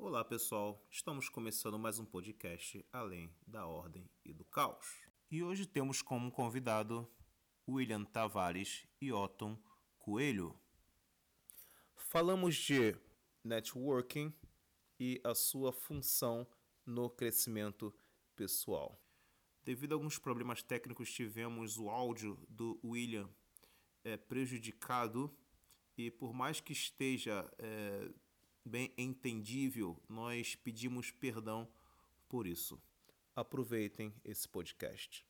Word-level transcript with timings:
Olá 0.00 0.24
pessoal, 0.24 0.86
estamos 0.88 1.28
começando 1.28 1.76
mais 1.76 1.98
um 1.98 2.04
podcast 2.04 2.86
Além 2.92 3.34
da 3.44 3.66
Ordem 3.66 4.08
e 4.24 4.32
do 4.32 4.44
Caos. 4.44 4.86
E 5.28 5.42
hoje 5.42 5.66
temos 5.66 6.00
como 6.00 6.30
convidado 6.30 7.10
William 7.68 8.04
Tavares 8.04 8.86
e 9.00 9.12
Otton 9.12 9.60
Coelho. 9.98 10.56
Falamos 11.96 12.54
de 12.54 12.96
networking 13.42 14.32
e 15.00 15.20
a 15.24 15.34
sua 15.34 15.72
função 15.72 16.46
no 16.86 17.10
crescimento 17.10 17.92
pessoal. 18.36 19.04
Devido 19.64 19.92
a 19.92 19.96
alguns 19.96 20.16
problemas 20.16 20.62
técnicos, 20.62 21.12
tivemos 21.12 21.76
o 21.76 21.90
áudio 21.90 22.38
do 22.48 22.78
William 22.84 23.28
é, 24.04 24.16
prejudicado 24.16 25.36
e 25.96 26.08
por 26.08 26.32
mais 26.32 26.60
que 26.60 26.72
esteja 26.72 27.52
é, 27.58 28.08
bem 28.64 28.92
entendível, 28.96 29.96
nós 30.08 30.54
pedimos 30.54 31.10
perdão 31.10 31.68
por 32.28 32.46
isso. 32.46 32.80
Aproveitem 33.34 34.12
esse 34.24 34.48
podcast. 34.48 35.24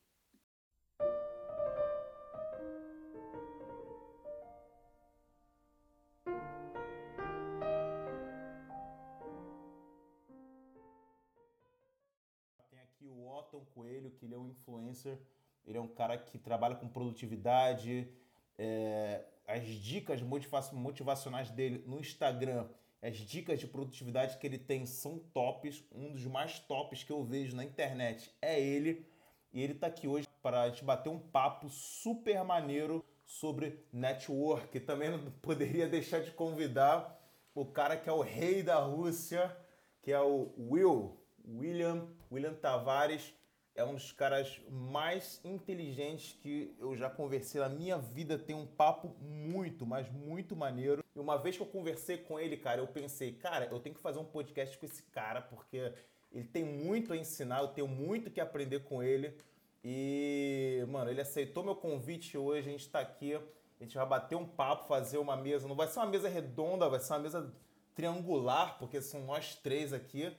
Tem 12.70 12.80
aqui 12.80 13.06
o 13.08 13.28
Otton 13.28 13.64
Coelho, 13.74 14.10
que 14.10 14.24
ele 14.24 14.34
é 14.34 14.38
um 14.38 14.48
influencer. 14.48 15.18
Ele 15.66 15.76
é 15.76 15.80
um 15.80 15.88
cara 15.88 16.16
que 16.16 16.38
trabalha 16.38 16.74
com 16.74 16.88
produtividade. 16.88 18.10
É, 18.56 19.24
as 19.46 19.66
dicas 19.66 20.20
motivacionais 20.22 21.50
dele 21.50 21.82
no 21.86 21.98
Instagram, 21.98 22.68
as 23.02 23.16
dicas 23.16 23.60
de 23.60 23.66
produtividade 23.66 24.38
que 24.38 24.46
ele 24.46 24.58
tem 24.58 24.84
são 24.86 25.18
tops. 25.32 25.84
Um 25.92 26.12
dos 26.12 26.24
mais 26.26 26.58
tops 26.58 27.04
que 27.04 27.12
eu 27.12 27.22
vejo 27.22 27.56
na 27.56 27.64
internet 27.64 28.30
é 28.42 28.60
ele. 28.60 29.06
E 29.52 29.62
ele 29.62 29.72
está 29.72 29.86
aqui 29.86 30.08
hoje 30.08 30.26
para 30.42 30.62
a 30.62 30.68
gente 30.68 30.84
bater 30.84 31.08
um 31.08 31.18
papo 31.18 31.68
super 31.68 32.42
maneiro 32.44 33.04
sobre 33.24 33.84
network. 33.92 34.80
Também 34.80 35.10
não 35.10 35.30
poderia 35.40 35.88
deixar 35.88 36.20
de 36.20 36.30
convidar 36.32 37.16
o 37.54 37.64
cara 37.64 37.96
que 37.96 38.08
é 38.08 38.12
o 38.12 38.20
rei 38.20 38.62
da 38.62 38.76
Rússia, 38.76 39.56
que 40.02 40.12
é 40.12 40.20
o 40.20 40.52
Will, 40.58 41.16
William, 41.46 42.08
William 42.30 42.54
Tavares 42.54 43.32
é 43.78 43.84
um 43.84 43.94
dos 43.94 44.10
caras 44.10 44.60
mais 44.68 45.40
inteligentes 45.44 46.32
que 46.42 46.74
eu 46.80 46.96
já 46.96 47.08
conversei 47.08 47.60
na 47.60 47.68
minha 47.68 47.96
vida. 47.96 48.36
Tem 48.36 48.54
um 48.54 48.66
papo 48.66 49.14
muito, 49.20 49.86
mas 49.86 50.10
muito 50.10 50.56
maneiro. 50.56 51.04
E 51.18 51.20
uma 51.20 51.36
vez 51.36 51.56
que 51.56 51.62
eu 51.62 51.66
conversei 51.66 52.16
com 52.16 52.38
ele, 52.38 52.56
cara, 52.56 52.80
eu 52.80 52.86
pensei, 52.86 53.32
cara, 53.32 53.66
eu 53.72 53.80
tenho 53.80 53.92
que 53.92 54.00
fazer 54.00 54.20
um 54.20 54.24
podcast 54.24 54.78
com 54.78 54.86
esse 54.86 55.02
cara, 55.02 55.42
porque 55.42 55.92
ele 56.30 56.44
tem 56.44 56.64
muito 56.64 57.12
a 57.12 57.16
ensinar, 57.16 57.60
eu 57.60 57.68
tenho 57.68 57.88
muito 57.88 58.30
que 58.30 58.40
aprender 58.40 58.84
com 58.84 59.02
ele. 59.02 59.36
E, 59.82 60.84
mano, 60.88 61.10
ele 61.10 61.20
aceitou 61.20 61.64
meu 61.64 61.74
convite 61.74 62.38
hoje, 62.38 62.68
a 62.68 62.72
gente 62.72 62.88
tá 62.88 63.00
aqui, 63.00 63.34
a 63.34 63.82
gente 63.82 63.96
vai 63.96 64.06
bater 64.06 64.36
um 64.36 64.46
papo, 64.46 64.86
fazer 64.86 65.18
uma 65.18 65.36
mesa. 65.36 65.66
Não 65.66 65.74
vai 65.74 65.88
ser 65.88 65.98
uma 65.98 66.06
mesa 66.06 66.28
redonda, 66.28 66.88
vai 66.88 67.00
ser 67.00 67.12
uma 67.14 67.18
mesa 67.18 67.52
triangular, 67.96 68.78
porque 68.78 69.02
são 69.02 69.24
nós 69.24 69.56
três 69.56 69.92
aqui. 69.92 70.32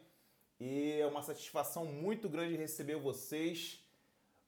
E 0.61 0.93
é 0.93 1.05
uma 1.05 1.21
satisfação 1.21 1.83
muito 1.83 2.29
grande 2.29 2.55
receber 2.55 2.95
vocês. 2.95 3.83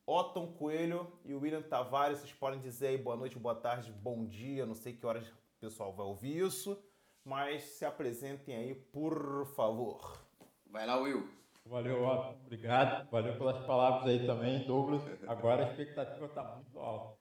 Otton 0.08 0.54
Coelho 0.54 1.12
e 1.26 1.34
William 1.34 1.62
Tavares, 1.62 2.20
vocês 2.20 2.32
podem 2.32 2.62
dizer 2.62 2.88
aí 2.88 2.98
boa 2.98 3.18
noite, 3.18 3.38
boa 3.38 3.56
tarde, 3.56 3.92
bom 3.92 4.26
dia, 4.26 4.66
não 4.66 4.76
sei 4.76 4.94
que 4.94 5.06
horas 5.06 5.26
pessoal 5.62 5.94
vai 5.94 6.06
ouvir 6.08 6.44
isso, 6.46 6.84
mas 7.24 7.62
se 7.62 7.86
apresentem 7.86 8.56
aí, 8.56 8.74
por 8.74 9.46
favor. 9.56 10.20
Vai 10.66 10.88
lá, 10.88 10.98
Will. 10.98 11.30
Valeu, 11.64 12.04
Otton, 12.04 12.42
obrigado, 12.44 13.08
valeu 13.12 13.38
pelas 13.38 13.64
palavras 13.68 14.10
aí 14.10 14.26
também, 14.26 14.66
Douglas. 14.66 15.04
Agora 15.28 15.68
a 15.68 15.70
expectativa 15.70 16.26
está 16.26 16.44
muito 16.56 16.80
alta. 16.80 17.16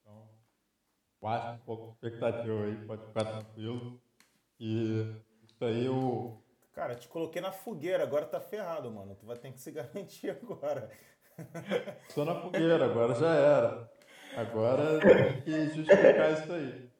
Então, 0.00 0.28
baixa 1.20 1.52
um 1.52 1.58
pouco 1.60 1.88
a 1.88 1.92
expectativa 1.92 2.64
aí, 2.64 2.86
pode 2.86 3.06
ficar 3.06 3.24
tranquilo. 3.24 3.98
E 4.60 5.16
isso 5.42 5.64
aí 5.64 5.88
o 5.88 6.38
Cara, 6.72 6.94
te 6.94 7.08
coloquei 7.08 7.42
na 7.42 7.50
fogueira, 7.50 8.02
agora 8.02 8.26
tá 8.26 8.40
ferrado, 8.40 8.90
mano. 8.90 9.14
Tu 9.14 9.26
vai 9.26 9.36
ter 9.36 9.50
que 9.52 9.60
se 9.60 9.70
garantir 9.72 10.30
agora. 10.30 10.90
Tô 12.14 12.24
na 12.24 12.34
fogueira, 12.40 12.84
agora 12.84 13.14
já 13.14 13.34
era. 13.34 13.92
Agora 14.36 15.00
tem 15.00 15.42
que 15.42 15.74
justificar 15.74 16.32
isso 16.32 16.52
aí. 16.52 16.90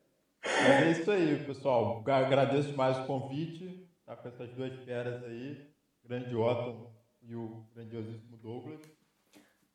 Mas 0.44 0.82
é 0.82 0.90
isso 0.90 1.10
aí, 1.10 1.44
pessoal. 1.44 2.02
Agradeço 2.06 2.76
mais 2.76 2.98
o 2.98 3.06
convite. 3.06 3.88
Tá 4.04 4.16
com 4.16 4.28
essas 4.28 4.50
duas 4.50 4.74
feras 4.84 5.22
aí. 5.24 5.70
Grande 6.04 6.34
Otton 6.34 6.92
e 7.22 7.34
o 7.34 7.64
grandiosíssimo 7.74 8.36
Douglas. 8.36 8.80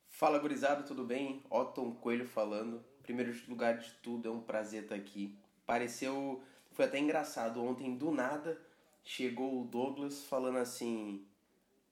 Fala, 0.09 0.39
gurizada, 0.39 0.83
tudo 0.83 1.03
bem? 1.03 1.43
Otton 1.49 1.91
Coelho 1.95 2.27
falando. 2.27 2.83
Primeiro 3.03 3.33
lugar 3.47 3.77
de 3.77 3.91
tudo, 4.01 4.27
é 4.27 4.31
um 4.31 4.41
prazer 4.41 4.83
estar 4.83 4.95
aqui. 4.95 5.37
Pareceu. 5.65 6.41
Foi 6.71 6.85
até 6.85 6.99
engraçado 6.99 7.63
ontem, 7.63 7.95
do 7.95 8.11
nada 8.11 8.59
chegou 9.05 9.61
o 9.61 9.65
Douglas 9.65 10.25
falando 10.25 10.57
assim: 10.57 11.23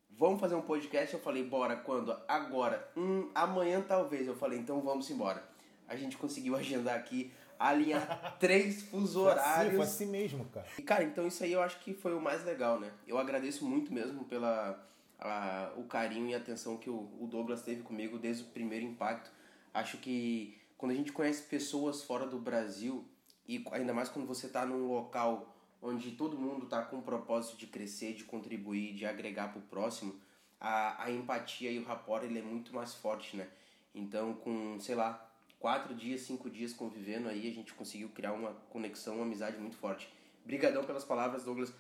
Vamos 0.10 0.42
fazer 0.42 0.56
um 0.56 0.62
podcast? 0.62 1.14
Eu 1.14 1.22
falei: 1.22 1.44
Bora, 1.44 1.78
quando? 1.78 2.18
Agora. 2.28 2.92
Hum, 2.98 3.30
amanhã 3.34 3.82
talvez. 3.82 4.28
Eu 4.28 4.36
falei: 4.36 4.60
Então 4.60 4.82
vamos 4.82 5.10
embora. 5.10 5.48
A 5.88 5.96
gente 5.96 6.18
conseguiu 6.18 6.56
agendar 6.58 6.96
aqui, 6.96 7.32
alinhar 7.60 8.38
três 8.40 8.84
fuso 8.84 9.22
horários. 9.22 9.54
Foi 9.54 9.66
assim, 9.66 9.76
foi 9.76 9.86
assim 9.86 10.06
mesmo, 10.06 10.46
cara. 10.46 10.68
E, 10.78 10.82
cara, 10.82 11.04
então 11.04 11.28
isso 11.28 11.44
aí 11.44 11.52
eu 11.52 11.62
acho 11.62 11.80
que 11.80 11.94
foi 11.94 12.14
o 12.14 12.22
mais 12.22 12.44
legal, 12.44 12.80
né? 12.80 12.92
Eu 13.08 13.18
agradeço 13.18 13.66
muito 13.66 13.94
mesmo 13.94 14.26
pela 14.26 14.86
a, 15.20 15.72
o 15.78 15.84
carinho 15.84 16.30
e 16.30 16.36
atenção 16.36 16.78
que 16.78 16.90
o, 16.90 17.10
o 17.20 17.28
Douglas 17.28 17.62
teve 17.62 17.82
comigo 17.82 18.18
desde 18.18 18.44
o 18.44 18.48
primeiro 18.48 18.86
impacto. 18.86 19.32
Acho 19.74 19.98
que 19.98 20.58
quando 20.78 20.92
a 20.92 20.96
gente 20.96 21.12
conhece 21.12 21.44
pessoas 21.44 22.04
fora 22.04 22.28
do 22.28 22.38
Brasil, 22.38 23.06
e 23.48 23.64
ainda 23.72 23.94
mais 23.94 24.10
quando 24.10 24.28
você 24.28 24.48
está 24.48 24.66
num 24.66 24.88
local 24.88 25.56
onde 25.82 26.12
todo 26.12 26.38
mundo 26.38 26.66
está 26.66 26.82
com 26.82 26.98
o 26.98 27.02
propósito 27.02 27.58
de 27.58 27.68
crescer, 27.68 28.14
de 28.14 28.24
contribuir, 28.24 28.94
de 28.94 29.06
agregar 29.06 29.50
para 29.50 29.60
o 29.60 29.64
próximo, 29.64 30.16
a, 30.60 31.04
a 31.04 31.12
empatia 31.12 31.70
e 31.72 31.80
o 31.80 31.84
rapport 31.84 32.24
ele 32.24 32.40
é 32.40 32.42
muito 32.42 32.74
mais 32.74 32.94
forte, 32.94 33.36
né? 33.36 33.48
Então, 33.94 34.34
com, 34.36 34.80
sei 34.80 34.96
lá, 34.96 35.30
quatro 35.64 35.96
dias, 35.96 36.20
cinco 36.20 36.50
dias 36.50 36.74
convivendo 36.74 37.30
aí, 37.30 37.50
a 37.50 37.54
gente 37.54 37.74
conseguiu 37.74 38.10
criar 38.10 38.34
uma 38.34 38.52
conexão, 38.70 39.16
uma 39.16 39.24
amizade 39.24 39.56
muito 39.58 39.78
forte. 39.78 40.10
Brigadão 40.44 40.84
pelas 40.84 41.06
palavras, 41.06 41.46
Douglas. 41.46 41.74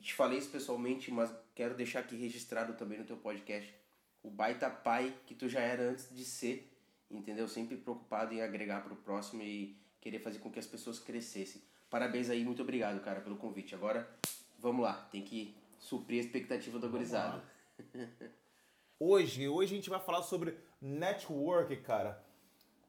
Te 0.00 0.14
falei 0.14 0.38
isso 0.38 0.50
pessoalmente, 0.50 1.10
mas 1.10 1.34
quero 1.52 1.74
deixar 1.74 1.98
aqui 1.98 2.14
registrado 2.14 2.74
também 2.74 2.96
no 2.96 3.04
teu 3.04 3.16
podcast 3.16 3.74
o 4.22 4.30
baita 4.30 4.70
pai 4.70 5.12
que 5.26 5.34
tu 5.34 5.48
já 5.48 5.58
era 5.58 5.82
antes 5.82 6.14
de 6.14 6.24
ser, 6.24 6.72
entendeu? 7.10 7.48
Sempre 7.48 7.76
preocupado 7.76 8.32
em 8.32 8.40
agregar 8.40 8.84
para 8.84 8.92
o 8.92 8.96
próximo 8.96 9.42
e 9.42 9.76
querer 10.00 10.20
fazer 10.20 10.38
com 10.38 10.48
que 10.48 10.60
as 10.60 10.66
pessoas 10.68 11.00
crescessem. 11.00 11.60
Parabéns 11.90 12.30
aí, 12.30 12.44
muito 12.44 12.62
obrigado, 12.62 13.02
cara, 13.02 13.20
pelo 13.20 13.36
convite. 13.36 13.74
Agora, 13.74 14.08
vamos 14.60 14.84
lá, 14.84 15.08
tem 15.10 15.22
que 15.22 15.52
suprir 15.80 16.22
a 16.22 16.24
expectativa 16.24 16.78
da 16.78 16.86
gurizada. 16.86 17.42
hoje, 19.00 19.48
hoje 19.48 19.72
a 19.72 19.76
gente 19.76 19.90
vai 19.90 19.98
falar 19.98 20.22
sobre 20.22 20.56
network, 20.80 21.76
cara. 21.78 22.23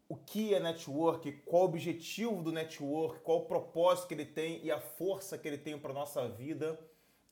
O 0.08 0.16
que 0.16 0.54
é 0.54 0.60
network, 0.60 1.32
qual 1.46 1.64
o 1.64 1.66
objetivo 1.66 2.44
do 2.44 2.52
network, 2.52 3.22
qual 3.22 3.40
o 3.40 3.46
propósito 3.46 4.08
que 4.08 4.14
ele 4.14 4.26
tem 4.26 4.64
e 4.64 4.72
a 4.72 4.80
força 4.80 5.38
que 5.38 5.48
ele 5.48 5.58
tem 5.58 5.78
para 5.78 5.94
nossa 5.94 6.28
vida. 6.28 6.80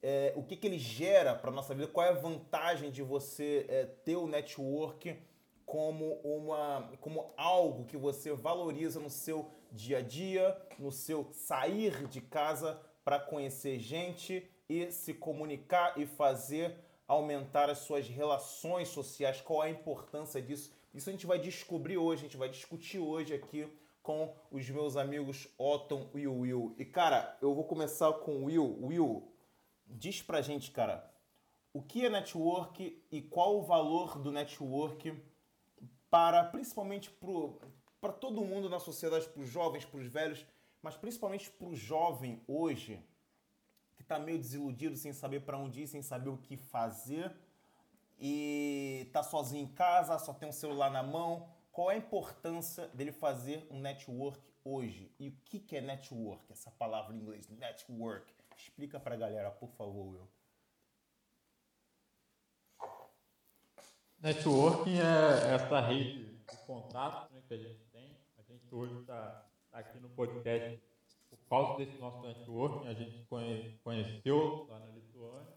É, 0.02 0.34
o 0.36 0.44
que, 0.44 0.58
que 0.58 0.68
ele 0.68 0.80
gera 0.80 1.34
para 1.34 1.52
nossa 1.52 1.74
vida, 1.74 1.88
qual 1.88 2.06
é 2.06 2.10
a 2.10 2.14
vantagem 2.14 2.92
de 2.92 3.02
você 3.02 3.66
é, 3.70 3.86
ter 3.86 4.18
o 4.18 4.28
network 4.28 5.16
como, 5.66 6.16
uma, 6.24 6.92
como 7.00 7.32
algo 7.38 7.86
que 7.86 7.96
você 7.96 8.34
valoriza 8.34 9.00
no 9.00 9.10
seu 9.10 9.50
dia 9.72 10.00
a 10.00 10.02
dia, 10.02 10.58
no 10.78 10.92
seu 10.92 11.30
sair 11.32 12.08
de 12.08 12.22
casa 12.22 12.80
para 13.04 13.20
conhecer 13.20 13.80
gente 13.80 14.50
e 14.68 14.92
se 14.92 15.14
comunicar 15.14 15.98
e 15.98 16.06
fazer 16.06 16.76
aumentar 17.08 17.70
as 17.70 17.80
suas 17.80 18.08
relações 18.08 18.90
sociais. 18.90 19.42
Qual 19.42 19.62
a 19.62 19.70
importância 19.70 20.42
disso? 20.42 20.74
Isso 20.94 21.10
a 21.10 21.12
gente 21.12 21.26
vai 21.26 21.40
descobrir 21.40 21.98
hoje, 21.98 22.22
a 22.22 22.28
gente 22.28 22.38
vai 22.38 22.50
discutir 22.50 23.00
hoje 23.00 23.34
aqui 23.34 23.68
com 24.04 24.36
os 24.52 24.70
meus 24.70 24.96
amigos 24.96 25.48
Otton 25.58 26.10
e 26.14 26.28
Will. 26.28 26.76
E 26.78 26.86
cara, 26.86 27.36
eu 27.42 27.56
vou 27.56 27.64
começar 27.64 28.12
com 28.14 28.44
o 28.44 28.46
Will. 28.46 28.78
Will, 28.82 29.34
diz 29.88 30.22
pra 30.22 30.42
gente, 30.42 30.70
cara, 30.72 31.12
o 31.74 31.82
que 31.82 32.06
é 32.06 32.10
network 32.10 33.04
e 33.12 33.22
qual 33.22 33.58
o 33.58 33.64
valor 33.64 34.20
do 34.20 34.32
network 34.32 35.20
para 36.12 36.44
principalmente 36.44 37.10
para 38.00 38.14
todo 38.14 38.46
mundo 38.46 38.70
na 38.70 38.80
sociedade, 38.80 39.28
para 39.28 39.42
os 39.42 39.50
jovens, 39.50 39.86
para 39.86 40.00
os 40.00 40.06
velhos, 40.06 40.46
mas 40.80 40.96
principalmente 40.96 41.50
para 41.50 41.68
o 41.68 41.76
jovem 41.76 42.44
hoje, 42.48 43.04
que 43.96 44.04
está 44.04 44.20
meio 44.20 44.38
desiludido, 44.38 44.96
sem 44.96 45.12
saber 45.12 45.40
para 45.40 45.58
onde 45.58 45.82
ir, 45.82 45.88
sem 45.88 46.04
saber 46.04 46.30
o 46.30 46.38
que 46.38 46.56
fazer, 46.56 47.36
e 48.20 49.10
tá 49.12 49.24
sozinho 49.24 49.64
em 49.64 49.68
casa, 49.68 50.18
só 50.20 50.34
tem 50.34 50.48
um 50.48 50.54
celular 50.54 50.90
na 50.90 51.04
mão. 51.04 51.50
Qual 51.72 51.90
é 51.90 51.96
a 51.96 51.98
importância 51.98 52.88
dele 52.90 53.12
fazer 53.12 53.68
um 53.72 53.80
network 53.80 54.40
hoje? 54.64 55.12
E 55.20 55.30
o 55.30 55.38
que, 55.46 55.60
que 55.60 55.76
é 55.76 55.82
network? 55.82 56.52
Essa 56.52 56.72
palavra 56.72 57.16
em 57.16 57.20
inglês, 57.20 57.50
network. 57.50 58.32
Explica 58.58 59.00
pra 59.00 59.16
galera, 59.16 59.50
por 59.52 59.70
favor, 59.70 60.14
Will. 60.14 60.30
Networking 64.20 65.00
é 65.00 65.56
essa 65.56 65.82
rede 65.82 66.38
de 66.38 66.58
contatos 66.66 67.30
né, 67.32 67.42
que 67.48 67.54
a 67.54 67.58
gente 67.58 67.84
tem. 67.92 68.18
A 68.38 68.44
gente 68.44 68.74
hoje 68.74 69.02
está 69.02 69.46
tá 69.70 69.80
aqui 69.80 70.00
no 70.00 70.10
podcast 70.10 70.82
por 71.30 71.38
causa 71.50 71.78
desse 71.78 71.98
nosso 71.98 72.22
networking. 72.22 72.88
A 72.88 72.94
gente 72.94 73.26
conheceu 73.84 74.66
lá 74.70 74.80
na 74.80 74.86
Lituânia 74.86 75.53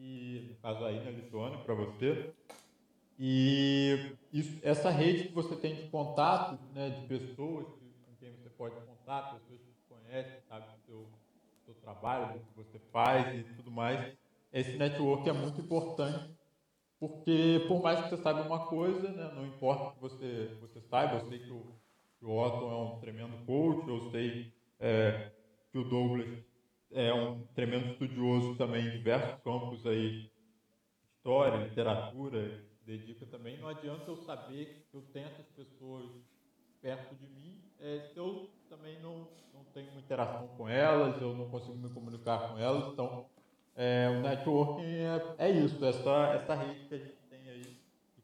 e 0.00 0.46
no 0.48 0.54
caso 0.56 0.84
aí 0.84 1.04
na 1.04 1.10
Lituânia, 1.10 1.58
para 1.58 1.74
você. 1.74 2.32
E 3.18 4.16
isso, 4.32 4.58
essa 4.62 4.90
rede 4.90 5.24
que 5.24 5.34
você 5.34 5.56
tem 5.56 5.74
de 5.74 5.88
contatos, 5.88 6.60
né, 6.72 6.90
de 6.90 7.06
pessoas 7.06 7.66
com 7.66 8.14
quem 8.20 8.30
você 8.32 8.48
pode 8.50 8.76
contar, 8.86 9.34
pessoas 9.34 9.60
que 9.60 9.66
você 9.66 9.82
conhece, 9.88 10.40
sabe 10.48 10.66
do 10.70 10.78
seu, 10.86 11.08
seu 11.64 11.74
trabalho, 11.74 12.34
do 12.34 12.44
que 12.44 12.54
você 12.54 12.78
faz 12.92 13.36
e 13.36 13.42
tudo 13.54 13.72
mais, 13.72 14.16
esse 14.52 14.76
network 14.76 15.28
é 15.28 15.32
muito 15.32 15.60
importante, 15.60 16.32
porque 17.00 17.64
por 17.66 17.82
mais 17.82 18.00
que 18.00 18.10
você 18.10 18.22
saiba 18.22 18.42
uma 18.42 18.66
coisa, 18.66 19.08
né, 19.10 19.32
não 19.34 19.46
importa 19.46 19.94
que 19.94 20.00
você, 20.00 20.56
você 20.60 20.80
saiba, 20.82 21.16
eu 21.16 21.28
sei 21.28 21.40
que 21.40 21.50
o, 21.50 21.66
que 22.20 22.24
o 22.24 22.36
Otton 22.36 22.70
é 22.70 22.76
um 22.76 23.00
tremendo 23.00 23.44
coach, 23.44 23.88
eu 23.88 24.10
sei 24.12 24.52
é, 24.78 25.32
que 25.72 25.78
o 25.78 25.84
Douglas 25.84 26.28
é 26.92 27.12
um 27.12 27.46
tremendo 27.54 27.88
estudioso 27.92 28.56
também 28.56 28.86
em 28.86 28.90
diversos 28.90 29.40
campos 29.42 29.86
aí, 29.86 30.30
história, 31.16 31.64
literatura, 31.64 32.64
dedica 32.84 33.26
também. 33.26 33.58
Não 33.58 33.68
adianta 33.68 34.10
eu 34.10 34.16
saber 34.16 34.86
que 34.90 34.96
eu 34.96 35.02
tenho 35.12 35.26
essas 35.26 35.46
pessoas 35.48 36.10
perto 36.80 37.14
de 37.16 37.26
mim 37.26 37.58
é, 37.80 38.00
se 38.12 38.18
eu 38.18 38.50
também 38.68 39.00
não, 39.00 39.28
não 39.54 39.64
tenho 39.72 39.90
uma 39.90 40.00
interação 40.00 40.48
com 40.56 40.68
elas, 40.68 41.20
eu 41.20 41.34
não 41.34 41.48
consigo 41.48 41.76
me 41.76 41.88
comunicar 41.90 42.50
com 42.50 42.58
elas. 42.58 42.92
Então, 42.92 43.26
é, 43.76 44.08
o 44.10 44.20
networking 44.20 44.82
é, 44.82 45.34
é 45.38 45.50
isso, 45.50 45.84
essa, 45.84 46.32
essa 46.34 46.54
rede 46.54 46.88
que 46.88 46.94
a 46.94 46.98
gente 46.98 47.17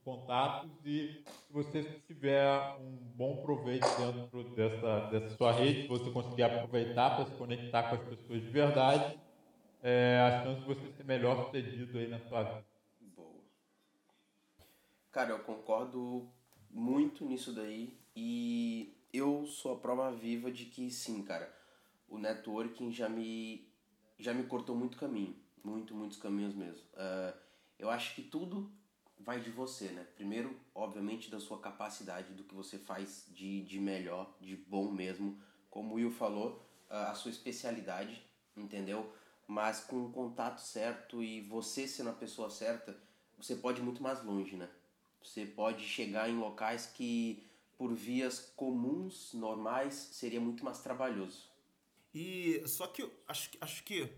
contatos 0.05 0.71
e 0.85 1.25
se 1.25 1.53
você 1.53 1.83
tiver 2.07 2.47
um 2.79 2.97
bom 3.17 3.43
proveito 3.43 3.87
dentro 3.97 4.45
dessa, 4.55 5.01
dessa 5.11 5.37
sua 5.37 5.53
rede, 5.53 5.83
se 5.83 5.89
você 5.89 6.11
conseguir 6.11 6.43
aproveitar 6.43 7.17
para 7.17 7.25
se 7.25 7.33
conectar 7.37 7.85
com 7.85 7.95
as 7.97 8.03
pessoas 8.03 8.43
de 8.43 8.51
verdade, 8.51 9.19
é, 9.83 10.21
a 10.21 10.45
chance 10.45 10.61
de 10.61 10.67
você 10.67 10.93
ser 10.93 11.05
melhor 11.05 11.47
sucedido 11.47 11.99
aí 11.99 12.09
na 12.09 12.21
sua 12.21 12.43
vida. 12.43 12.75
Cara, 15.11 15.31
eu 15.31 15.39
concordo 15.41 16.29
muito 16.71 17.25
nisso 17.25 17.53
daí 17.53 17.97
e 18.17 18.97
eu 19.13 19.47
sou 19.47 19.75
a 19.75 19.79
prova 19.79 20.11
viva 20.11 20.51
de 20.51 20.67
que 20.67 20.91
sim, 20.91 21.23
cara. 21.23 21.55
O 22.09 22.19
networking 22.19 22.93
já 22.93 23.09
me 23.09 23.73
já 24.19 24.35
me 24.35 24.45
cortou 24.45 24.75
muito 24.77 24.97
caminho, 24.97 25.37
muito, 25.63 25.95
muitos 25.95 26.19
caminhos 26.19 26.55
mesmo. 26.55 26.83
Uh, 26.95 27.37
eu 27.79 27.91
acho 27.91 28.15
que 28.15 28.23
tudo 28.23 28.73
vai 29.25 29.41
de 29.41 29.51
você, 29.51 29.87
né? 29.89 30.07
Primeiro, 30.15 30.55
obviamente, 30.75 31.31
da 31.31 31.41
sua 31.41 31.59
capacidade, 31.59 32.33
do 32.35 32.45
que 32.45 32.55
você 32.55 32.79
faz 32.79 33.27
de, 33.31 33.63
de 33.63 33.81
melhor, 33.81 34.33
de 34.41 34.57
bom 34.57 34.91
mesmo. 34.91 35.39
Como 35.71 35.95
o 35.95 35.95
Will 35.95 36.11
falou, 36.11 36.63
a 36.89 37.15
sua 37.15 37.31
especialidade, 37.31 38.23
entendeu? 38.57 39.13
Mas 39.47 39.81
com 39.81 40.05
o 40.05 40.13
contato 40.13 40.61
certo 40.61 41.23
e 41.23 41.41
você 41.41 41.89
sendo 41.89 42.11
a 42.11 42.15
pessoa 42.15 42.49
certa, 42.51 42.97
você 43.37 43.57
pode 43.57 43.81
ir 43.81 43.85
muito 43.85 44.03
mais 44.03 44.23
longe, 44.23 44.57
né? 44.57 44.69
Você 45.23 45.47
pode 45.47 45.85
chegar 45.85 46.29
em 46.29 46.37
locais 46.37 46.87
que, 46.87 47.43
por 47.77 47.93
vias 47.95 48.53
comuns, 48.55 49.33
normais, 49.33 49.95
seria 49.95 50.41
muito 50.41 50.65
mais 50.65 50.81
trabalhoso. 50.81 51.49
E 52.15 52.63
só 52.67 52.87
que 52.87 53.11
acho, 53.27 53.51
acho 53.61 53.83
que, 53.83 54.09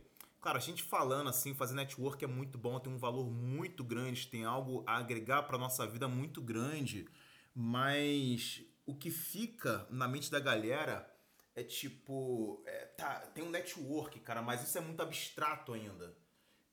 cara, 0.47 0.59
a 0.59 0.61
gente 0.61 0.85
falando 0.85 1.29
assim, 1.29 1.53
fazer 1.55 1.75
network 1.75 2.25
é 2.25 2.29
muito 2.29 2.57
bom, 2.57 2.79
tem 2.79 2.93
um 2.93 2.99
valor 2.99 3.29
muito 3.29 3.83
grande, 3.83 4.29
tem 4.29 4.45
algo 4.45 4.85
a 4.87 4.97
agregar 4.97 5.43
para 5.43 5.59
nossa 5.59 5.85
vida 5.85 6.07
muito 6.07 6.41
grande, 6.41 7.09
mas 7.53 8.63
o 8.87 8.95
que 8.95 9.11
fica 9.11 9.85
na 9.91 10.07
mente 10.07 10.31
da 10.31 10.39
galera 10.39 11.13
é 11.53 11.65
tipo, 11.65 12.63
é, 12.65 12.85
tá, 12.97 13.27
tem 13.35 13.43
um 13.43 13.51
network, 13.51 14.21
cara, 14.21 14.41
mas 14.41 14.63
isso 14.63 14.79
é 14.79 14.81
muito 14.81 15.03
abstrato 15.03 15.73
ainda. 15.73 16.17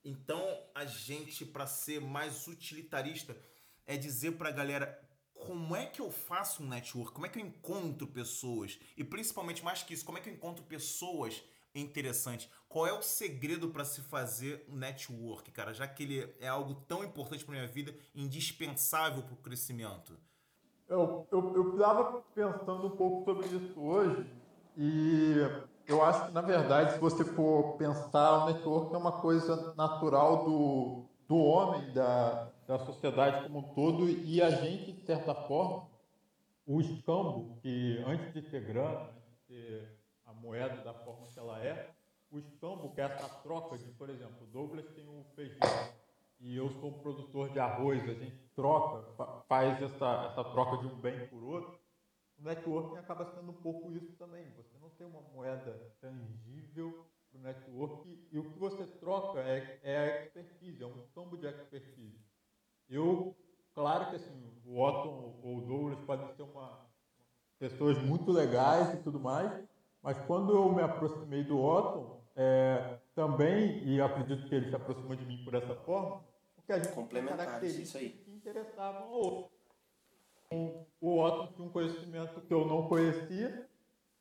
Então 0.06 0.40
a 0.76 0.86
gente, 0.86 1.44
para 1.44 1.66
ser 1.66 2.00
mais 2.00 2.48
utilitarista, 2.48 3.36
é 3.88 3.98
dizer 3.98 4.34
para 4.34 4.50
a 4.50 4.52
galera 4.52 5.02
como 5.34 5.76
é 5.76 5.88
que 5.88 6.00
eu 6.00 6.12
faço 6.12 6.62
um 6.62 6.68
network, 6.68 7.12
como 7.12 7.26
é 7.26 7.30
que 7.30 7.40
eu 7.40 7.44
encontro 7.44 8.06
pessoas 8.06 8.80
e 8.96 9.04
principalmente 9.04 9.64
mais 9.64 9.82
que 9.82 9.96
isso, 9.96 10.06
como 10.06 10.20
é 10.20 10.22
que 10.22 10.30
eu 10.30 10.34
encontro 10.34 10.64
pessoas 10.64 11.42
interessantes. 11.76 12.50
Qual 12.68 12.88
é 12.88 12.94
o 12.94 13.02
segredo 13.02 13.70
para 13.70 13.86
se 13.86 14.02
fazer 14.02 14.66
um 14.70 14.76
network, 14.76 15.52
cara? 15.52 15.74
Já 15.74 15.88
que 15.88 16.04
ele 16.04 16.36
é 16.40 16.48
algo 16.48 16.76
tão 16.88 17.04
importante 17.04 17.44
para 17.44 17.56
minha 17.56 17.68
vida, 17.68 17.94
indispensável 18.16 19.24
para 19.24 19.34
o 19.34 19.38
crescimento. 19.38 20.18
Eu, 20.88 21.28
eu, 21.32 21.56
eu 21.56 21.74
estava 21.74 22.22
pensando 22.36 22.88
um 22.88 22.98
pouco 22.98 23.24
sobre 23.26 23.48
isso 23.48 23.80
hoje 23.80 24.26
e 24.78 25.36
eu 25.88 26.04
acho 26.04 26.28
que, 26.28 26.32
na 26.32 26.42
verdade, 26.42 26.94
se 26.94 27.00
você 27.00 27.24
for 27.24 27.78
pensar, 27.78 28.44
o 28.44 28.46
network 28.48 28.94
é 28.94 28.98
uma 28.98 29.12
coisa 29.14 29.74
natural 29.76 30.46
do, 30.46 31.06
do 31.28 31.38
homem, 31.38 31.92
da, 31.94 32.50
da 32.68 32.80
sociedade 32.80 33.44
como 33.44 33.60
um 33.60 33.74
todo 33.74 34.10
e 34.10 34.42
a 34.42 34.50
gente, 34.50 34.94
de 34.94 35.06
certa 35.06 35.34
forma, 35.34 35.88
o 36.66 36.80
escambo, 36.80 37.58
que 37.62 38.02
antes 38.08 38.34
de 38.34 38.42
ter 38.42 38.62
grana, 38.62 39.10
antes 39.10 39.48
de 39.50 40.03
a 40.34 40.42
moeda 40.42 40.84
da 40.84 40.94
forma 40.94 41.28
que 41.28 41.40
ela 41.40 41.64
é, 41.64 41.94
o 42.32 42.40
escambo, 42.40 42.92
que 42.94 43.00
é 43.00 43.06
essa 43.06 43.30
troca 43.42 43.78
de, 43.78 43.92
por 43.92 44.10
exemplo, 44.10 44.44
o 44.44 44.48
Douglas 44.48 44.90
tem 44.96 45.08
o 45.08 45.24
feijão 45.36 45.94
e 46.40 46.58
eu 46.58 46.70
sou 46.72 46.90
um 46.90 47.00
produtor 47.00 47.50
de 47.50 47.60
arroz, 47.60 48.04
a 48.04 48.14
gente 48.14 48.38
troca, 48.56 49.44
faz 49.48 49.82
essa, 49.82 50.30
essa 50.32 50.44
troca 50.44 50.78
de 50.78 50.88
um 50.88 51.00
bem 51.00 51.28
por 51.28 51.44
outro, 51.44 51.80
o 52.38 52.44
networking 52.44 52.98
acaba 52.98 53.26
sendo 53.26 53.52
um 53.52 53.62
pouco 53.62 53.94
isso 53.94 54.12
também. 54.18 54.50
Você 54.58 54.78
não 54.82 54.90
tem 54.90 55.08
uma 55.08 55.22
moeda 55.22 55.96
tangível 56.02 57.06
para 57.32 57.40
o 57.40 57.42
network 57.42 58.28
e 58.32 58.40
o 58.40 58.52
que 58.52 58.60
você 58.60 58.86
troca 58.86 59.40
é, 59.40 59.80
é 59.84 59.98
a 59.98 60.24
expertise, 60.24 60.84
é 60.84 60.88
um 60.88 61.08
campo 61.14 61.38
de 61.38 61.46
expertise. 61.46 62.20
Eu, 62.90 63.36
claro 63.74 64.10
que 64.10 64.16
assim, 64.18 64.52
o 64.66 64.82
Otton 64.82 65.40
ou 65.42 65.60
o 65.60 65.62
Douglas 65.62 66.00
podem 66.02 66.28
ser 66.36 66.44
uma, 66.44 66.86
pessoas 67.58 67.98
muito 68.00 68.32
legais 68.32 68.94
e 68.94 68.98
tudo 69.04 69.20
mais, 69.20 69.50
mas 70.04 70.20
quando 70.28 70.54
eu 70.54 70.72
me 70.72 70.82
aproximei 70.82 71.44
do 71.46 71.60
Otton, 71.60 72.22
é, 72.36 73.00
também, 73.16 73.84
e 73.88 74.02
acredito 74.02 74.48
que 74.48 74.56
ele 74.56 74.70
se 74.70 74.76
aproximou 74.76 75.16
de 75.16 75.26
mim 75.26 75.42
por 75.46 75.54
essa 75.54 75.76
forma, 75.76 76.22
porque 76.56 76.74
a 76.74 76.80
gente 76.80 76.94
tem 77.08 77.26
características 77.26 78.02
que 78.02 78.32
interessavam 78.32 79.04
ao 79.04 79.14
outro. 79.14 79.52
O 81.00 81.20
Otton 81.20 81.54
tinha 81.54 81.68
um 81.68 81.72
conhecimento 81.72 82.42
que 82.42 82.54
eu 82.54 82.66
não 82.66 82.88
conhecia, 82.88 83.68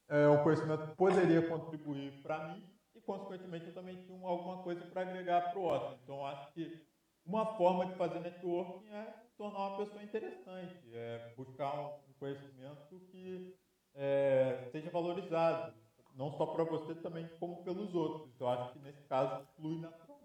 é, 0.08 0.28
um 0.28 0.42
conhecimento 0.42 0.88
que 0.88 0.96
poderia 0.96 1.48
contribuir 1.48 2.22
para 2.22 2.48
mim, 2.48 2.64
e 2.94 3.00
consequentemente 3.00 3.66
eu 3.66 3.74
também 3.74 3.96
tinha 4.04 4.18
alguma 4.26 4.62
coisa 4.62 4.84
para 4.86 5.02
agregar 5.02 5.50
para 5.50 5.58
o 5.58 5.66
Otton. 5.66 5.98
Então 6.04 6.26
acho 6.26 6.52
que 6.52 6.86
uma 7.24 7.44
forma 7.56 7.86
de 7.86 7.94
fazer 7.94 8.20
networking 8.20 8.88
é 8.88 9.14
tornar 9.36 9.68
uma 9.68 9.78
pessoa 9.78 10.02
interessante, 10.02 10.78
é 10.92 11.34
buscar 11.36 11.80
um 11.80 12.12
conhecimento 12.18 13.00
que 13.10 13.56
é, 13.94 14.68
seja 14.70 14.90
valorizado, 14.90 15.74
não 16.14 16.30
só 16.32 16.46
para 16.46 16.64
você 16.64 16.94
também, 16.94 17.28
como 17.38 17.62
pelos 17.64 17.94
outros. 17.94 18.38
Eu 18.40 18.48
acho 18.48 18.72
que 18.72 18.78
nesse 18.80 19.02
caso 19.02 19.46
flui 19.56 19.78
naturalmente. 19.80 20.22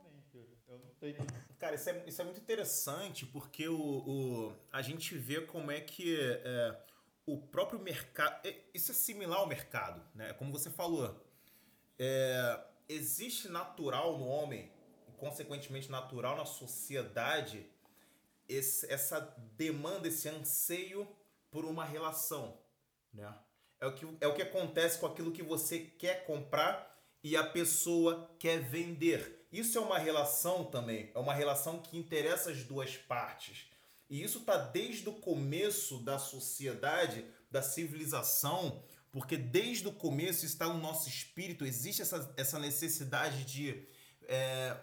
Eu 0.68 0.80
não 0.80 0.92
sei. 1.00 1.16
Cara, 1.58 1.76
isso 1.76 1.90
é, 1.90 2.04
isso 2.06 2.22
é 2.22 2.26
muito 2.26 2.40
interessante 2.40 3.26
porque 3.26 3.68
o, 3.68 3.80
o, 3.80 4.54
a 4.72 4.82
gente 4.82 5.18
vê 5.18 5.42
como 5.42 5.72
é 5.72 5.80
que 5.80 6.18
é, 6.20 6.84
o 7.26 7.38
próprio 7.38 7.80
mercado. 7.80 8.46
É, 8.46 8.56
isso 8.74 8.92
é 8.92 8.94
similar 8.94 9.40
ao 9.40 9.48
mercado, 9.48 10.02
né? 10.14 10.34
Como 10.34 10.52
você 10.52 10.70
falou. 10.70 11.24
É, 12.00 12.64
existe 12.88 13.50
natural 13.50 14.18
no 14.18 14.28
homem 14.28 14.72
consequentemente 15.18 15.90
natural 15.90 16.38
na 16.38 16.46
sociedade 16.46 17.66
esse, 18.48 18.92
essa 18.92 19.20
demanda, 19.58 20.08
esse 20.08 20.30
anseio 20.30 21.08
por 21.52 21.66
uma 21.66 21.84
relação, 21.84 22.58
né? 23.14 23.34
É 23.80 23.86
o, 23.88 23.94
que, 23.94 24.08
é 24.22 24.28
o 24.28 24.34
que 24.34 24.42
acontece 24.42 25.00
com 25.00 25.06
aquilo 25.06 25.32
que 25.32 25.44
você 25.44 25.80
quer 25.80 26.26
comprar 26.26 26.96
e 27.24 27.36
a 27.36 27.44
pessoa 27.44 28.36
quer 28.40 28.60
vender. 28.60 29.48
Isso 29.52 29.78
é 29.78 29.82
uma 29.82 29.98
relação 29.98 30.66
também, 30.66 31.12
é 31.14 31.20
uma 31.20 31.34
relação 31.34 31.80
que 31.80 31.98
interessa 31.98 32.52
as 32.52 32.64
duas 32.64 32.98
partes. 32.98 33.70
E 34.10 34.24
isso 34.24 34.40
está 34.40 34.58
desde 34.58 35.08
o 35.10 35.14
começo 35.14 36.00
da 36.00 36.18
sociedade, 36.18 37.26
da 37.52 37.62
civilização, 37.62 38.84
porque 39.12 39.38
desde 39.38 39.88
o 39.88 39.94
começo 39.94 40.46
está 40.46 40.68
no 40.68 40.80
nosso 40.80 41.10
espírito, 41.10 41.66
existe 41.66 42.02
essa, 42.02 42.34
essa 42.38 42.60
necessidade 42.60 43.44
de 43.46 43.88
é, 44.28 44.78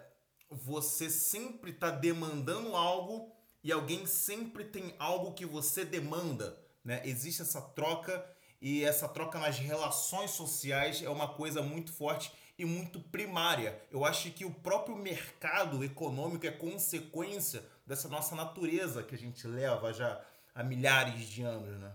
você 0.49 1.09
sempre 1.09 1.71
está 1.71 1.89
demandando 1.89 2.75
algo 2.75 3.31
e 3.63 3.71
alguém 3.71 4.05
sempre 4.05 4.65
tem 4.65 4.95
algo 4.99 5.33
que 5.33 5.45
você 5.45 5.83
demanda, 5.83 6.59
né? 6.83 7.01
Existe 7.05 7.41
essa 7.41 7.61
troca 7.61 8.23
e 8.61 8.83
essa 8.83 9.07
troca 9.07 9.39
nas 9.39 9.57
relações 9.57 10.31
sociais 10.31 11.01
é 11.01 11.09
uma 11.09 11.27
coisa 11.27 11.61
muito 11.61 11.91
forte 11.91 12.31
e 12.57 12.65
muito 12.65 12.99
primária. 12.99 13.79
Eu 13.91 14.05
acho 14.05 14.31
que 14.31 14.45
o 14.45 14.51
próprio 14.51 14.95
mercado 14.95 15.83
econômico 15.83 16.45
é 16.45 16.51
consequência 16.51 17.63
dessa 17.85 18.07
nossa 18.07 18.35
natureza 18.35 19.03
que 19.03 19.13
a 19.13 19.17
gente 19.17 19.45
leva 19.47 19.93
já 19.93 20.23
há 20.53 20.63
milhares 20.63 21.25
de 21.27 21.41
anos, 21.41 21.77
né? 21.79 21.91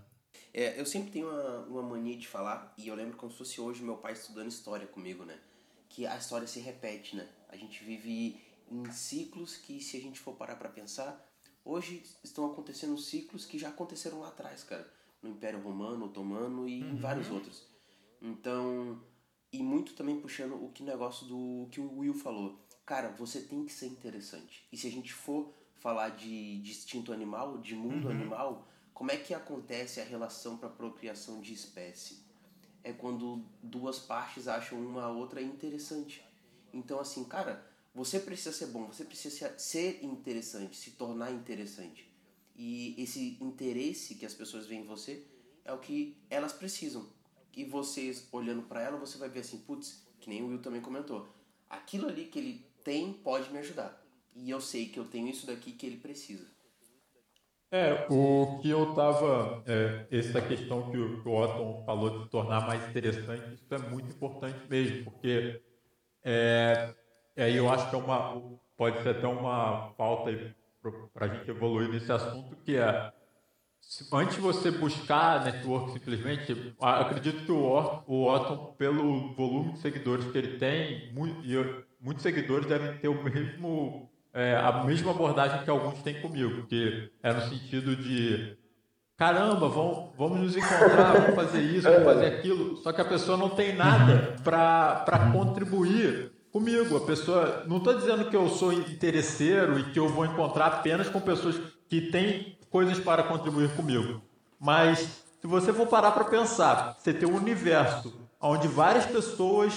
É, 0.53 0.79
eu 0.79 0.85
sempre 0.85 1.11
tenho 1.11 1.29
uma, 1.29 1.59
uma 1.61 1.81
mania 1.81 2.17
de 2.17 2.27
falar, 2.27 2.73
e 2.77 2.87
eu 2.87 2.95
lembro 2.95 3.17
como 3.17 3.31
se 3.31 3.37
fosse 3.37 3.61
hoje 3.61 3.81
meu 3.81 3.97
pai 3.97 4.13
estudando 4.13 4.49
história 4.49 4.85
comigo, 4.85 5.23
né? 5.23 5.39
Que 5.89 6.05
a 6.05 6.17
história 6.17 6.47
se 6.47 6.59
repete, 6.59 7.15
né? 7.15 7.27
A 7.49 7.55
gente 7.55 7.83
vive 7.83 8.39
em 8.69 8.91
ciclos 8.91 9.57
que, 9.57 9.81
se 9.81 9.97
a 9.97 9.99
gente 9.99 10.19
for 10.19 10.35
parar 10.35 10.55
para 10.55 10.69
pensar, 10.69 11.25
hoje 11.63 12.03
estão 12.23 12.45
acontecendo 12.45 12.97
ciclos 12.97 13.45
que 13.45 13.57
já 13.57 13.69
aconteceram 13.69 14.19
lá 14.19 14.27
atrás, 14.27 14.63
cara. 14.63 14.89
No 15.21 15.29
Império 15.29 15.61
Romano, 15.61 16.05
Otomano 16.05 16.67
e 16.67 16.81
uhum. 16.81 16.91
em 16.91 16.95
vários 16.95 17.29
outros. 17.29 17.67
Então, 18.21 19.01
e 19.51 19.61
muito 19.61 19.93
também 19.93 20.19
puxando 20.19 20.53
o 20.53 20.69
que 20.71 20.83
negócio 20.83 21.25
do 21.27 21.67
que 21.71 21.79
o 21.79 21.99
Will 21.99 22.13
falou. 22.13 22.59
Cara, 22.85 23.09
você 23.09 23.41
tem 23.41 23.65
que 23.65 23.71
ser 23.71 23.87
interessante. 23.87 24.67
E 24.71 24.77
se 24.77 24.87
a 24.87 24.91
gente 24.91 25.13
for 25.13 25.53
falar 25.79 26.09
de, 26.09 26.59
de 26.59 26.71
instinto 26.71 27.11
animal, 27.11 27.57
de 27.57 27.75
mundo 27.75 28.05
uhum. 28.05 28.11
animal, 28.11 28.67
como 28.93 29.11
é 29.11 29.17
que 29.17 29.33
acontece 29.33 29.99
a 29.99 30.03
relação 30.03 30.57
para 30.57 30.69
procriação 30.69 31.41
de 31.41 31.53
espécie? 31.53 32.23
É 32.83 32.93
quando 32.93 33.43
duas 33.61 33.99
partes 33.99 34.47
acham 34.47 34.79
uma 34.79 35.03
a 35.03 35.09
outra 35.09 35.41
interessante. 35.41 36.23
Então, 36.73 36.99
assim, 36.99 37.23
cara, 37.23 37.65
você 37.93 38.19
precisa 38.19 38.53
ser 38.53 38.67
bom, 38.67 38.85
você 38.85 39.03
precisa 39.03 39.57
ser 39.57 40.03
interessante, 40.03 40.75
se 40.75 40.91
tornar 40.91 41.31
interessante. 41.31 42.10
E 42.63 42.93
esse 42.95 43.39
interesse 43.41 44.13
que 44.13 44.23
as 44.23 44.35
pessoas 44.35 44.67
veem 44.67 44.81
em 44.81 44.85
você 44.85 45.25
é 45.65 45.73
o 45.73 45.79
que 45.79 46.15
elas 46.29 46.53
precisam. 46.53 47.09
E 47.57 47.65
vocês, 47.65 48.29
olhando 48.31 48.61
para 48.61 48.83
ela, 48.83 48.99
você 48.99 49.17
vai 49.17 49.29
ver 49.29 49.39
assim, 49.39 49.57
putz, 49.57 50.05
que 50.19 50.29
nem 50.29 50.43
o 50.43 50.47
Will 50.47 50.61
também 50.61 50.79
comentou, 50.79 51.27
aquilo 51.67 52.07
ali 52.07 52.25
que 52.25 52.37
ele 52.37 52.63
tem 52.83 53.13
pode 53.13 53.51
me 53.51 53.57
ajudar. 53.57 53.99
E 54.35 54.47
eu 54.47 54.61
sei 54.61 54.85
que 54.85 54.99
eu 54.99 55.05
tenho 55.05 55.27
isso 55.27 55.47
daqui 55.47 55.71
que 55.71 55.87
ele 55.87 55.97
precisa. 55.97 56.45
É, 57.71 58.05
o 58.11 58.59
que 58.61 58.69
eu 58.69 58.93
tava. 58.93 59.63
É, 59.65 60.05
essa 60.11 60.39
questão 60.39 60.91
que 60.91 60.97
o, 60.97 61.33
Otton 61.33 61.83
falou 61.83 62.19
de 62.19 62.29
tornar 62.29 62.67
mais 62.67 62.87
interessante, 62.87 63.55
isso 63.55 63.73
é 63.73 63.77
muito 63.79 64.11
importante 64.11 64.59
mesmo, 64.69 65.05
porque 65.05 65.59
é, 66.23 66.93
aí 67.35 67.57
eu 67.57 67.71
acho 67.71 67.89
que 67.89 67.95
é 67.95 67.97
uma. 67.97 68.39
Pode 68.77 69.01
ser 69.01 69.09
até 69.09 69.27
uma 69.27 69.93
falta 69.97 70.29
para 71.13 71.25
a 71.25 71.29
gente 71.29 71.49
evoluir 71.49 71.89
nesse 71.89 72.11
assunto, 72.11 72.55
que 72.63 72.75
é 72.75 73.11
antes 74.13 74.35
de 74.35 74.41
você 74.41 74.71
buscar 74.71 75.43
network 75.43 75.91
simplesmente, 75.91 76.75
acredito 76.79 77.45
que 77.45 77.51
o, 77.51 78.03
o 78.07 78.27
Otton, 78.27 78.75
pelo 78.77 79.33
volume 79.33 79.73
de 79.73 79.79
seguidores 79.79 80.25
que 80.31 80.37
ele 80.37 80.57
tem, 80.57 81.11
muito, 81.13 81.41
muitos 81.99 82.23
seguidores 82.23 82.67
devem 82.67 82.97
ter 82.97 83.07
o 83.07 83.23
mesmo 83.23 84.09
é, 84.33 84.55
a 84.55 84.83
mesma 84.83 85.11
abordagem 85.11 85.63
que 85.63 85.69
alguns 85.69 86.01
têm 86.01 86.21
comigo, 86.21 86.65
que 86.67 87.11
é 87.21 87.33
no 87.33 87.41
sentido 87.41 87.95
de 87.95 88.57
caramba, 89.17 89.67
vamos, 89.67 90.09
vamos 90.17 90.39
nos 90.39 90.57
encontrar, 90.57 91.13
vamos 91.13 91.35
fazer 91.35 91.61
isso, 91.61 91.83
vamos 91.83 92.03
fazer 92.05 92.25
aquilo, 92.27 92.77
só 92.77 92.93
que 92.93 93.01
a 93.01 93.05
pessoa 93.05 93.37
não 93.37 93.49
tem 93.49 93.75
nada 93.75 94.35
para 94.43 95.31
contribuir 95.33 96.30
comigo. 96.51 96.97
A 96.97 97.01
pessoa. 97.01 97.63
Não 97.67 97.77
estou 97.77 97.93
dizendo 97.93 98.29
que 98.29 98.35
eu 98.35 98.49
sou 98.49 98.73
interesseiro 98.73 99.79
e 99.79 99.91
que 99.91 99.99
eu 99.99 100.07
vou 100.07 100.25
encontrar 100.25 100.67
apenas 100.67 101.09
com 101.09 101.19
pessoas 101.19 101.59
que 101.89 102.11
têm 102.11 102.57
coisas 102.69 102.99
para 102.99 103.23
contribuir 103.23 103.75
comigo. 103.75 104.21
Mas 104.59 104.99
se 105.41 105.47
você 105.47 105.73
for 105.73 105.87
parar 105.87 106.11
para 106.11 106.25
pensar, 106.25 106.97
você 106.99 107.13
tem 107.13 107.27
um 107.27 107.35
universo 107.35 108.13
onde 108.39 108.67
várias 108.67 109.05
pessoas 109.05 109.73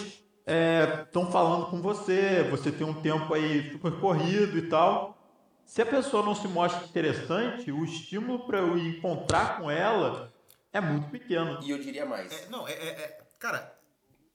estão 0.47 1.29
é, 1.29 1.31
falando 1.31 1.67
com 1.67 1.81
você, 1.81 2.47
você 2.51 2.71
tem 2.71 2.87
um 2.87 3.01
tempo 3.01 3.33
aí 3.33 3.73
super 3.73 3.93
corrido 3.99 4.59
e 4.59 4.69
tal. 4.69 5.19
Se 5.65 5.81
a 5.81 5.87
pessoa 5.87 6.23
não 6.23 6.35
se 6.35 6.47
mostra 6.47 6.85
interessante, 6.85 7.73
o 7.73 7.85
estímulo 7.85 8.47
para 8.47 8.59
eu 8.59 8.77
encontrar 8.77 9.59
com 9.59 9.71
ela 9.71 10.33
é 10.73 10.81
muito 10.81 11.09
pequeno. 11.09 11.59
E 11.63 11.71
eu 11.71 11.79
diria 11.79 12.05
mais. 12.05 12.31
É, 12.31 12.49
não, 12.51 12.69
é, 12.69 12.73
é, 12.73 12.89
é, 12.89 13.19
Cara. 13.39 13.75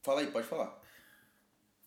Fala 0.02 0.22
aí, 0.22 0.28
pode 0.28 0.48
falar. 0.48 0.79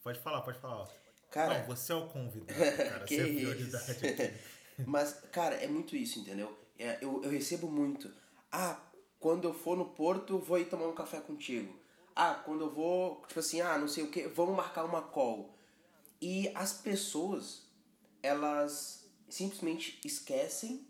Pode 0.02 0.18
falar, 0.18 0.42
pode 0.42 0.59
falar. 0.59 0.88
Cara, 1.30 1.61
não, 1.61 1.66
você 1.66 1.92
é 1.92 1.94
o 1.94 2.06
convidado, 2.09 2.59
cara. 2.76 3.04
que 3.04 3.16
você 3.16 3.21
é 3.21 3.25
a 3.25 3.35
prioridade. 3.35 4.40
Mas, 4.87 5.12
cara, 5.30 5.54
é 5.56 5.66
muito 5.66 5.97
isso, 5.97 6.18
entendeu? 6.18 6.59
É, 6.78 6.99
eu, 7.00 7.23
eu 7.23 7.30
recebo 7.30 7.68
muito. 7.68 8.12
Ah, 8.50 8.80
quando 9.18 9.44
eu 9.44 9.54
for 9.54 9.76
no 9.76 9.87
Porto, 9.87 10.38
vou 10.38 10.59
ir 10.59 10.66
tomar 10.66 10.88
um 10.88 10.94
café 10.94 11.21
contigo. 11.21 11.80
Ah, 12.14 12.35
quando 12.35 12.62
eu 12.62 12.71
vou, 12.71 13.23
tipo 13.26 13.40
assim, 13.40 13.61
ah, 13.61 13.78
não 13.78 13.88
sei 13.88 14.04
o 14.04 14.11
que, 14.11 14.26
vamos 14.28 14.56
marcar 14.56 14.85
uma 14.85 15.00
call. 15.00 15.56
E 16.21 16.50
as 16.54 16.73
pessoas, 16.73 17.62
elas 18.23 19.09
simplesmente 19.28 20.00
esquecem 20.04 20.87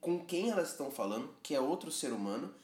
com 0.00 0.24
quem 0.24 0.50
elas 0.50 0.70
estão 0.70 0.90
falando, 0.90 1.34
que 1.42 1.54
é 1.54 1.60
outro 1.60 1.90
ser 1.90 2.12
humano, 2.12 2.54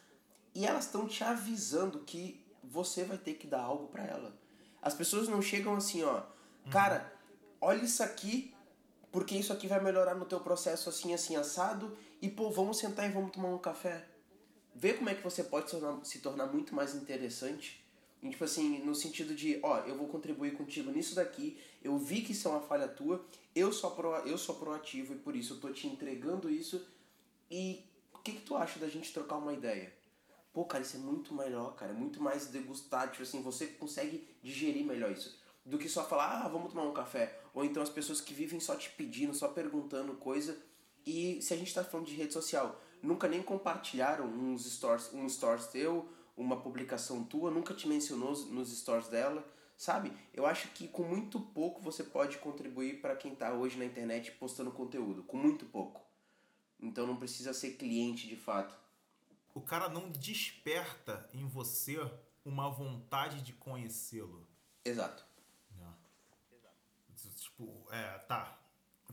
e 0.54 0.64
elas 0.64 0.85
estão 0.85 1.09
te 1.09 1.25
avisando 1.25 2.00
que 2.00 2.44
você 2.62 3.04
vai 3.04 3.18
ter 3.18 3.35
que 3.35 3.47
dar 3.47 3.62
algo 3.62 3.88
para 3.88 4.04
ela. 4.04 4.38
As 4.84 4.94
pessoas 4.94 5.26
não 5.26 5.42
chegam 5.42 5.74
assim, 5.74 6.04
ó, 6.04 6.22
cara, 6.70 7.12
olha 7.60 7.82
isso 7.82 8.02
aqui, 8.02 8.54
porque 9.10 9.34
isso 9.34 9.52
aqui 9.52 9.66
vai 9.66 9.82
melhorar 9.82 10.14
no 10.14 10.26
teu 10.26 10.38
processo 10.38 10.88
assim, 10.88 11.12
assim, 11.12 11.34
assado, 11.34 11.96
e 12.22 12.28
pô, 12.28 12.50
vamos 12.50 12.78
sentar 12.78 13.08
e 13.08 13.12
vamos 13.12 13.32
tomar 13.32 13.48
um 13.48 13.58
café 13.58 14.04
ver 14.74 14.98
como 14.98 15.08
é 15.08 15.14
que 15.14 15.22
você 15.22 15.44
pode 15.44 15.70
se 15.70 15.78
tornar, 15.78 16.04
se 16.04 16.18
tornar 16.18 16.46
muito 16.46 16.74
mais 16.74 16.94
interessante. 16.94 17.82
E, 18.22 18.30
tipo 18.30 18.42
assim, 18.42 18.78
no 18.78 18.94
sentido 18.94 19.34
de, 19.34 19.60
ó, 19.62 19.80
eu 19.80 19.96
vou 19.96 20.08
contribuir 20.08 20.56
contigo 20.56 20.90
nisso 20.90 21.14
daqui, 21.14 21.58
eu 21.82 21.96
vi 21.98 22.22
que 22.22 22.32
isso 22.32 22.48
é 22.48 22.50
uma 22.50 22.60
falha 22.60 22.88
tua, 22.88 23.24
eu 23.54 23.70
sou, 23.70 23.90
pro, 23.90 24.14
eu 24.26 24.38
sou 24.38 24.54
proativo 24.54 25.12
e 25.12 25.16
por 25.16 25.36
isso 25.36 25.54
eu 25.54 25.60
tô 25.60 25.70
te 25.70 25.86
entregando 25.86 26.50
isso. 26.50 26.84
E 27.50 27.84
o 28.12 28.18
que, 28.18 28.32
que 28.32 28.40
tu 28.40 28.56
acha 28.56 28.78
da 28.78 28.88
gente 28.88 29.12
trocar 29.12 29.36
uma 29.36 29.52
ideia? 29.52 29.92
Pô, 30.54 30.64
cara, 30.64 30.84
isso 30.84 30.96
é 30.96 31.00
muito 31.00 31.34
melhor, 31.34 31.75
cara, 31.75 31.90
é 31.90 31.94
muito 31.96 32.23
mais 32.23 32.46
degustado, 32.46 33.11
tipo 33.11 33.25
assim, 33.25 33.42
você 33.42 33.66
consegue 33.66 34.25
digerir 34.40 34.87
melhor 34.87 35.11
isso. 35.11 35.37
Do 35.66 35.76
que 35.76 35.88
só 35.88 36.04
falar, 36.04 36.44
ah, 36.44 36.49
vamos 36.49 36.73
tomar 36.73 36.84
um 36.84 36.92
café. 36.92 37.40
Ou 37.52 37.64
então 37.64 37.82
as 37.82 37.90
pessoas 37.90 38.20
que 38.20 38.32
vivem 38.32 38.61
só 38.61 38.76
te 38.76 38.88
pedindo, 38.90 39.34
só 39.34 39.49
perguntando 39.49 40.14
coisa. 40.14 40.56
E 41.04 41.42
se 41.42 41.52
a 41.52 41.56
gente 41.56 41.75
tá 41.75 41.82
falando 41.82 42.06
de 42.06 42.14
rede 42.14 42.32
social, 42.32 42.80
nunca 43.02 43.26
nem 43.26 43.42
compartilharam 43.42 44.26
uns 44.26 44.64
stories, 44.64 45.12
um 45.12 45.28
stories 45.28 45.66
teu, 45.66 46.08
uma 46.37 46.61
publicação 46.61 47.25
tua, 47.25 47.50
nunca 47.50 47.75
te 47.75 47.88
mencionou 47.88 48.30
nos 48.46 48.70
stories 48.78 49.08
dela, 49.08 49.44
sabe? 49.76 50.12
Eu 50.32 50.46
acho 50.46 50.68
que 50.68 50.87
com 50.87 51.02
muito 51.02 51.40
pouco 51.40 51.82
você 51.82 52.04
pode 52.04 52.38
contribuir 52.38 53.00
para 53.00 53.16
quem 53.16 53.32
está 53.32 53.52
hoje 53.52 53.76
na 53.76 53.84
internet 53.84 54.30
postando 54.30 54.70
conteúdo, 54.70 55.25
com 55.25 55.37
muito 55.37 55.64
pouco. 55.66 56.00
Então 56.78 57.08
não 57.08 57.16
precisa 57.16 57.52
ser 57.52 57.73
cliente 57.73 58.28
de 58.28 58.37
fato. 58.37 58.83
O 59.54 59.61
cara 59.61 59.88
não 59.88 60.11
desperta 60.11 61.28
em 61.32 61.46
você 61.46 61.99
uma 62.44 62.68
vontade 62.68 63.40
de 63.40 63.52
conhecê-lo. 63.52 64.46
Exato. 64.84 65.25
Tipo, 67.37 67.87
é, 67.90 68.18
tá. 68.18 68.58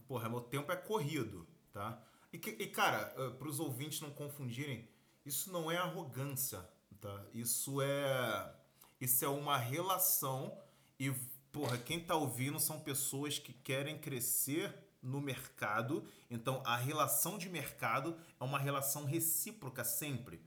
Porra, 0.07 0.27
meu 0.27 0.41
tempo 0.41 0.71
é 0.71 0.75
corrido, 0.75 1.47
tá? 1.71 2.01
E, 2.33 2.37
e 2.37 2.67
cara, 2.67 3.13
uh, 3.17 3.35
para 3.35 3.47
os 3.47 3.59
ouvintes 3.59 4.01
não 4.01 4.09
confundirem, 4.09 4.89
isso 5.25 5.51
não 5.51 5.69
é 5.69 5.77
arrogância, 5.77 6.67
tá? 6.99 7.23
Isso 7.33 7.81
é 7.81 8.55
isso 8.99 9.25
é 9.25 9.27
uma 9.27 9.57
relação 9.57 10.57
e 10.99 11.11
porra, 11.51 11.77
quem 11.77 11.99
tá 11.99 12.15
ouvindo 12.15 12.59
são 12.59 12.79
pessoas 12.79 13.37
que 13.37 13.53
querem 13.53 13.97
crescer 13.97 14.73
no 15.01 15.19
mercado. 15.19 16.07
Então, 16.29 16.61
a 16.65 16.75
relação 16.75 17.37
de 17.37 17.49
mercado 17.49 18.17
é 18.39 18.43
uma 18.43 18.59
relação 18.59 19.05
recíproca 19.05 19.83
sempre. 19.83 20.41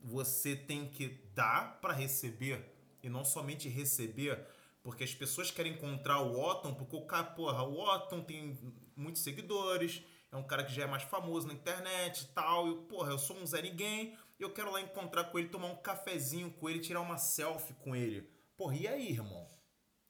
Você 0.00 0.56
tem 0.56 0.88
que 0.88 1.08
dar 1.34 1.80
para 1.80 1.92
receber 1.92 2.74
e 3.02 3.08
não 3.08 3.24
somente 3.24 3.68
receber, 3.68 4.46
porque 4.82 5.04
as 5.04 5.14
pessoas 5.14 5.50
querem 5.50 5.72
encontrar 5.72 6.20
o 6.20 6.40
Otton, 6.40 6.74
porque 6.74 6.96
o 6.96 7.06
cara, 7.06 7.24
porra, 7.24 7.62
o 7.62 7.78
Otton 7.78 8.22
tem 8.22 8.56
muitos 8.96 9.22
seguidores, 9.22 10.02
é 10.30 10.36
um 10.36 10.42
cara 10.42 10.64
que 10.64 10.74
já 10.74 10.84
é 10.84 10.86
mais 10.86 11.02
famoso 11.04 11.46
na 11.46 11.54
internet 11.54 12.22
e 12.22 12.26
tal. 12.28 12.68
E, 12.68 12.74
porra, 12.82 13.10
eu 13.10 13.18
sou 13.18 13.36
um 13.36 13.46
Zé 13.46 13.62
Ninguém. 13.62 14.16
Eu 14.38 14.52
quero 14.52 14.70
lá 14.70 14.80
encontrar 14.80 15.24
com 15.24 15.38
ele, 15.38 15.48
tomar 15.48 15.68
um 15.68 15.76
cafezinho 15.76 16.50
com 16.50 16.68
ele, 16.68 16.80
tirar 16.80 17.00
uma 17.00 17.16
selfie 17.16 17.74
com 17.74 17.96
ele. 17.96 18.22
Porra, 18.56 18.76
e 18.76 18.86
aí, 18.86 19.10
irmão? 19.10 19.48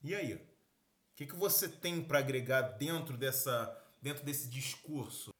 E 0.03 0.15
aí? 0.15 0.35
O 0.35 0.41
que, 1.17 1.27
que 1.27 1.37
você 1.37 1.69
tem 1.69 2.03
para 2.03 2.19
agregar 2.19 2.63
dentro 2.63 3.17
dessa 3.17 3.77
dentro 4.01 4.25
desse 4.25 4.49
discurso? 4.49 5.31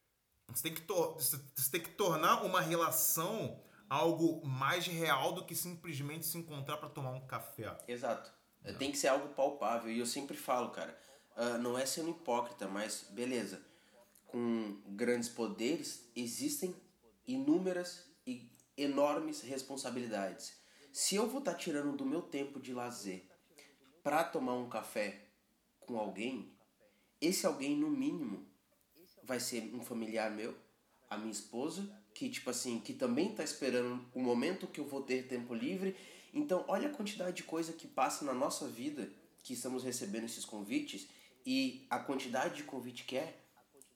Você 0.47 0.63
tem, 0.63 0.73
que 0.73 0.81
você 0.87 1.71
tem 1.71 1.81
que 1.81 1.91
tornar 1.91 2.43
uma 2.43 2.59
relação 2.59 3.61
algo 3.89 4.45
mais 4.45 4.85
real 4.85 5.33
do 5.33 5.45
que 5.45 5.55
simplesmente 5.55 6.25
se 6.25 6.37
encontrar 6.37 6.77
para 6.77 6.89
tomar 6.89 7.11
um 7.11 7.25
café. 7.25 7.77
Exato. 7.87 8.31
Não. 8.63 8.73
Tem 8.75 8.91
que 8.91 8.97
ser 8.97 9.07
algo 9.09 9.29
palpável. 9.29 9.91
E 9.91 9.99
eu 9.99 10.05
sempre 10.05 10.35
falo, 10.35 10.69
cara, 10.71 10.97
uh, 11.37 11.57
não 11.59 11.77
é 11.77 11.85
sendo 11.85 12.09
hipócrita, 12.09 12.67
mas 12.67 13.07
beleza 13.11 13.69
com 14.29 14.79
grandes 14.89 15.27
poderes, 15.27 16.09
existem 16.15 16.75
inúmeras 17.27 18.05
e 18.25 18.49
enormes 18.77 19.41
responsabilidades. 19.41 20.53
Se 20.93 21.15
eu 21.15 21.27
vou 21.27 21.39
estar 21.39 21.53
tá 21.53 21.57
tirando 21.57 21.97
do 21.97 22.05
meu 22.05 22.21
tempo 22.21 22.59
de 22.59 22.73
lazer 22.73 23.27
para 24.03 24.23
tomar 24.23 24.53
um 24.53 24.69
café 24.69 25.29
com 25.79 25.97
alguém, 25.97 26.55
esse 27.19 27.45
alguém, 27.45 27.75
no 27.75 27.89
mínimo, 27.89 28.47
vai 29.29 29.39
ser 29.39 29.71
um 29.75 29.79
familiar 29.79 30.31
meu, 30.31 30.55
a 31.07 31.15
minha 31.15 31.31
esposa, 31.31 31.87
que, 32.15 32.27
tipo 32.29 32.49
assim, 32.49 32.79
que 32.79 32.93
também 32.93 33.33
tá 33.33 33.43
esperando 33.43 34.03
o 34.13 34.19
momento 34.19 34.65
que 34.65 34.79
eu 34.79 34.85
vou 34.85 35.03
ter 35.03 35.27
tempo 35.27 35.53
livre. 35.53 35.95
Então, 36.33 36.65
olha 36.67 36.89
a 36.89 36.91
quantidade 36.91 37.37
de 37.37 37.43
coisa 37.43 37.71
que 37.71 37.87
passa 37.87 38.25
na 38.25 38.33
nossa 38.33 38.67
vida 38.67 39.07
que 39.43 39.53
estamos 39.53 39.83
recebendo 39.83 40.25
esses 40.25 40.43
convites 40.43 41.07
e 41.45 41.85
a 41.89 41.99
quantidade 41.99 42.55
de 42.55 42.63
convite 42.63 43.05
que 43.05 43.17
é. 43.17 43.37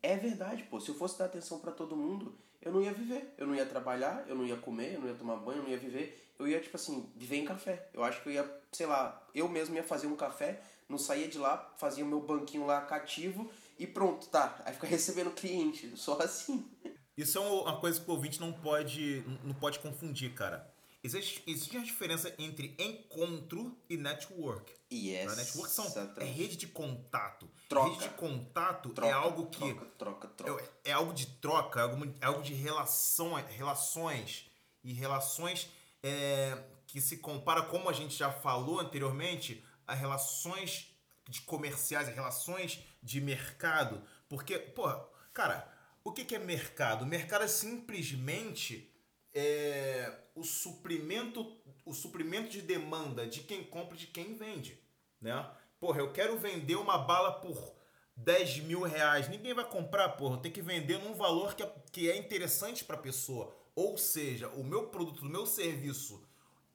É 0.01 0.15
verdade, 0.15 0.63
pô. 0.63 0.79
Se 0.79 0.89
eu 0.89 0.95
fosse 0.95 1.17
dar 1.17 1.25
atenção 1.25 1.59
para 1.59 1.71
todo 1.71 1.97
mundo, 1.97 2.37
eu 2.61 2.71
não 2.71 2.81
ia 2.81 2.93
viver. 2.93 3.33
Eu 3.35 3.47
não 3.47 3.55
ia 3.55 3.65
trabalhar, 3.65 4.25
eu 4.27 4.35
não 4.35 4.45
ia 4.45 4.55
comer, 4.55 4.93
eu 4.93 5.01
não 5.01 5.07
ia 5.07 5.15
tomar 5.15 5.37
banho, 5.37 5.59
eu 5.59 5.63
não 5.63 5.71
ia 5.71 5.77
viver. 5.77 6.31
Eu 6.37 6.47
ia, 6.47 6.59
tipo 6.59 6.75
assim, 6.77 7.09
viver 7.15 7.37
em 7.37 7.45
café. 7.45 7.89
Eu 7.91 8.03
acho 8.03 8.21
que 8.21 8.29
eu 8.29 8.33
ia, 8.33 8.61
sei 8.71 8.85
lá, 8.85 9.27
eu 9.33 9.49
mesmo 9.49 9.75
ia 9.75 9.83
fazer 9.83 10.07
um 10.07 10.15
café, 10.15 10.61
não 10.87 10.97
saía 10.97 11.27
de 11.27 11.39
lá, 11.39 11.73
fazia 11.77 12.05
o 12.05 12.07
meu 12.07 12.21
banquinho 12.21 12.65
lá 12.65 12.81
cativo 12.81 13.51
e 13.77 13.87
pronto, 13.87 14.27
tá. 14.27 14.61
Aí 14.65 14.73
fica 14.73 14.87
recebendo 14.87 15.31
cliente, 15.31 15.91
só 15.95 16.19
assim. 16.19 16.69
Isso 17.15 17.37
é 17.37 17.41
uma 17.41 17.79
coisa 17.79 17.99
que 17.99 18.09
o 18.09 18.13
ouvinte 18.13 18.39
não 18.39 18.51
pode, 18.51 19.23
não 19.43 19.53
pode 19.53 19.79
confundir, 19.79 20.33
cara. 20.33 20.73
Existe, 21.03 21.43
existe 21.45 21.75
uma 21.75 21.85
diferença 21.85 22.33
entre 22.39 22.75
encontro 22.79 23.77
e 23.89 23.97
network. 23.97 24.71
Yes, 24.91 25.25
tá? 25.25 25.35
Network 25.35 25.71
são, 25.71 26.13
é 26.17 26.23
rede 26.23 26.55
de 26.55 26.67
contato. 26.67 27.49
Troca. 27.67 27.89
Rede 27.89 28.03
de 28.03 28.09
contato 28.11 28.89
troca, 28.89 29.11
é 29.11 29.13
algo 29.13 29.47
que. 29.47 29.59
Troca, 29.59 29.85
troca, 29.97 30.27
troca. 30.29 30.71
É, 30.85 30.91
é, 30.91 30.93
algo 30.93 31.13
de 31.13 31.25
troca, 31.25 31.81
é 31.81 31.83
algo, 31.83 32.05
é 32.21 32.25
algo 32.25 32.41
de 32.41 32.53
relação, 32.53 33.33
relações. 33.33 34.49
E 34.81 34.93
relações 34.93 35.69
é, 36.01 36.57
que 36.87 37.01
se 37.01 37.17
compara, 37.17 37.63
como 37.63 37.89
a 37.89 37.93
gente 37.93 38.15
já 38.15 38.31
falou 38.31 38.79
anteriormente, 38.79 39.61
a 39.85 39.93
relações 39.93 40.92
de 41.27 41.41
comerciais, 41.41 42.07
relações 42.07 42.83
de 43.01 43.21
mercado. 43.21 44.01
Porque, 44.27 44.57
pô, 44.57 44.89
cara, 45.33 45.71
o 46.03 46.11
que, 46.11 46.25
que 46.25 46.35
é 46.35 46.39
mercado? 46.39 47.05
Mercado 47.05 47.43
é 47.43 47.47
simplesmente 47.47 48.91
é, 49.33 50.13
o 50.35 50.43
suprimento 50.43 51.59
o 51.85 51.93
suprimento 51.93 52.49
de 52.49 52.61
demanda 52.61 53.27
de 53.27 53.41
quem 53.41 53.63
compra 53.63 53.95
e 53.95 53.99
de 53.99 54.07
quem 54.07 54.35
vende, 54.35 54.79
né? 55.19 55.49
Porra, 55.79 55.99
eu 55.99 56.13
quero 56.13 56.39
vender 56.39 56.75
uma 56.75 56.97
bala 56.97 57.33
por 57.33 57.75
10 58.15 58.59
mil 58.59 58.83
reais. 58.83 59.27
Ninguém 59.27 59.53
vai 59.53 59.67
comprar, 59.67 60.09
porra. 60.09 60.35
Eu 60.35 60.41
tenho 60.41 60.53
que 60.53 60.61
vender 60.61 60.97
num 60.99 61.13
valor 61.13 61.55
que 61.55 61.63
é, 61.63 61.75
que 61.91 62.09
é 62.09 62.15
interessante 62.15 62.85
para 62.85 62.95
a 62.95 63.01
pessoa. 63.01 63.53
Ou 63.75 63.97
seja, 63.97 64.47
o 64.49 64.63
meu 64.63 64.87
produto, 64.87 65.23
o 65.23 65.29
meu 65.29 65.45
serviço, 65.45 66.25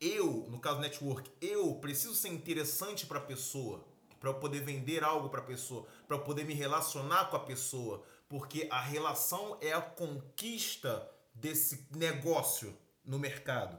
eu, 0.00 0.46
no 0.50 0.60
caso 0.60 0.80
network, 0.80 1.30
eu 1.40 1.74
preciso 1.76 2.14
ser 2.14 2.28
interessante 2.28 3.06
para 3.06 3.18
a 3.18 3.22
pessoa, 3.22 3.86
para 4.20 4.30
eu 4.30 4.34
poder 4.34 4.60
vender 4.60 5.04
algo 5.04 5.28
para 5.28 5.40
a 5.40 5.44
pessoa, 5.44 5.86
para 6.06 6.16
eu 6.16 6.22
poder 6.22 6.44
me 6.44 6.54
relacionar 6.54 7.26
com 7.26 7.36
a 7.36 7.40
pessoa, 7.40 8.04
porque 8.28 8.68
a 8.70 8.80
relação 8.80 9.56
é 9.60 9.72
a 9.72 9.80
conquista 9.80 11.08
desse 11.34 11.86
negócio 11.92 12.76
no 13.04 13.18
mercado. 13.18 13.78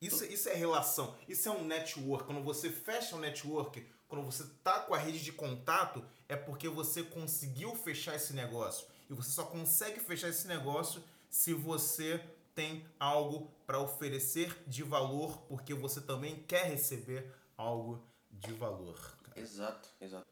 Isso, 0.00 0.24
isso 0.24 0.48
é 0.48 0.54
relação, 0.54 1.14
isso 1.28 1.48
é 1.48 1.52
um 1.52 1.64
network. 1.64 2.24
Quando 2.24 2.42
você 2.42 2.70
fecha 2.70 3.14
um 3.14 3.20
network, 3.20 3.86
quando 4.08 4.24
você 4.24 4.44
tá 4.64 4.80
com 4.80 4.94
a 4.94 4.98
rede 4.98 5.22
de 5.22 5.32
contato, 5.32 6.04
é 6.28 6.34
porque 6.34 6.68
você 6.68 7.02
conseguiu 7.02 7.74
fechar 7.76 8.16
esse 8.16 8.32
negócio. 8.32 8.86
E 9.08 9.14
você 9.14 9.30
só 9.30 9.44
consegue 9.44 10.00
fechar 10.00 10.28
esse 10.28 10.48
negócio 10.48 11.02
se 11.28 11.52
você 11.52 12.20
tem 12.54 12.84
algo 12.98 13.50
para 13.66 13.78
oferecer 13.78 14.62
de 14.66 14.82
valor, 14.82 15.38
porque 15.42 15.74
você 15.74 16.00
também 16.00 16.42
quer 16.42 16.64
receber 16.66 17.32
algo 17.56 18.02
de 18.30 18.52
valor. 18.52 19.19
Exato, 19.40 19.88
exato. 20.00 20.26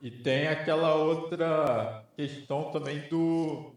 E 0.00 0.10
tem 0.10 0.46
aquela 0.46 0.94
outra 0.94 2.04
questão 2.16 2.70
também 2.70 3.08
do 3.08 3.74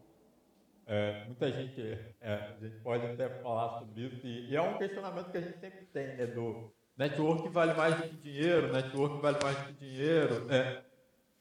é, 0.93 1.23
muita 1.25 1.49
gente, 1.49 1.81
é, 2.19 2.33
a 2.33 2.57
gente 2.59 2.75
pode 2.81 3.05
até 3.05 3.29
falar 3.41 3.79
sobre 3.79 4.01
isso, 4.01 4.27
e, 4.27 4.49
e, 4.49 4.55
é 4.57 4.61
um 4.61 4.77
questionamento 4.77 5.31
que 5.31 5.37
a 5.37 5.41
gente 5.41 5.57
sempre 5.57 5.85
tem, 5.85 6.07
né, 6.17 6.25
do 6.25 6.69
network 6.97 7.47
vale 7.47 7.73
mais 7.75 7.95
do 7.95 8.09
que 8.09 8.17
dinheiro, 8.17 8.73
network 8.73 9.21
vale 9.21 9.37
mais 9.41 9.57
do 9.57 9.65
que 9.67 9.73
dinheiro. 9.73 10.51
É, 10.51 10.81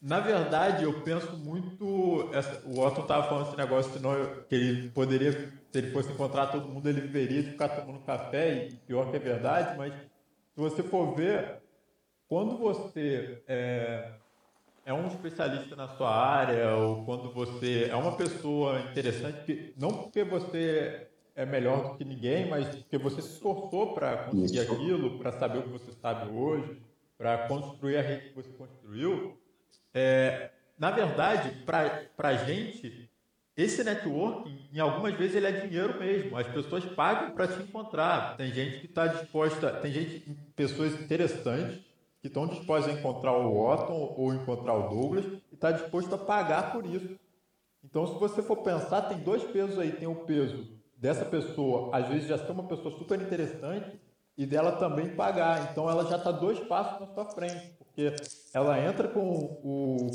na 0.01 0.21
verdade, 0.21 0.85
eu 0.85 1.03
penso 1.03 1.37
muito, 1.37 2.31
essa, 2.33 2.65
o 2.65 2.79
Otton 2.81 3.03
estava 3.03 3.29
falando 3.29 3.49
esse 3.49 3.57
negócio, 3.57 3.93
senão 3.93 4.13
eu, 4.13 4.45
que 4.45 4.55
ele 4.55 4.89
poderia, 4.91 5.33
se 5.33 5.79
ele 5.79 5.91
fosse 5.91 6.13
encontrar 6.13 6.47
todo 6.47 6.69
mundo, 6.69 6.89
ele 6.89 7.01
viveria 7.01 7.43
de 7.43 7.51
ficar 7.51 7.71
tomando 7.71 8.05
café, 8.05 8.69
e 8.69 8.77
pior 8.77 9.11
que 9.11 9.17
é 9.17 9.21
verdade, 9.21 9.77
mas 9.77 9.93
se 9.93 10.61
você 10.61 10.83
for 10.83 11.15
ver, 11.17 11.60
quando 12.31 12.57
você 12.57 13.43
é, 13.49 14.13
é 14.87 14.95
um 14.95 15.09
especialista 15.09 15.75
na 15.75 15.89
sua 15.89 16.15
área 16.15 16.77
ou 16.77 17.05
quando 17.05 17.33
você 17.33 17.89
é 17.91 17.97
uma 17.97 18.17
pessoa 18.17 18.79
interessante, 18.83 19.43
que, 19.45 19.75
não 19.77 19.91
porque 19.91 20.23
você 20.23 21.09
é 21.35 21.45
melhor 21.45 21.91
do 21.91 21.99
que 21.99 22.05
ninguém, 22.05 22.49
mas 22.49 22.69
porque 22.69 22.99
você 22.99 23.21
se 23.21 23.33
esforçou 23.33 23.95
para 23.95 24.17
conseguir 24.27 24.61
Isso. 24.61 24.73
aquilo, 24.73 25.19
para 25.19 25.33
saber 25.33 25.59
o 25.59 25.63
que 25.65 25.71
você 25.71 25.91
sabe 26.01 26.31
hoje, 26.31 26.81
para 27.19 27.49
construir 27.49 27.97
a 27.97 28.03
rede 28.03 28.29
que 28.29 28.37
você 28.37 28.51
construiu. 28.51 29.37
É, 29.93 30.51
na 30.79 30.93
verdade, 30.93 31.65
para 31.67 32.07
a 32.17 32.35
gente, 32.35 33.11
esse 33.57 33.83
networking, 33.83 34.69
em 34.73 34.79
algumas 34.79 35.15
vezes, 35.15 35.35
ele 35.35 35.49
é 35.49 35.67
dinheiro 35.67 35.99
mesmo. 35.99 36.37
As 36.37 36.47
pessoas 36.47 36.85
pagam 36.85 37.33
para 37.33 37.49
te 37.49 37.61
encontrar. 37.61 38.37
Tem 38.37 38.53
gente 38.53 38.79
que 38.79 38.87
está 38.87 39.09
disposta, 39.09 39.73
tem 39.73 39.91
gente, 39.91 40.21
pessoas 40.55 40.95
interessantes 41.01 41.90
que 42.21 42.29
estão 42.29 42.47
dispostos 42.47 42.93
a 42.93 42.99
encontrar 42.99 43.33
o 43.33 43.57
Otton 43.59 44.15
ou 44.17 44.35
encontrar 44.35 44.75
o 44.75 44.89
Douglas 44.89 45.25
e 45.51 45.55
está 45.55 45.73
disposto 45.73 46.15
a 46.15 46.19
pagar 46.19 46.73
por 46.73 46.85
isso. 46.85 47.19
Então, 47.83 48.07
se 48.07 48.15
você 48.19 48.43
for 48.43 48.59
pensar, 48.59 49.03
tem 49.03 49.19
dois 49.19 49.43
pesos 49.45 49.79
aí. 49.79 49.93
Tem 49.93 50.07
o 50.07 50.25
peso 50.27 50.69
dessa 50.97 51.25
pessoa, 51.25 51.97
às 51.97 52.09
vezes 52.09 52.29
já 52.29 52.37
ser 52.37 52.53
uma 52.53 52.65
pessoa 52.65 52.95
super 52.97 53.21
interessante, 53.21 53.99
e 54.37 54.45
dela 54.47 54.73
também 54.73 55.15
pagar. 55.15 55.71
Então, 55.71 55.89
ela 55.89 56.05
já 56.05 56.17
está 56.17 56.31
dois 56.31 56.59
passos 56.61 57.01
na 57.01 57.07
sua 57.15 57.25
frente, 57.27 57.75
porque 57.79 58.15
ela 58.53 58.79
entra 58.79 59.09
com 59.09 59.59
o 59.63 60.11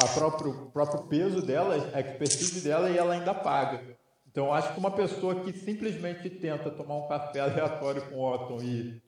a 0.00 0.06
próprio, 0.08 0.66
próprio 0.72 1.04
peso 1.04 1.42
dela, 1.42 1.74
a 1.92 2.00
expertise 2.00 2.60
dela, 2.60 2.88
e 2.88 2.96
ela 2.96 3.14
ainda 3.14 3.34
paga. 3.34 3.96
Então, 4.30 4.52
acho 4.52 4.72
que 4.72 4.78
uma 4.78 4.90
pessoa 4.90 5.42
que 5.42 5.52
simplesmente 5.52 6.30
tenta 6.30 6.70
tomar 6.70 6.96
um 6.96 7.08
café 7.08 7.40
aleatório 7.40 8.02
com 8.08 8.16
o 8.16 8.32
Otton 8.32 8.62
e, 8.62 9.02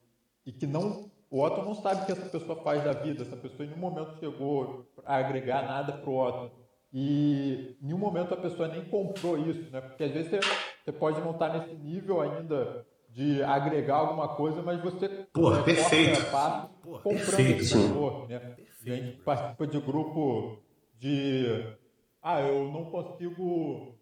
e 0.44 0.52
que 0.52 0.66
não 0.66 1.09
o 1.30 1.42
Otto 1.42 1.62
não 1.62 1.74
sabe 1.74 2.02
o 2.02 2.06
que 2.06 2.12
essa 2.12 2.26
pessoa 2.26 2.60
faz 2.62 2.82
da 2.82 2.92
vida. 2.92 3.22
Essa 3.22 3.36
pessoa 3.36 3.64
em 3.64 3.68
nenhum 3.68 3.80
momento 3.80 4.18
chegou 4.18 4.84
a 5.04 5.16
agregar 5.16 5.62
nada 5.62 5.92
para 5.92 6.10
o 6.10 6.18
Otto. 6.18 6.50
E 6.92 7.76
em 7.80 7.86
nenhum 7.86 7.98
momento 7.98 8.34
a 8.34 8.36
pessoa 8.36 8.66
nem 8.66 8.84
comprou 8.86 9.38
isso, 9.38 9.70
né? 9.70 9.80
Porque 9.80 10.02
às 10.02 10.10
vezes 10.10 10.30
você, 10.30 10.40
você 10.84 10.92
pode 10.92 11.20
não 11.20 11.30
estar 11.30 11.56
nesse 11.56 11.74
nível 11.74 12.20
ainda 12.20 12.84
de 13.10 13.42
agregar 13.44 13.96
alguma 13.96 14.28
coisa, 14.34 14.60
mas 14.62 14.82
você 14.82 15.08
Porra, 15.32 15.58
né, 15.58 15.64
perfeito. 15.64 16.30
Passo, 16.30 16.68
Porra, 16.82 17.02
comprando 17.02 17.26
perfeito, 17.26 17.62
esse 17.62 17.78
valor, 17.78 18.28
né? 18.28 18.38
Perfeito. 18.38 18.92
A 18.92 19.06
gente 19.06 19.16
participa 19.22 19.66
de 19.66 19.80
grupo 19.80 20.58
de 20.98 21.76
ah, 22.22 22.40
eu 22.40 22.70
não 22.72 22.86
consigo 22.86 23.94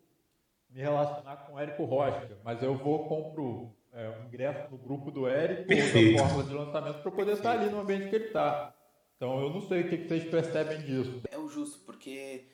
me 0.70 0.80
relacionar 0.80 1.36
com 1.36 1.54
o 1.54 1.58
Érico 1.58 1.84
Rocha, 1.84 2.38
mas 2.42 2.62
eu 2.62 2.74
vou 2.74 3.06
compro 3.06 3.74
é, 3.98 4.08
um 4.10 4.26
ingresso 4.26 4.70
no 4.70 4.78
grupo 4.78 5.10
do 5.10 5.28
Eric 5.28 5.74
ou 5.74 6.12
da 6.12 6.18
fórmula 6.22 6.44
de 6.44 6.54
lançamento 6.54 7.02
para 7.02 7.10
poder 7.10 7.32
estar 7.32 7.58
ali 7.58 7.68
no 7.68 7.80
ambiente 7.80 8.08
que 8.08 8.14
ele 8.14 8.26
está. 8.26 8.72
Então 9.16 9.40
eu 9.40 9.50
não 9.50 9.60
sei 9.60 9.80
o 9.80 9.88
que, 9.88 10.06
vocês 10.06 10.30
percebem 10.30 10.82
disso. 10.82 11.20
É 11.28 11.36
o 11.36 11.48
justo, 11.48 11.80
porque 11.80 12.48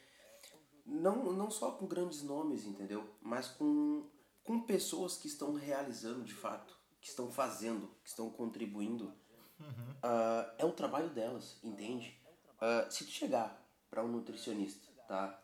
não, 0.87 1.33
não 1.35 1.51
só 1.51 1.73
com 1.73 1.87
grandes 1.87 2.23
nomes, 2.23 2.65
entendeu? 2.65 3.15
Mas 3.21 3.49
com, 3.49 4.09
com 4.43 4.61
pessoas 4.61 5.19
que 5.19 5.27
estão 5.27 5.53
realizando 5.53 6.25
de 6.25 6.33
fato, 6.33 6.75
que 6.99 7.09
estão 7.09 7.31
fazendo, 7.31 7.91
que 8.03 8.09
estão 8.09 8.31
contribuindo. 8.31 9.13
Uhum. 9.61 9.91
Uh, 10.03 10.51
é 10.57 10.65
o 10.65 10.73
trabalho 10.73 11.11
delas, 11.11 11.61
entende? 11.63 12.19
Uh, 12.57 12.91
se 12.91 13.05
tu 13.05 13.11
chegar 13.11 13.63
para 13.91 14.03
um 14.03 14.09
nutricionista, 14.09 14.89
tá? 15.07 15.39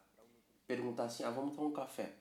Perguntar 0.66 1.04
assim, 1.04 1.24
ah, 1.24 1.30
vamos 1.30 1.54
tomar 1.54 1.68
um 1.68 1.72
café. 1.72 2.14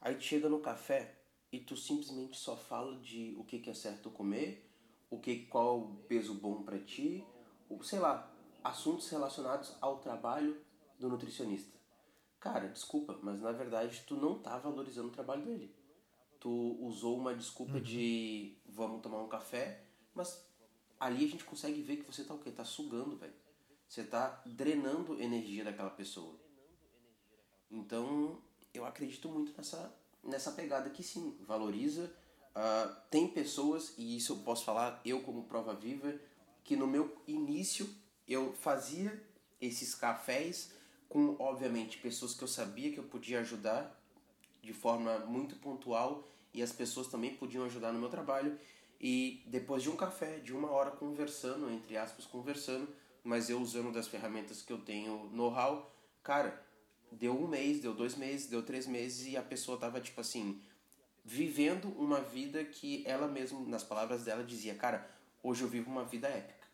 Aí 0.00 0.16
tu 0.16 0.24
chega 0.24 0.48
no 0.48 0.58
café, 0.58 1.21
e 1.52 1.60
tu 1.60 1.76
simplesmente 1.76 2.38
só 2.38 2.56
fala 2.56 2.96
de 2.96 3.36
o 3.38 3.44
que, 3.44 3.58
que 3.58 3.68
é 3.68 3.74
certo 3.74 4.10
comer, 4.10 4.66
o 5.10 5.20
que 5.20 5.44
qual 5.46 5.80
o 5.80 5.96
peso 6.08 6.32
bom 6.32 6.62
para 6.62 6.78
ti, 6.78 7.24
ou 7.68 7.82
sei 7.82 7.98
lá, 7.98 8.32
assuntos 8.64 9.10
relacionados 9.10 9.76
ao 9.78 9.98
trabalho 9.98 10.56
do 10.98 11.10
nutricionista. 11.10 11.78
Cara, 12.40 12.68
desculpa, 12.68 13.18
mas 13.22 13.42
na 13.42 13.52
verdade 13.52 14.02
tu 14.06 14.16
não 14.16 14.38
tá 14.38 14.56
valorizando 14.58 15.08
o 15.08 15.12
trabalho 15.12 15.44
dele. 15.44 15.76
Tu 16.40 16.50
usou 16.80 17.18
uma 17.18 17.34
desculpa 17.34 17.74
uhum. 17.74 17.82
de 17.82 18.56
vamos 18.64 19.02
tomar 19.02 19.22
um 19.22 19.28
café, 19.28 19.84
mas 20.14 20.44
ali 20.98 21.24
a 21.24 21.28
gente 21.28 21.44
consegue 21.44 21.82
ver 21.82 21.98
que 21.98 22.10
você 22.10 22.24
tá 22.24 22.34
o 22.34 22.38
quê? 22.38 22.50
Tá 22.50 22.64
sugando, 22.64 23.16
velho. 23.16 23.34
Você 23.86 24.02
tá 24.04 24.42
drenando 24.46 25.20
energia 25.20 25.64
daquela 25.64 25.90
pessoa. 25.90 26.34
Então, 27.70 28.42
eu 28.72 28.86
acredito 28.86 29.28
muito 29.28 29.54
nessa 29.56 29.94
nessa 30.22 30.52
pegada 30.52 30.90
que 30.90 31.02
sim, 31.02 31.36
valoriza. 31.46 32.12
Uh, 32.54 32.94
tem 33.10 33.28
pessoas, 33.28 33.94
e 33.96 34.16
isso 34.16 34.34
eu 34.34 34.36
posso 34.38 34.64
falar, 34.64 35.00
eu 35.04 35.22
como 35.22 35.44
prova 35.44 35.74
viva, 35.74 36.14
que 36.62 36.76
no 36.76 36.86
meu 36.86 37.16
início 37.26 37.88
eu 38.28 38.52
fazia 38.52 39.22
esses 39.60 39.94
cafés 39.94 40.72
com, 41.08 41.36
obviamente, 41.38 41.98
pessoas 41.98 42.34
que 42.34 42.42
eu 42.42 42.48
sabia 42.48 42.92
que 42.92 42.98
eu 42.98 43.04
podia 43.04 43.40
ajudar 43.40 43.98
de 44.62 44.72
forma 44.72 45.18
muito 45.20 45.56
pontual 45.56 46.26
e 46.54 46.62
as 46.62 46.72
pessoas 46.72 47.08
também 47.08 47.34
podiam 47.34 47.64
ajudar 47.64 47.92
no 47.92 47.98
meu 47.98 48.08
trabalho. 48.08 48.58
E 49.00 49.42
depois 49.46 49.82
de 49.82 49.90
um 49.90 49.96
café, 49.96 50.38
de 50.38 50.52
uma 50.54 50.70
hora 50.70 50.92
conversando, 50.92 51.70
entre 51.70 51.96
aspas, 51.96 52.24
conversando, 52.24 52.88
mas 53.24 53.50
eu 53.50 53.60
usando 53.60 53.92
das 53.92 54.06
ferramentas 54.06 54.62
que 54.62 54.72
eu 54.72 54.78
tenho 54.78 55.28
know-how, 55.32 55.92
cara, 56.22 56.64
deu 57.18 57.38
um 57.38 57.46
mês, 57.46 57.80
deu 57.80 57.94
dois 57.94 58.14
meses, 58.16 58.48
deu 58.48 58.62
três 58.62 58.86
meses 58.86 59.26
e 59.26 59.36
a 59.36 59.42
pessoa 59.42 59.78
tava 59.78 60.00
tipo 60.00 60.20
assim, 60.20 60.60
vivendo 61.24 61.88
uma 61.98 62.20
vida 62.20 62.64
que 62.64 63.04
ela 63.06 63.28
mesma, 63.28 63.60
nas 63.60 63.84
palavras 63.84 64.24
dela, 64.24 64.44
dizia: 64.44 64.74
Cara, 64.74 65.08
hoje 65.42 65.62
eu 65.62 65.68
vivo 65.68 65.90
uma 65.90 66.04
vida 66.04 66.28
épica. 66.28 66.66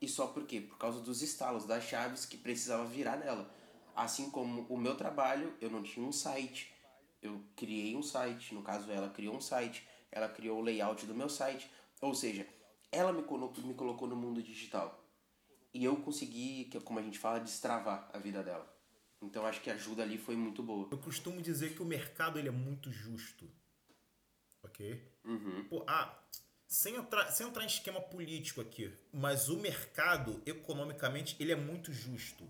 E 0.00 0.08
só 0.08 0.26
por 0.26 0.44
quê? 0.44 0.60
Por 0.60 0.76
causa 0.76 1.00
dos 1.00 1.22
estalos, 1.22 1.64
das 1.64 1.84
chaves 1.84 2.26
que 2.26 2.36
precisava 2.36 2.84
virar 2.84 3.16
nela. 3.16 3.50
Assim 3.96 4.30
como 4.30 4.62
o 4.68 4.76
meu 4.76 4.96
trabalho, 4.96 5.54
eu 5.60 5.70
não 5.70 5.82
tinha 5.82 6.06
um 6.06 6.12
site. 6.12 6.74
Eu 7.22 7.42
criei 7.56 7.96
um 7.96 8.02
site, 8.02 8.54
no 8.54 8.62
caso 8.62 8.90
ela 8.90 9.08
criou 9.08 9.36
um 9.36 9.40
site, 9.40 9.86
ela 10.12 10.28
criou 10.28 10.58
o 10.58 10.62
layout 10.62 11.06
do 11.06 11.14
meu 11.14 11.28
site. 11.28 11.70
Ou 12.02 12.14
seja, 12.14 12.46
ela 12.92 13.12
me 13.12 13.22
colocou, 13.22 13.64
me 13.64 13.74
colocou 13.74 14.06
no 14.06 14.16
mundo 14.16 14.42
digital. 14.42 15.02
E 15.72 15.84
eu 15.84 15.96
consegui, 15.96 16.70
como 16.84 16.98
a 16.98 17.02
gente 17.02 17.18
fala, 17.18 17.40
destravar 17.40 18.10
a 18.12 18.18
vida 18.18 18.42
dela. 18.42 18.73
Então 19.24 19.46
acho 19.46 19.60
que 19.60 19.70
a 19.70 19.74
ajuda 19.74 20.02
ali 20.02 20.18
foi 20.18 20.36
muito 20.36 20.62
boa. 20.62 20.88
Eu 20.90 20.98
costumo 20.98 21.40
dizer 21.40 21.74
que 21.74 21.82
o 21.82 21.84
mercado 21.84 22.38
ele 22.38 22.48
é 22.48 22.52
muito 22.52 22.90
justo. 22.90 23.50
Ok? 24.62 25.12
Uhum. 25.24 25.64
Pô, 25.68 25.84
ah, 25.86 26.18
sem 26.66 26.96
entrar, 26.96 27.30
sem 27.30 27.46
entrar 27.46 27.62
em 27.62 27.66
esquema 27.66 28.00
político 28.00 28.60
aqui, 28.60 28.92
mas 29.12 29.48
o 29.48 29.58
mercado, 29.58 30.42
economicamente, 30.44 31.36
ele 31.38 31.52
é 31.52 31.56
muito 31.56 31.92
justo. 31.92 32.48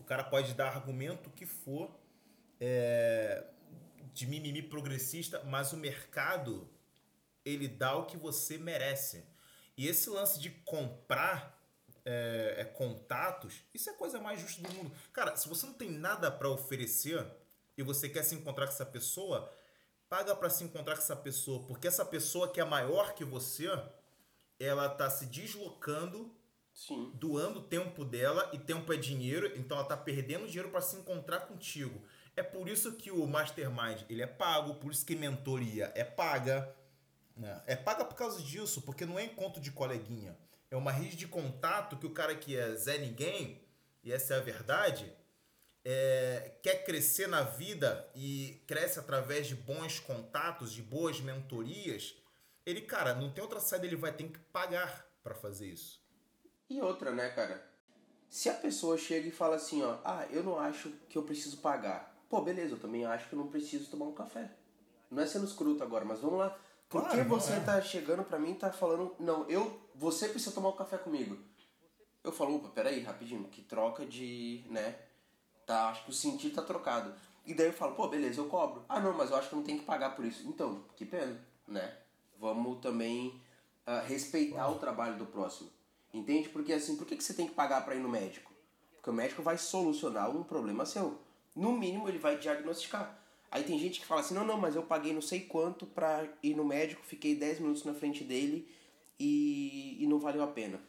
O 0.00 0.04
cara 0.04 0.24
pode 0.24 0.54
dar 0.54 0.68
argumento 0.68 1.30
que 1.30 1.46
for 1.46 1.96
é, 2.60 3.46
de 4.12 4.26
mimimi 4.26 4.62
progressista, 4.62 5.42
mas 5.44 5.72
o 5.72 5.76
mercado, 5.76 6.68
ele 7.44 7.68
dá 7.68 7.96
o 7.96 8.06
que 8.06 8.16
você 8.16 8.58
merece. 8.58 9.24
E 9.76 9.86
esse 9.86 10.10
lance 10.10 10.40
de 10.40 10.50
comprar 10.50 11.61
é, 12.04 12.54
é, 12.58 12.64
contatos, 12.64 13.62
isso 13.72 13.88
é 13.88 13.92
a 13.92 13.96
coisa 13.96 14.20
mais 14.20 14.40
justa 14.40 14.62
do 14.62 14.74
mundo. 14.74 14.92
Cara, 15.12 15.36
se 15.36 15.48
você 15.48 15.66
não 15.66 15.74
tem 15.74 15.90
nada 15.90 16.30
para 16.30 16.48
oferecer 16.48 17.24
e 17.76 17.82
você 17.82 18.08
quer 18.08 18.24
se 18.24 18.34
encontrar 18.34 18.66
com 18.66 18.72
essa 18.72 18.86
pessoa, 18.86 19.50
paga 20.08 20.34
para 20.34 20.50
se 20.50 20.64
encontrar 20.64 20.94
com 20.94 21.02
essa 21.02 21.16
pessoa, 21.16 21.66
porque 21.66 21.86
essa 21.86 22.04
pessoa 22.04 22.50
que 22.50 22.60
é 22.60 22.64
maior 22.64 23.14
que 23.14 23.24
você, 23.24 23.68
ela 24.58 24.88
tá 24.88 25.08
se 25.08 25.26
deslocando, 25.26 26.34
Sim. 26.74 27.12
doando 27.14 27.62
tempo 27.62 28.04
dela 28.04 28.50
e 28.52 28.58
tempo 28.58 28.92
é 28.92 28.96
dinheiro, 28.96 29.52
então 29.56 29.76
ela 29.76 29.86
tá 29.86 29.96
perdendo 29.96 30.46
dinheiro 30.46 30.70
para 30.70 30.80
se 30.80 30.96
encontrar 30.96 31.40
contigo. 31.42 32.02
É 32.34 32.42
por 32.42 32.68
isso 32.68 32.92
que 32.94 33.10
o 33.10 33.26
mastermind 33.26 34.02
ele 34.08 34.22
é 34.22 34.26
pago, 34.26 34.74
por 34.76 34.90
isso 34.90 35.04
que 35.04 35.14
mentoria 35.14 35.92
é 35.94 36.02
paga. 36.02 36.74
Né? 37.36 37.62
É 37.66 37.76
paga 37.76 38.04
por 38.04 38.14
causa 38.14 38.42
disso, 38.42 38.82
porque 38.82 39.06
não 39.06 39.18
é 39.18 39.24
encontro 39.24 39.60
de 39.60 39.70
coleguinha 39.70 40.36
é 40.74 40.76
uma 40.76 40.90
rede 40.90 41.16
de 41.16 41.28
contato 41.28 41.98
que 41.98 42.06
o 42.06 42.14
cara 42.14 42.34
que 42.34 42.56
é 42.56 42.74
Zé 42.74 42.96
Ninguém, 42.96 43.62
e 44.02 44.10
essa 44.10 44.34
é 44.34 44.38
a 44.38 44.40
verdade, 44.40 45.14
é, 45.84 46.56
quer 46.62 46.84
crescer 46.84 47.28
na 47.28 47.42
vida 47.42 48.10
e 48.14 48.62
cresce 48.66 48.98
através 48.98 49.46
de 49.46 49.54
bons 49.54 50.00
contatos, 50.00 50.72
de 50.72 50.80
boas 50.80 51.20
mentorias, 51.20 52.16
ele, 52.64 52.80
cara, 52.80 53.14
não 53.14 53.30
tem 53.30 53.42
outra 53.42 53.60
saída, 53.60 53.86
ele 53.86 53.96
vai 53.96 54.12
ter 54.12 54.28
que 54.28 54.38
pagar 54.38 55.06
para 55.22 55.34
fazer 55.34 55.66
isso. 55.66 56.02
E 56.70 56.80
outra, 56.80 57.10
né, 57.10 57.28
cara? 57.28 57.62
Se 58.30 58.48
a 58.48 58.54
pessoa 58.54 58.96
chega 58.96 59.28
e 59.28 59.32
fala 59.32 59.56
assim, 59.56 59.82
ó, 59.82 59.98
ah, 60.02 60.26
eu 60.30 60.42
não 60.42 60.58
acho 60.58 60.88
que 61.06 61.18
eu 61.18 61.22
preciso 61.22 61.58
pagar. 61.58 62.16
Pô, 62.30 62.40
beleza, 62.40 62.76
eu 62.76 62.80
também 62.80 63.04
acho 63.04 63.28
que 63.28 63.34
eu 63.34 63.38
não 63.38 63.48
preciso 63.48 63.90
tomar 63.90 64.06
um 64.06 64.14
café. 64.14 64.50
Não 65.10 65.22
é 65.22 65.26
sendo 65.26 65.44
escroto 65.44 65.82
agora, 65.82 66.02
mas 66.02 66.20
vamos 66.20 66.38
lá. 66.38 66.58
Por 66.92 67.00
Claro, 67.00 67.16
que 67.16 67.24
você 67.24 67.54
é. 67.54 67.60
tá 67.60 67.80
chegando 67.80 68.22
pra 68.22 68.38
mim 68.38 68.50
e 68.50 68.54
tá 68.54 68.70
falando, 68.70 69.16
não, 69.18 69.48
eu, 69.48 69.80
você 69.94 70.28
precisa 70.28 70.54
tomar 70.54 70.68
um 70.68 70.76
café 70.76 70.98
comigo? 70.98 71.38
Eu 72.22 72.30
falo, 72.30 72.56
opa, 72.56 72.68
peraí, 72.68 73.00
rapidinho, 73.00 73.44
que 73.44 73.62
troca 73.62 74.04
de, 74.04 74.62
né? 74.68 74.94
Tá, 75.64 75.88
acho 75.88 76.04
que 76.04 76.10
o 76.10 76.14
sentido 76.14 76.54
tá 76.54 76.60
trocado. 76.60 77.14
E 77.46 77.54
daí 77.54 77.68
eu 77.68 77.72
falo, 77.72 77.94
pô, 77.94 78.08
beleza, 78.08 78.42
eu 78.42 78.46
cobro. 78.46 78.84
Ah, 78.90 79.00
não, 79.00 79.14
mas 79.14 79.30
eu 79.30 79.36
acho 79.36 79.48
que 79.48 79.54
eu 79.54 79.56
não 79.56 79.64
tenho 79.64 79.78
que 79.78 79.86
pagar 79.86 80.14
por 80.14 80.22
isso. 80.22 80.46
Então, 80.46 80.84
que 80.94 81.06
pena, 81.06 81.40
né? 81.66 81.96
Vamos 82.38 82.78
também 82.80 83.40
ah, 83.86 84.00
respeitar 84.00 84.68
o 84.68 84.74
trabalho 84.74 85.16
do 85.16 85.24
próximo. 85.24 85.70
Entende? 86.12 86.50
Porque 86.50 86.74
assim, 86.74 86.96
por 86.96 87.06
que, 87.06 87.16
que 87.16 87.24
você 87.24 87.32
tem 87.32 87.48
que 87.48 87.54
pagar 87.54 87.86
pra 87.86 87.94
ir 87.94 88.00
no 88.00 88.08
médico? 88.10 88.52
Porque 88.96 89.08
o 89.08 89.14
médico 89.14 89.42
vai 89.42 89.56
solucionar 89.56 90.28
um 90.28 90.44
problema 90.44 90.84
seu. 90.84 91.18
No 91.56 91.72
mínimo, 91.72 92.06
ele 92.06 92.18
vai 92.18 92.36
diagnosticar. 92.36 93.18
Aí 93.52 93.62
tem 93.64 93.78
gente 93.78 94.00
que 94.00 94.06
fala 94.06 94.22
assim, 94.22 94.32
não, 94.32 94.46
não, 94.46 94.56
mas 94.56 94.74
eu 94.74 94.82
paguei 94.82 95.12
não 95.12 95.20
sei 95.20 95.40
quanto 95.40 95.84
pra 95.84 96.26
ir 96.42 96.56
no 96.56 96.64
médico, 96.64 97.04
fiquei 97.04 97.34
10 97.36 97.60
minutos 97.60 97.84
na 97.84 97.92
frente 97.92 98.24
dele 98.24 98.66
e, 99.20 100.02
e 100.02 100.06
não 100.06 100.18
valeu 100.18 100.42
a 100.42 100.46
pena. 100.46 100.80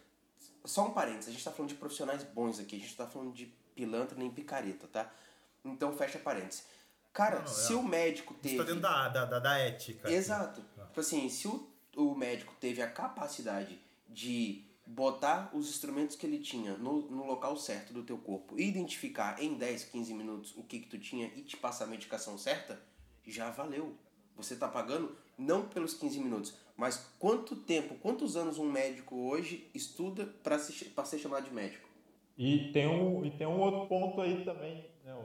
Só 0.64 0.88
um 0.88 0.92
parênteses, 0.92 1.28
a 1.28 1.32
gente 1.34 1.44
tá 1.44 1.52
falando 1.52 1.70
de 1.70 1.76
profissionais 1.76 2.24
bons 2.24 2.60
aqui, 2.60 2.78
a 2.78 2.80
gente 2.80 2.96
tá 2.96 3.06
falando 3.06 3.34
de 3.34 3.48
pilantra 3.76 4.18
nem 4.18 4.32
picareta, 4.32 4.88
tá? 4.88 5.12
Então 5.66 5.92
fecha 5.92 6.18
parênteses. 6.18 6.66
Cara, 7.12 7.40
Não, 7.40 7.48
se 7.48 7.74
é. 7.74 7.76
o 7.76 7.84
médico 7.84 8.34
Isso 8.34 8.42
teve... 8.42 8.58
tá 8.58 8.64
dentro 8.64 8.82
da, 8.82 9.10
da, 9.10 9.26
da, 9.26 9.40
da 9.40 9.58
ética. 9.58 10.10
Exato. 10.10 10.62
Tipo 10.88 11.00
assim, 11.02 11.28
se 11.28 11.50
o, 11.50 11.70
o 11.98 12.16
médico 12.16 12.56
teve 12.62 12.82
a 12.82 12.90
capacidade 12.90 13.78
de 14.08 14.64
botar 14.86 15.50
os 15.54 15.70
instrumentos 15.70 16.16
que 16.16 16.26
ele 16.26 16.40
tinha 16.40 16.78
no, 16.78 17.10
no 17.10 17.26
local 17.26 17.56
certo 17.56 17.94
do 17.94 18.04
teu 18.04 18.18
corpo 18.18 18.60
identificar 18.60 19.42
em 19.42 19.56
10, 19.56 19.86
15 19.86 20.14
minutos 20.14 20.58
o 20.58 20.64
que 20.64 20.80
que 20.80 20.88
tu 20.88 21.00
tinha 21.00 21.28
e 21.36 21.42
te 21.42 21.56
passar 21.56 21.86
a 21.86 21.88
medicação 21.88 22.38
certa, 22.38 22.82
já 23.26 23.50
valeu. 23.50 23.96
Você 24.36 24.56
tá 24.56 24.68
pagando 24.68 25.16
não 25.38 25.68
pelos 25.68 25.94
15 25.94 26.20
minutos, 26.20 26.58
mas 26.76 27.10
quanto 27.18 27.56
tempo, 27.56 27.96
quantos 27.96 28.36
anos 28.36 28.58
um 28.58 28.70
médico 28.70 29.16
hoje 29.16 29.70
estuda 29.74 30.26
para 30.44 30.60
se, 30.60 30.74
ser 30.74 31.20
chamado 31.20 31.46
de 31.46 31.54
médico? 31.54 31.88
E 32.38 32.72
tem 32.72 32.88
um, 32.88 33.24
e 33.24 33.32
tem 33.32 33.46
um 33.48 33.60
outro 33.60 33.88
ponto 33.88 34.20
aí 34.20 34.44
também, 34.44 34.90
né, 35.04 35.16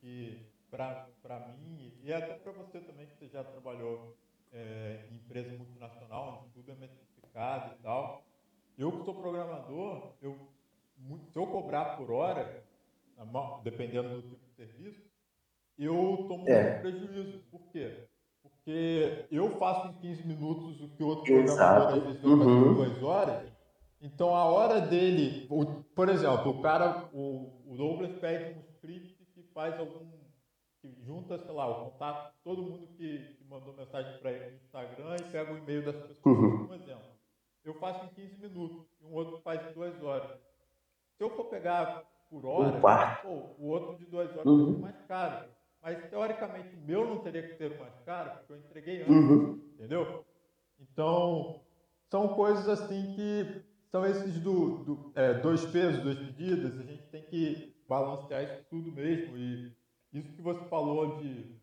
que 0.00 0.46
pra 0.70 1.56
mim, 1.58 1.92
e 2.02 2.12
até 2.12 2.34
pra 2.34 2.52
você 2.52 2.80
também, 2.80 3.06
que 3.06 3.16
você 3.16 3.28
já 3.28 3.42
trabalhou 3.42 4.16
é, 4.52 5.06
em 5.10 5.16
empresa 5.16 5.56
multinacional, 5.56 6.42
onde 6.44 6.54
tudo 6.54 6.72
é 6.72 6.74
metrificado 6.74 7.74
e 7.74 7.82
tal. 7.82 8.24
Eu 8.78 8.92
que 8.92 9.04
sou 9.04 9.14
programador, 9.14 10.12
eu, 10.20 10.36
se 11.32 11.38
eu 11.38 11.46
cobrar 11.46 11.96
por 11.96 12.10
hora, 12.10 12.62
dependendo 13.62 14.20
do 14.20 14.28
tipo 14.28 14.44
de 14.46 14.52
serviço, 14.54 15.02
eu 15.78 16.26
tomo 16.28 16.48
É. 16.48 16.76
um 16.76 16.80
prejuízo. 16.80 17.38
Por 17.50 17.60
quê? 17.72 18.04
Porque 18.42 19.26
eu 19.30 19.50
faço 19.58 19.88
em 19.88 19.92
15 19.94 20.26
minutos 20.26 20.80
o 20.80 20.88
que 20.88 21.02
outro 21.02 21.24
programador 21.24 21.88
às 21.88 22.02
vezes 22.04 22.22
vai 22.22 22.38
fazer 22.38 22.50
em 22.50 22.54
Uhum. 22.62 22.74
duas 22.74 23.02
horas. 23.02 23.52
Então 24.00 24.34
a 24.36 24.44
hora 24.44 24.80
dele, 24.80 25.48
por 25.94 26.08
exemplo, 26.08 26.50
o 26.50 26.60
cara, 26.62 27.08
o, 27.12 27.62
o 27.66 27.76
Douglas 27.76 28.12
pede 28.20 28.58
um 28.58 28.60
script 28.60 29.24
que 29.34 29.42
faz 29.54 29.78
algum, 29.80 30.06
que 30.82 30.94
junta, 31.02 31.38
sei 31.38 31.52
lá, 31.54 31.66
o 31.66 31.90
contato 31.90 32.34
todo 32.44 32.62
mundo 32.62 32.86
que, 32.88 33.34
que 33.36 33.44
mandou 33.44 33.72
mensagem 33.74 34.18
para 34.20 34.30
ele 34.32 34.50
no 34.50 34.56
Instagram 34.56 35.16
e 35.16 35.30
pega 35.32 35.52
o 35.52 35.58
e-mail 35.58 35.82
das 35.84 35.96
pessoas, 35.96 36.24
Uhum. 36.38 36.66
um 36.68 36.74
exemplo. 36.74 37.15
Eu 37.66 37.74
faço 37.74 38.04
em 38.04 38.08
15 38.10 38.40
minutos 38.40 38.86
e 39.00 39.04
um 39.04 39.12
outro 39.12 39.40
faz 39.42 39.60
em 39.68 39.72
duas 39.72 40.00
horas. 40.02 40.38
Se 41.16 41.24
eu 41.24 41.30
for 41.30 41.44
pegar 41.46 42.04
por 42.30 42.44
hora, 42.46 42.80
pô, 43.22 43.28
o 43.58 43.66
outro 43.68 43.96
de 43.96 44.04
duas 44.06 44.30
horas 44.30 44.46
Uhum. 44.46 44.74
ser 44.74 44.80
mais 44.80 45.00
caro. 45.06 45.48
Mas 45.82 46.08
teoricamente 46.10 46.74
o 46.76 46.80
meu 46.80 47.06
não 47.06 47.18
teria 47.20 47.42
que 47.48 47.56
ser 47.56 47.78
mais 47.78 47.94
caro, 48.04 48.38
porque 48.38 48.52
eu 48.52 48.58
entreguei 48.58 49.02
antes. 49.02 49.12
Uhum. 49.14 49.52
Entendeu? 49.74 50.24
Então, 50.80 51.60
são 52.10 52.28
coisas 52.34 52.68
assim 52.68 53.14
que 53.14 53.62
são 53.90 54.04
esses 54.04 54.38
do, 54.40 54.84
do- 54.84 55.12
é, 55.14 55.34
dois 55.34 55.64
pesos, 55.66 56.02
duas 56.02 56.18
medidas. 56.20 56.78
A 56.78 56.82
gente 56.82 57.02
tem 57.08 57.22
que 57.22 57.74
balancear 57.88 58.42
isso 58.42 58.64
tudo 58.68 58.92
mesmo. 58.92 59.36
E 59.36 59.72
isso 60.12 60.32
que 60.32 60.42
você 60.42 60.64
falou 60.68 61.18
de, 61.18 61.56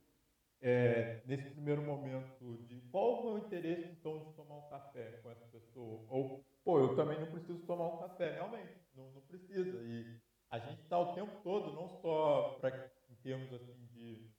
é, 0.61 1.21
nesse 1.25 1.49
primeiro 1.51 1.81
momento, 1.81 2.57
de 2.67 2.79
qual 2.91 3.19
o 3.21 3.23
meu 3.25 3.37
interesse 3.45 3.89
então 3.91 4.19
de 4.19 4.33
tomar 4.33 4.55
um 4.55 4.69
café 4.69 5.19
com 5.21 5.29
essa 5.29 5.45
pessoa? 5.73 6.05
Ou, 6.09 6.45
pô, 6.63 6.79
eu 6.79 6.95
também 6.95 7.19
não 7.19 7.31
preciso 7.31 7.65
tomar 7.65 7.87
um 7.87 7.97
café. 7.97 8.35
Realmente, 8.35 8.79
não, 8.95 9.11
não 9.11 9.21
precisa. 9.21 9.81
E 9.81 10.19
a 10.49 10.59
gente 10.59 10.81
está 10.81 10.99
o 10.99 11.13
tempo 11.13 11.41
todo, 11.43 11.73
não 11.73 11.89
só 11.89 12.57
pra, 12.61 12.91
em 13.09 13.15
termos 13.15 13.51
assim 13.53 13.85
de 13.87 14.31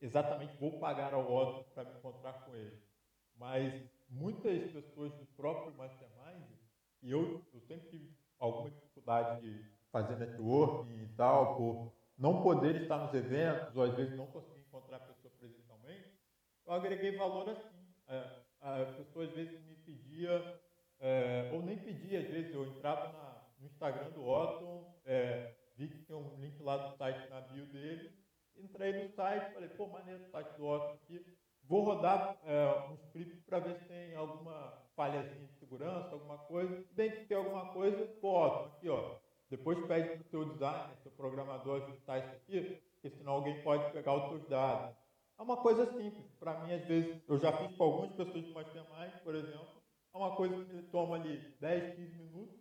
exatamente 0.00 0.56
vou 0.58 0.78
pagar 0.78 1.14
ao 1.14 1.30
outro 1.30 1.64
para 1.72 1.84
me 1.84 1.98
encontrar 1.98 2.44
com 2.44 2.54
ele. 2.54 2.80
Mas 3.36 3.82
muitas 4.08 4.70
pessoas 4.70 5.12
do 5.14 5.26
próprio 5.36 5.76
Mastermind, 5.76 6.44
e 7.02 7.10
eu, 7.10 7.44
eu 7.52 7.60
sempre 7.62 7.88
tive 7.90 8.16
alguma 8.38 8.70
dificuldade 8.70 9.40
de 9.40 9.64
fazer 9.90 10.16
networking 10.16 11.02
e 11.02 11.08
tal, 11.16 11.56
por 11.56 11.92
não 12.16 12.42
poder 12.42 12.82
estar 12.82 12.98
nos 12.98 13.14
eventos, 13.14 13.76
ou 13.76 13.82
às 13.82 13.94
vezes 13.94 14.16
não 14.16 14.26
conseguir 14.26 14.60
encontrar 14.60 14.96
a 14.98 15.00
pessoa 15.00 15.32
presencialmente, 15.38 16.14
eu 16.66 16.72
agreguei 16.72 17.16
valor 17.16 17.48
assim. 17.48 17.86
É, 18.08 18.45
a 18.60 18.92
pessoa 18.96 19.24
às 19.24 19.32
vezes 19.32 19.60
me 19.66 19.76
pedia, 19.76 20.60
é, 20.98 21.50
ou 21.52 21.62
nem 21.62 21.78
pedia, 21.78 22.20
às 22.20 22.28
vezes 22.28 22.54
eu 22.54 22.66
entrava 22.66 23.12
na, 23.12 23.44
no 23.58 23.66
Instagram 23.66 24.10
do 24.10 24.26
Otton, 24.26 24.94
é, 25.04 25.54
vi 25.76 25.88
que 25.88 26.04
tinha 26.04 26.16
um 26.16 26.36
link 26.40 26.60
lá 26.62 26.76
do 26.76 26.96
site 26.96 27.28
na 27.30 27.40
bio 27.40 27.66
dele, 27.66 28.10
entrei 28.56 29.02
no 29.02 29.08
site, 29.10 29.52
falei, 29.52 29.68
pô, 29.70 29.86
maneiro 29.88 30.24
o 30.24 30.30
site 30.30 30.56
do 30.56 30.66
Otton 30.66 30.94
aqui, 30.94 31.24
vou 31.64 31.82
rodar 31.82 32.38
é, 32.44 32.88
um 32.90 32.94
script 32.94 33.42
para 33.42 33.58
ver 33.58 33.76
se 33.76 33.84
tem 33.86 34.14
alguma 34.14 34.84
falhazinha 34.94 35.46
de 35.46 35.58
segurança, 35.58 36.10
alguma 36.12 36.38
coisa, 36.38 36.84
identifiquei 36.92 37.36
alguma 37.36 37.72
coisa, 37.72 38.06
pô, 38.20 38.46
Otton, 38.46 38.64
aqui 38.76 38.88
ó, 38.88 39.16
depois 39.48 39.78
pede 39.86 40.08
para 40.10 40.20
o 40.20 40.24
teu 40.24 40.44
designer, 40.46 40.96
seu 41.02 41.12
programador 41.12 41.82
ajustar 41.82 42.18
isso 42.18 42.34
aqui, 42.34 42.82
porque 42.94 43.10
senão 43.10 43.34
alguém 43.34 43.62
pode 43.62 43.92
pegar 43.92 44.14
os 44.14 44.28
seus 44.30 44.48
dados. 44.48 44.96
É 45.38 45.42
uma 45.42 45.56
coisa 45.56 45.86
simples. 45.92 46.26
Para 46.38 46.60
mim, 46.60 46.72
às 46.72 46.84
vezes, 46.86 47.22
eu 47.28 47.38
já 47.38 47.52
fiz 47.56 47.76
com 47.76 47.84
algumas 47.84 48.12
pessoas 48.12 48.44
de 48.44 48.52
Mastermind, 48.52 49.12
por 49.22 49.34
exemplo, 49.34 49.82
é 50.14 50.18
uma 50.18 50.34
coisa 50.34 50.64
que 50.64 50.82
toma 50.84 51.16
ali 51.16 51.54
10, 51.60 51.94
15 51.94 52.16
minutos, 52.16 52.56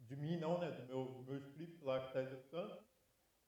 de 0.00 0.16
mim 0.16 0.38
não, 0.38 0.58
né, 0.58 0.70
do 0.70 0.86
meu, 0.86 1.04
do 1.04 1.22
meu 1.24 1.38
script 1.38 1.82
lá 1.84 2.00
que 2.00 2.06
está 2.08 2.22
executando, 2.22 2.78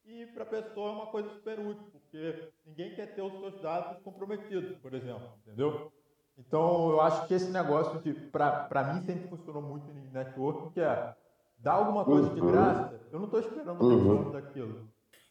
e 0.05 0.27
para 0.27 0.45
a 0.45 0.47
pessoa 0.47 0.91
é 0.91 0.93
uma 0.95 1.07
coisa 1.09 1.29
super 1.31 1.59
útil, 1.61 1.91
porque 1.93 2.51
ninguém 2.65 2.95
quer 2.95 3.15
ter 3.15 3.23
os 3.23 3.39
seus 3.39 3.61
dados 3.61 4.03
comprometidos, 4.03 4.79
por 4.79 4.95
exemplo, 4.95 5.35
entendeu? 5.39 5.93
Então, 6.39 6.91
eu 6.91 7.01
acho 7.03 7.27
que 7.27 7.35
esse 7.35 7.51
negócio 7.51 8.01
de, 8.01 8.15
para 8.15 8.95
mim, 8.95 9.03
sempre 9.03 9.29
funcionou 9.29 9.61
muito 9.61 9.91
em 9.91 10.11
network, 10.11 10.73
que 10.73 10.81
é 10.81 11.15
dar 11.59 11.73
alguma 11.75 12.05
coisa 12.05 12.31
de 12.31 12.41
graça, 12.41 13.01
eu 13.13 13.19
não 13.19 13.27
estou 13.27 13.41
esperando 13.41 13.83
uhum. 13.83 14.33
daquilo. 14.33 14.89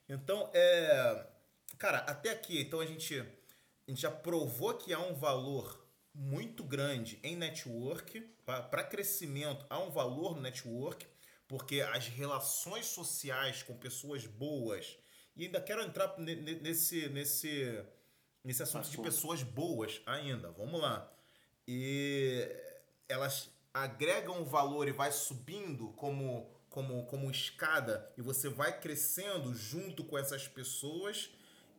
Então, 0.08 0.50
é, 0.54 1.28
cara, 1.80 2.00
até 2.00 2.30
aqui, 2.30 2.60
então 2.60 2.82
a 2.82 2.86
gente, 2.86 3.18
a 3.18 3.90
gente 3.90 4.02
já 4.02 4.12
provou 4.12 4.74
que 4.76 4.94
há 4.94 5.00
um 5.00 5.16
valor 5.16 5.88
muito 6.14 6.64
grande 6.64 7.18
em 7.24 7.36
network, 7.36 8.20
para 8.46 8.84
crescimento 8.84 9.66
há 9.70 9.80
um 9.80 9.90
valor 9.90 10.36
no 10.36 10.42
network, 10.42 11.08
porque 11.48 11.82
as 11.82 12.08
relações 12.08 12.86
sociais 12.86 13.64
com 13.64 13.76
pessoas 13.78 14.26
boas, 14.26 14.98
e 15.36 15.46
ainda 15.46 15.62
quero 15.62 15.82
entrar 15.82 16.16
nesse, 16.20 17.08
nesse, 17.10 17.84
nesse 18.44 18.62
assunto, 18.62 18.82
assunto. 18.82 18.98
de 18.98 19.02
pessoas 19.02 19.42
boas 19.42 20.02
ainda, 20.06 20.52
vamos 20.52 20.82
lá. 20.82 21.10
E 21.66 22.46
elas 23.08 23.50
agregam 23.74 24.44
valor 24.44 24.88
e 24.88 24.92
vai 24.92 25.12
subindo 25.12 25.94
como 25.94 26.60
como, 26.70 27.06
como 27.08 27.32
escada 27.32 28.12
e 28.16 28.22
você 28.22 28.48
vai 28.48 28.80
crescendo 28.80 29.54
junto 29.56 30.04
com 30.04 30.18
essas 30.18 30.48
pessoas 30.48 31.32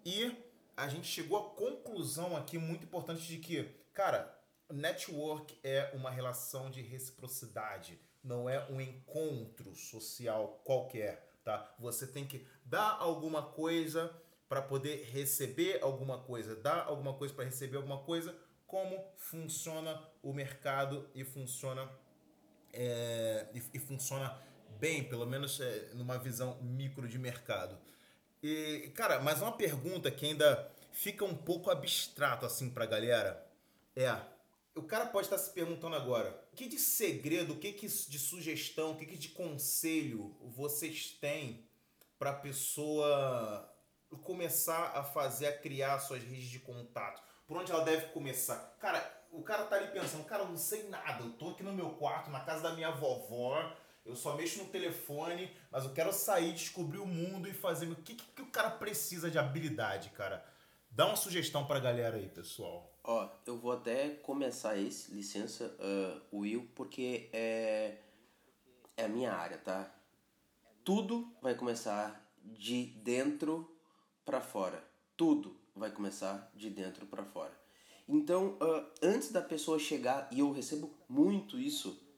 e 0.04 0.36
a 0.76 0.88
gente 0.88 1.06
chegou 1.06 1.38
à 1.38 1.50
conclusão 1.50 2.36
aqui 2.36 2.58
muito 2.58 2.84
importante 2.84 3.22
de 3.22 3.38
que, 3.38 3.64
cara, 3.92 4.34
network 4.72 5.58
é 5.62 5.90
uma 5.94 6.10
relação 6.10 6.70
de 6.70 6.80
reciprocidade, 6.80 8.00
não 8.22 8.48
é 8.48 8.66
um 8.70 8.80
encontro 8.80 9.74
social 9.74 10.60
qualquer, 10.64 11.34
tá? 11.44 11.74
Você 11.78 12.06
tem 12.06 12.26
que 12.26 12.46
dar 12.64 12.96
alguma 12.98 13.42
coisa 13.42 14.14
para 14.48 14.62
poder 14.62 15.04
receber 15.10 15.82
alguma 15.82 16.18
coisa, 16.18 16.56
dar 16.56 16.86
alguma 16.86 17.14
coisa 17.14 17.32
para 17.34 17.44
receber 17.44 17.76
alguma 17.76 17.98
coisa, 17.98 18.36
como 18.66 19.04
funciona 19.16 20.02
o 20.22 20.32
mercado 20.32 21.08
e 21.14 21.24
funciona 21.24 21.90
é, 22.72 23.48
e, 23.54 23.62
e 23.74 23.78
funciona 23.78 24.36
bem, 24.78 25.04
pelo 25.04 25.26
menos 25.26 25.60
é, 25.60 25.90
numa 25.94 26.18
visão 26.18 26.60
micro 26.62 27.08
de 27.08 27.18
mercado. 27.18 27.78
E, 28.42 28.90
cara, 28.94 29.20
mas 29.20 29.42
uma 29.42 29.52
pergunta 29.52 30.10
que 30.10 30.26
ainda 30.26 30.70
fica 30.92 31.24
um 31.24 31.34
pouco 31.34 31.70
abstrato 31.70 32.46
assim 32.46 32.70
pra 32.70 32.86
galera 32.86 33.46
é: 33.94 34.14
o 34.74 34.82
cara 34.82 35.06
pode 35.06 35.26
estar 35.26 35.38
se 35.38 35.50
perguntando 35.50 35.96
agora, 35.96 36.42
o 36.52 36.56
que 36.56 36.68
de 36.68 36.78
segredo, 36.78 37.54
o 37.54 37.58
que, 37.58 37.72
que 37.72 37.86
de 37.86 38.18
sugestão, 38.18 38.92
o 38.92 38.96
que, 38.96 39.06
que 39.06 39.18
de 39.18 39.30
conselho 39.30 40.36
vocês 40.42 41.10
têm 41.20 41.66
para 42.18 42.30
a 42.30 42.34
pessoa 42.34 43.68
começar 44.22 44.92
a 44.96 45.04
fazer, 45.04 45.46
a 45.46 45.58
criar 45.58 45.98
suas 45.98 46.22
redes 46.22 46.48
de 46.48 46.60
contato? 46.60 47.22
Por 47.46 47.56
onde 47.56 47.72
ela 47.72 47.84
deve 47.84 48.06
começar? 48.12 48.76
Cara, 48.78 49.20
o 49.32 49.42
cara 49.42 49.64
tá 49.64 49.76
ali 49.76 49.88
pensando, 49.88 50.24
cara, 50.24 50.44
eu 50.44 50.48
não 50.48 50.56
sei 50.56 50.88
nada, 50.88 51.24
eu 51.24 51.32
tô 51.32 51.50
aqui 51.50 51.62
no 51.62 51.72
meu 51.72 51.90
quarto, 51.90 52.30
na 52.30 52.40
casa 52.40 52.62
da 52.62 52.72
minha 52.74 52.90
vovó, 52.90 53.72
eu 54.04 54.16
só 54.16 54.36
mexo 54.36 54.62
no 54.62 54.70
telefone, 54.70 55.50
mas 55.70 55.84
eu 55.84 55.92
quero 55.92 56.12
sair, 56.12 56.52
descobrir 56.52 56.98
o 56.98 57.06
mundo 57.06 57.48
e 57.48 57.52
fazer. 57.52 57.86
O 57.86 57.96
que, 57.96 58.14
que, 58.14 58.42
o 58.42 58.46
cara 58.46 58.70
precisa 58.70 59.30
de 59.30 59.38
habilidade, 59.38 60.10
cara? 60.10 60.44
Dá 60.90 61.06
uma 61.06 61.16
sugestão 61.16 61.66
pra 61.66 61.78
galera 61.78 62.16
aí, 62.16 62.28
pessoal. 62.28 62.92
Ó, 63.04 63.30
eu 63.46 63.56
vou 63.56 63.72
até 63.72 64.10
começar 64.10 64.76
esse, 64.76 65.12
licença, 65.12 65.76
uh, 65.78 66.38
Will, 66.38 66.68
porque 66.74 67.30
é, 67.32 67.98
é 68.96 69.04
a 69.04 69.08
minha 69.08 69.32
área, 69.32 69.58
tá? 69.58 69.94
Tudo 70.84 71.32
vai 71.40 71.54
começar 71.54 72.28
de 72.42 72.86
dentro 72.86 73.70
para 74.24 74.40
fora. 74.40 74.82
Tudo 75.16 75.56
vai 75.74 75.90
começar 75.90 76.50
de 76.54 76.68
dentro 76.68 77.06
para 77.06 77.24
fora. 77.24 77.58
Então, 78.08 78.58
uh, 78.60 78.90
antes 79.02 79.30
da 79.30 79.40
pessoa 79.40 79.78
chegar, 79.78 80.28
e 80.32 80.40
eu 80.40 80.50
recebo 80.50 80.92
muito 81.08 81.58
isso 81.58 82.09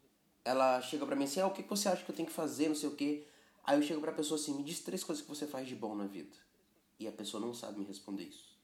ela 0.44 0.80
chega 0.80 1.06
para 1.06 1.14
mim 1.14 1.24
assim, 1.24 1.40
ah, 1.40 1.46
o 1.46 1.52
que 1.52 1.62
você 1.62 1.88
acha 1.88 2.04
que 2.04 2.10
eu 2.10 2.14
tenho 2.14 2.28
que 2.28 2.34
fazer, 2.34 2.68
não 2.68 2.74
sei 2.74 2.88
o 2.88 2.96
quê. 2.96 3.26
Aí 3.64 3.78
eu 3.78 3.82
chego 3.82 4.00
pra 4.00 4.12
pessoa 4.12 4.38
assim, 4.38 4.54
me 4.54 4.62
diz 4.62 4.80
três 4.80 5.04
coisas 5.04 5.22
que 5.22 5.28
você 5.28 5.46
faz 5.46 5.68
de 5.68 5.74
bom 5.74 5.94
na 5.94 6.06
vida. 6.06 6.34
E 6.98 7.06
a 7.06 7.12
pessoa 7.12 7.40
não 7.40 7.54
sabe 7.54 7.78
me 7.78 7.84
responder 7.84 8.24
isso. 8.24 8.56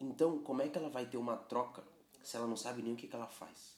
Então, 0.00 0.38
como 0.38 0.62
é 0.62 0.68
que 0.68 0.78
ela 0.78 0.88
vai 0.88 1.06
ter 1.06 1.16
uma 1.16 1.36
troca 1.36 1.84
se 2.22 2.36
ela 2.36 2.46
não 2.46 2.56
sabe 2.56 2.82
nem 2.82 2.94
o 2.94 2.96
que, 2.96 3.06
que 3.06 3.14
ela 3.14 3.26
faz? 3.26 3.76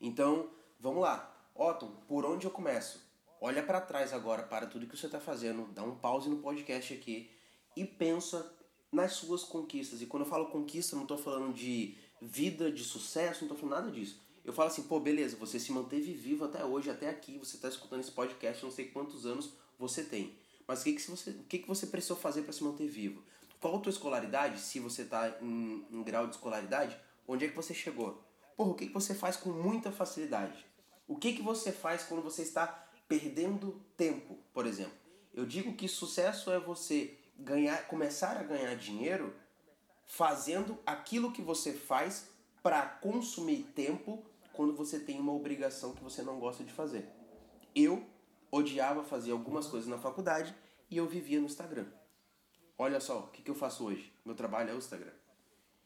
Então, 0.00 0.50
vamos 0.78 1.02
lá. 1.02 1.28
Otton, 1.54 1.90
por 2.06 2.24
onde 2.24 2.46
eu 2.46 2.50
começo? 2.50 3.00
Olha 3.40 3.62
para 3.62 3.80
trás 3.80 4.12
agora 4.12 4.42
para 4.44 4.66
tudo 4.66 4.86
que 4.86 4.96
você 4.96 5.06
está 5.06 5.20
fazendo, 5.20 5.66
dá 5.72 5.82
um 5.82 5.96
pause 5.96 6.28
no 6.28 6.38
podcast 6.38 6.94
aqui 6.94 7.30
e 7.76 7.84
pensa 7.84 8.54
nas 8.90 9.12
suas 9.12 9.42
conquistas. 9.42 10.00
E 10.00 10.06
quando 10.06 10.22
eu 10.22 10.28
falo 10.28 10.46
conquista, 10.46 10.94
não 10.94 11.02
estou 11.02 11.18
falando 11.18 11.52
de 11.52 11.96
vida, 12.20 12.70
de 12.70 12.84
sucesso, 12.84 13.40
não 13.44 13.52
estou 13.52 13.58
falando 13.58 13.84
nada 13.84 13.92
disso 13.92 14.20
eu 14.44 14.52
falo 14.52 14.68
assim, 14.68 14.82
pô, 14.82 14.98
beleza, 14.98 15.36
você 15.36 15.58
se 15.58 15.70
manteve 15.70 16.12
vivo 16.12 16.44
até 16.44 16.64
hoje, 16.64 16.90
até 16.90 17.08
aqui, 17.08 17.38
você 17.38 17.56
está 17.56 17.68
escutando 17.68 18.00
esse 18.00 18.10
podcast, 18.10 18.64
não 18.64 18.72
sei 18.72 18.86
quantos 18.86 19.24
anos 19.24 19.52
você 19.78 20.02
tem. 20.02 20.36
Mas 20.66 20.80
o 20.80 20.84
que, 20.84 20.92
que, 20.94 21.02
você, 21.02 21.30
o 21.30 21.44
que, 21.44 21.58
que 21.58 21.68
você 21.68 21.86
precisou 21.86 22.16
fazer 22.16 22.42
para 22.42 22.52
se 22.52 22.64
manter 22.64 22.88
vivo? 22.88 23.22
Qual 23.60 23.76
a 23.76 23.80
tua 23.80 23.90
escolaridade, 23.90 24.60
se 24.60 24.80
você 24.80 25.02
está 25.02 25.38
em, 25.40 25.86
em 25.90 26.02
grau 26.02 26.26
de 26.26 26.34
escolaridade, 26.34 26.98
onde 27.26 27.44
é 27.44 27.48
que 27.48 27.54
você 27.54 27.72
chegou? 27.72 28.22
Porra, 28.56 28.70
o 28.70 28.74
que, 28.74 28.88
que 28.88 28.92
você 28.92 29.14
faz 29.14 29.36
com 29.36 29.50
muita 29.50 29.92
facilidade? 29.92 30.66
O 31.06 31.16
que, 31.16 31.32
que 31.32 31.42
você 31.42 31.70
faz 31.70 32.02
quando 32.02 32.22
você 32.22 32.42
está 32.42 32.66
perdendo 33.06 33.80
tempo, 33.96 34.38
por 34.52 34.66
exemplo? 34.66 34.94
Eu 35.32 35.46
digo 35.46 35.74
que 35.74 35.86
sucesso 35.86 36.50
é 36.50 36.58
você 36.58 37.16
ganhar, 37.38 37.86
começar 37.86 38.36
a 38.36 38.42
ganhar 38.42 38.74
dinheiro 38.74 39.34
fazendo 40.06 40.78
aquilo 40.84 41.32
que 41.32 41.40
você 41.40 41.72
faz 41.72 42.28
para 42.62 42.86
consumir 42.86 43.64
tempo 43.74 44.24
quando 44.52 44.74
você 44.74 44.98
tem 44.98 45.18
uma 45.18 45.32
obrigação 45.32 45.94
que 45.94 46.02
você 46.02 46.22
não 46.22 46.38
gosta 46.38 46.62
de 46.64 46.72
fazer. 46.72 47.08
Eu 47.74 48.04
odiava 48.50 49.02
fazer 49.02 49.32
algumas 49.32 49.66
coisas 49.66 49.88
na 49.88 49.98
faculdade 49.98 50.54
e 50.90 50.96
eu 50.96 51.06
vivia 51.06 51.40
no 51.40 51.46
Instagram. 51.46 51.86
Olha 52.78 53.00
só, 53.00 53.20
o 53.20 53.28
que, 53.28 53.42
que 53.42 53.50
eu 53.50 53.54
faço 53.54 53.84
hoje? 53.84 54.12
Meu 54.24 54.34
trabalho 54.34 54.70
é 54.70 54.74
o 54.74 54.78
Instagram. 54.78 55.12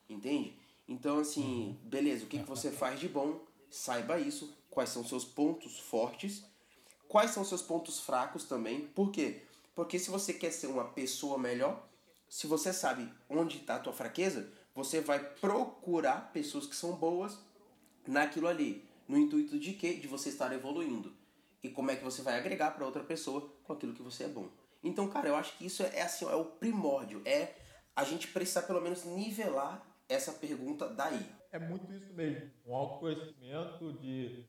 Entende? 0.09 0.59
Então, 0.89 1.19
assim, 1.19 1.69
uhum. 1.83 1.89
beleza, 1.89 2.25
o 2.25 2.29
que, 2.29 2.39
que 2.39 2.49
você 2.49 2.71
faz 2.71 2.99
de 2.99 3.09
bom? 3.09 3.41
Saiba 3.71 4.19
isso. 4.19 4.57
Quais 4.71 4.91
são 4.91 5.05
seus 5.05 5.25
pontos 5.25 5.79
fortes? 5.79 6.45
Quais 7.09 7.31
são 7.31 7.45
seus 7.45 7.63
pontos 7.63 8.01
fracos 8.01 8.45
também? 8.45 8.87
Por 8.89 9.11
quê? 9.11 9.43
Porque 9.75 9.99
se 9.99 10.11
você 10.11 10.33
quer 10.33 10.51
ser 10.51 10.67
uma 10.69 10.85
pessoa 10.85 11.39
melhor, 11.39 11.87
se 12.29 12.47
você 12.47 12.73
sabe 12.73 13.13
onde 13.29 13.59
está 13.59 13.77
a 13.77 13.81
tua 13.81 13.93
fraqueza, 13.93 14.51
você 14.75 15.01
vai 15.01 15.19
procurar 15.19 16.33
pessoas 16.33 16.67
que 16.67 16.77
são 16.77 16.93
boas 16.93 17.39
naquilo 18.11 18.49
ali, 18.49 18.85
no 19.09 19.19
intuito 19.19 19.59
de 19.59 19.73
quê? 19.73 19.95
De 19.95 20.07
você 20.07 20.29
estar 20.29 20.53
evoluindo. 20.53 21.12
E 21.62 21.69
como 21.69 21.90
é 21.90 21.97
que 21.97 22.05
você 22.05 22.23
vai 22.23 22.38
agregar 22.38 22.73
para 22.73 22.85
outra 22.85 23.03
pessoa 23.03 23.53
com 23.64 23.73
aquilo 23.73 23.92
que 23.92 24.03
você 24.03 24.25
é 24.25 24.29
bom. 24.29 24.49
Então, 24.83 25.09
cara, 25.09 25.29
eu 25.29 25.37
acho 25.37 25.57
que 25.59 25.66
isso 25.66 25.83
é, 25.83 26.03
assim, 26.03 26.27
é 26.27 26.35
o 26.35 26.45
primórdio, 26.45 27.21
é 27.25 27.55
a 27.95 28.05
gente 28.05 28.29
precisar 28.29 28.62
pelo 28.62 28.81
menos 28.81 29.05
nivelar 29.05 29.85
essa 30.09 30.33
pergunta 30.33 30.88
daí. 30.88 31.27
É 31.51 31.59
muito 31.59 31.90
isso 31.92 32.12
mesmo, 32.12 32.51
um 32.66 32.75
autoconhecimento 32.75 33.92
de 33.95 34.45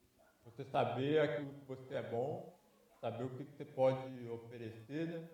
você 0.46 0.64
saber 0.66 1.20
aquilo 1.20 1.54
que 1.54 1.66
você 1.66 1.96
é 1.96 2.02
bom, 2.02 2.54
saber 3.00 3.24
o 3.24 3.30
que 3.30 3.44
você 3.44 3.66
pode 3.66 4.30
oferecer, 4.30 5.08
né? 5.08 5.28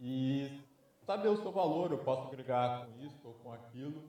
E 0.00 0.60
saber 1.06 1.28
o 1.28 1.36
seu 1.36 1.52
valor, 1.52 1.90
eu 1.90 1.98
posso 1.98 2.28
agregar 2.28 2.86
com 2.86 3.00
isso 3.04 3.18
ou 3.24 3.34
com 3.34 3.52
aquilo. 3.52 4.02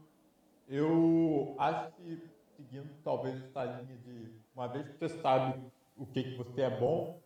Eu 0.67 1.55
acho 1.59 1.91
que 1.93 2.29
seguindo 2.63 2.89
talvez 3.03 3.35
essa 3.43 3.63
linha 3.63 3.97
de 3.97 4.31
uma 4.55 4.67
vez 4.67 4.87
que 4.87 4.97
você 4.97 5.09
sabe 5.21 5.61
o 5.95 6.05
que, 6.05 6.23
que 6.23 6.37
você 6.37 6.61
é 6.61 6.79
bom, 6.79 7.21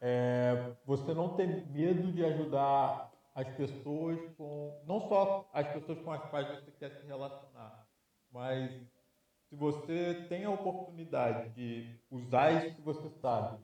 é, 0.00 0.72
você 0.84 1.12
não 1.12 1.36
tem 1.36 1.66
medo 1.66 2.10
de 2.12 2.24
ajudar 2.24 3.10
as 3.34 3.48
pessoas 3.54 4.18
com 4.36 4.80
não 4.86 5.00
só 5.08 5.48
as 5.52 5.66
pessoas 5.68 6.00
com 6.00 6.12
as 6.12 6.22
quais 6.30 6.48
você 6.48 6.70
quer 6.72 6.90
se 6.90 7.06
relacionar, 7.06 7.86
mas 8.32 8.70
se 9.48 9.56
você 9.56 10.26
tem 10.28 10.44
a 10.44 10.50
oportunidade 10.50 11.50
de 11.50 12.00
usar 12.10 12.52
isso 12.52 12.76
que 12.76 12.82
você 12.82 13.08
sabe 13.20 13.58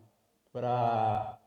para 0.52 1.38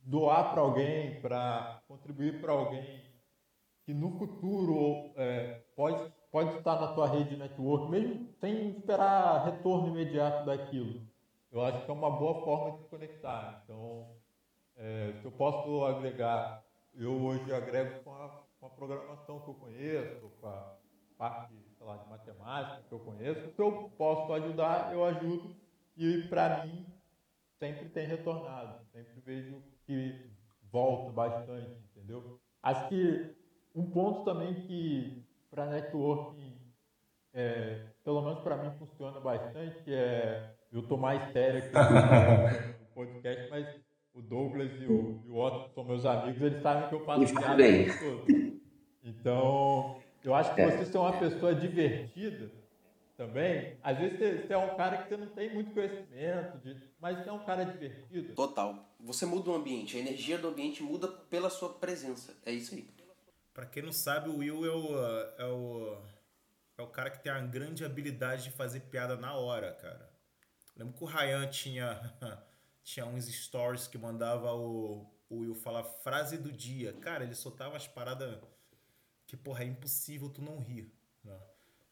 doar 0.00 0.52
para 0.52 0.62
alguém, 0.62 1.20
para 1.20 1.82
contribuir 1.86 2.40
para 2.40 2.52
alguém 2.52 3.02
que 3.84 3.92
no 3.92 4.18
futuro 4.18 5.12
é, 5.16 5.62
pode, 5.74 6.12
pode 6.32 6.56
estar 6.56 6.80
na 6.80 6.94
tua 6.94 7.06
rede 7.06 7.30
de 7.30 7.36
network, 7.36 7.90
mesmo 7.90 8.26
sem 8.40 8.70
esperar 8.70 9.44
retorno 9.44 9.88
imediato 9.88 10.46
daquilo. 10.46 11.06
Eu 11.52 11.62
acho 11.62 11.84
que 11.84 11.90
é 11.90 11.94
uma 11.94 12.10
boa 12.10 12.42
forma 12.42 12.78
de 12.78 12.84
conectar. 12.88 13.60
Então, 13.62 14.08
é, 14.74 15.12
se 15.20 15.24
eu 15.26 15.30
posso 15.30 15.84
agregar, 15.84 16.64
eu 16.94 17.12
hoje 17.22 17.52
agrego 17.52 18.02
com 18.02 18.14
a, 18.14 18.42
com 18.58 18.66
a 18.66 18.70
programação 18.70 19.40
que 19.40 19.48
eu 19.48 19.54
conheço, 19.54 20.32
com 20.40 20.46
a 20.46 20.76
parte 21.18 21.54
lá, 21.78 21.98
de 21.98 22.08
matemática 22.08 22.82
que 22.88 22.92
eu 22.92 23.00
conheço, 23.00 23.54
se 23.54 23.60
eu 23.60 23.92
posso 23.98 24.32
ajudar, 24.32 24.92
eu 24.94 25.04
ajudo. 25.04 25.54
E 25.94 26.22
para 26.28 26.64
mim, 26.64 26.86
sempre 27.58 27.90
tem 27.90 28.06
retornado. 28.06 28.82
Sempre 28.90 29.20
vejo 29.20 29.62
que 29.84 30.30
volta 30.70 31.12
bastante, 31.12 31.78
entendeu? 31.90 32.40
Acho 32.62 32.88
que 32.88 33.36
um 33.74 33.90
ponto 33.90 34.24
também 34.24 34.54
que 34.66 35.21
para 35.52 35.66
networking, 35.66 36.56
é, 37.34 37.82
pelo 38.02 38.22
menos 38.22 38.40
para 38.40 38.56
mim 38.56 38.70
funciona 38.78 39.20
bastante, 39.20 39.92
é 39.92 40.50
eu 40.72 40.80
estou 40.80 40.96
mais 40.96 41.30
sério 41.32 41.58
aqui 41.58 41.68
no 42.80 42.86
podcast, 42.94 43.50
mas 43.50 43.66
o 44.14 44.22
Douglas 44.22 44.72
e 44.80 44.86
o, 44.86 45.22
e 45.26 45.28
o 45.28 45.36
Otto 45.36 45.70
são 45.74 45.84
meus 45.84 46.06
amigos, 46.06 46.40
eles 46.40 46.62
sabem 46.62 46.88
que 46.88 46.94
eu 46.94 47.04
faço 47.04 47.34
piada 47.34 47.62
todo. 48.00 48.60
Então, 49.04 50.00
eu 50.24 50.34
acho 50.34 50.54
que 50.54 50.60
é. 50.62 50.70
você 50.70 50.86
ser 50.86 50.98
uma 50.98 51.12
pessoa 51.12 51.54
divertida 51.54 52.50
também, 53.16 53.76
às 53.82 53.98
vezes 53.98 54.46
você, 54.46 54.52
é 54.52 54.56
um 54.56 54.74
cara 54.74 55.02
que 55.02 55.08
você 55.10 55.16
não 55.18 55.26
tem 55.26 55.52
muito 55.52 55.74
conhecimento, 55.74 56.58
de, 56.58 56.76
mas 56.98 57.18
você 57.18 57.28
é 57.28 57.32
um 57.32 57.44
cara 57.44 57.64
divertido. 57.64 58.34
Total. 58.34 58.74
Você 59.00 59.26
muda 59.26 59.50
o 59.50 59.54
ambiente, 59.54 59.96
a 59.96 60.00
energia 60.00 60.38
do 60.38 60.48
ambiente 60.48 60.82
muda 60.82 61.06
pela 61.06 61.50
sua 61.50 61.68
presença. 61.74 62.34
É 62.46 62.50
isso 62.50 62.74
aí. 62.74 62.88
Pra 63.52 63.66
quem 63.66 63.82
não 63.82 63.92
sabe, 63.92 64.28
o 64.28 64.38
Will 64.38 64.64
é 64.64 64.70
o, 64.70 65.42
é 65.42 65.46
o, 65.46 66.02
é 66.78 66.82
o 66.82 66.86
cara 66.86 67.10
que 67.10 67.22
tem 67.22 67.30
a 67.30 67.40
grande 67.40 67.84
habilidade 67.84 68.44
de 68.44 68.50
fazer 68.50 68.80
piada 68.80 69.16
na 69.16 69.34
hora, 69.34 69.72
cara. 69.74 70.10
Lembro 70.76 70.94
que 70.94 71.04
o 71.04 71.06
Ryan 71.06 71.46
tinha, 71.48 72.00
tinha 72.82 73.04
uns 73.04 73.26
stories 73.26 73.86
que 73.86 73.98
mandava 73.98 74.54
o, 74.54 75.06
o 75.28 75.38
Will 75.38 75.54
falar 75.54 75.84
frase 75.84 76.38
do 76.38 76.50
dia. 76.50 76.94
Cara, 76.94 77.24
ele 77.24 77.34
soltava 77.34 77.76
as 77.76 77.86
paradas 77.86 78.38
que, 79.26 79.36
porra, 79.36 79.64
é 79.64 79.66
impossível 79.66 80.30
tu 80.30 80.40
não 80.40 80.58
rir. 80.58 80.90
Né? 81.22 81.38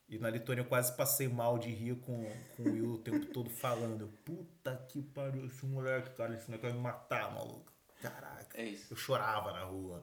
E 0.09 0.19
na 0.19 0.29
Letônia 0.29 0.63
eu 0.63 0.67
quase 0.67 0.97
passei 0.97 1.29
mal 1.29 1.59
de 1.59 1.71
rir 1.71 1.97
com, 2.01 2.25
com 2.57 2.63
o 2.63 2.73
Will 2.73 2.93
o 2.95 2.99
tempo 2.99 3.27
todo 3.27 3.51
falando. 3.51 4.09
Puta 4.25 4.77
que 4.89 5.03
pariu, 5.03 5.47
esse 5.47 5.65
moleque, 5.67 6.11
cara, 6.17 6.35
esse 6.35 6.47
moleque 6.49 6.67
vai 6.67 6.73
me 6.73 6.81
matar, 6.81 7.31
maluco. 7.33 7.71
Caraca. 8.01 8.59
É 8.59 8.65
isso. 8.65 8.93
Eu 8.93 8.97
chorava 8.97 9.53
na 9.53 9.65
rua. 9.65 10.03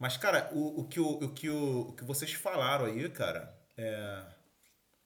Mas, 0.00 0.16
cara, 0.16 0.50
o, 0.54 0.80
o, 0.80 0.88
que, 0.88 0.98
o, 0.98 1.10
o, 1.10 1.28
que, 1.34 1.50
o, 1.50 1.80
o 1.90 1.92
que 1.92 2.04
vocês 2.04 2.32
falaram 2.32 2.86
aí, 2.86 3.06
cara, 3.10 3.54
é. 3.76 4.24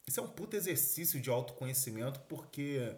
Isso 0.06 0.20
é 0.20 0.22
um 0.22 0.28
puto 0.28 0.54
exercício 0.54 1.20
de 1.20 1.28
autoconhecimento, 1.30 2.20
porque 2.28 2.94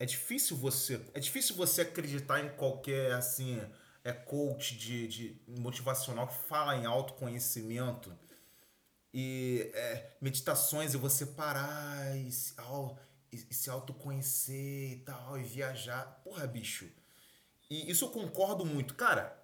é 0.00 0.04
difícil 0.04 0.56
você. 0.56 1.00
É 1.14 1.20
difícil 1.20 1.54
você 1.54 1.82
acreditar 1.82 2.40
em 2.40 2.48
qualquer 2.56 3.12
assim. 3.12 3.60
É 4.02 4.12
coach 4.12 4.76
de, 4.76 5.06
de 5.06 5.40
motivacional 5.46 6.26
que 6.26 6.34
fala 6.34 6.76
em 6.76 6.84
autoconhecimento 6.84 8.12
e 9.14 9.70
é, 9.72 10.10
meditações 10.20 10.92
e 10.92 10.98
você 10.98 11.24
parar 11.24 12.14
e, 12.16 12.28
e, 13.32 13.46
e 13.50 13.54
se 13.54 13.70
autoconhecer 13.70 14.92
e 14.92 14.96
tal, 14.96 15.38
e 15.38 15.44
viajar. 15.44 16.20
Porra, 16.24 16.46
bicho. 16.46 16.90
E 17.70 17.88
isso 17.90 18.04
eu 18.04 18.10
concordo 18.10 18.66
muito. 18.66 18.94
Cara, 18.94 19.43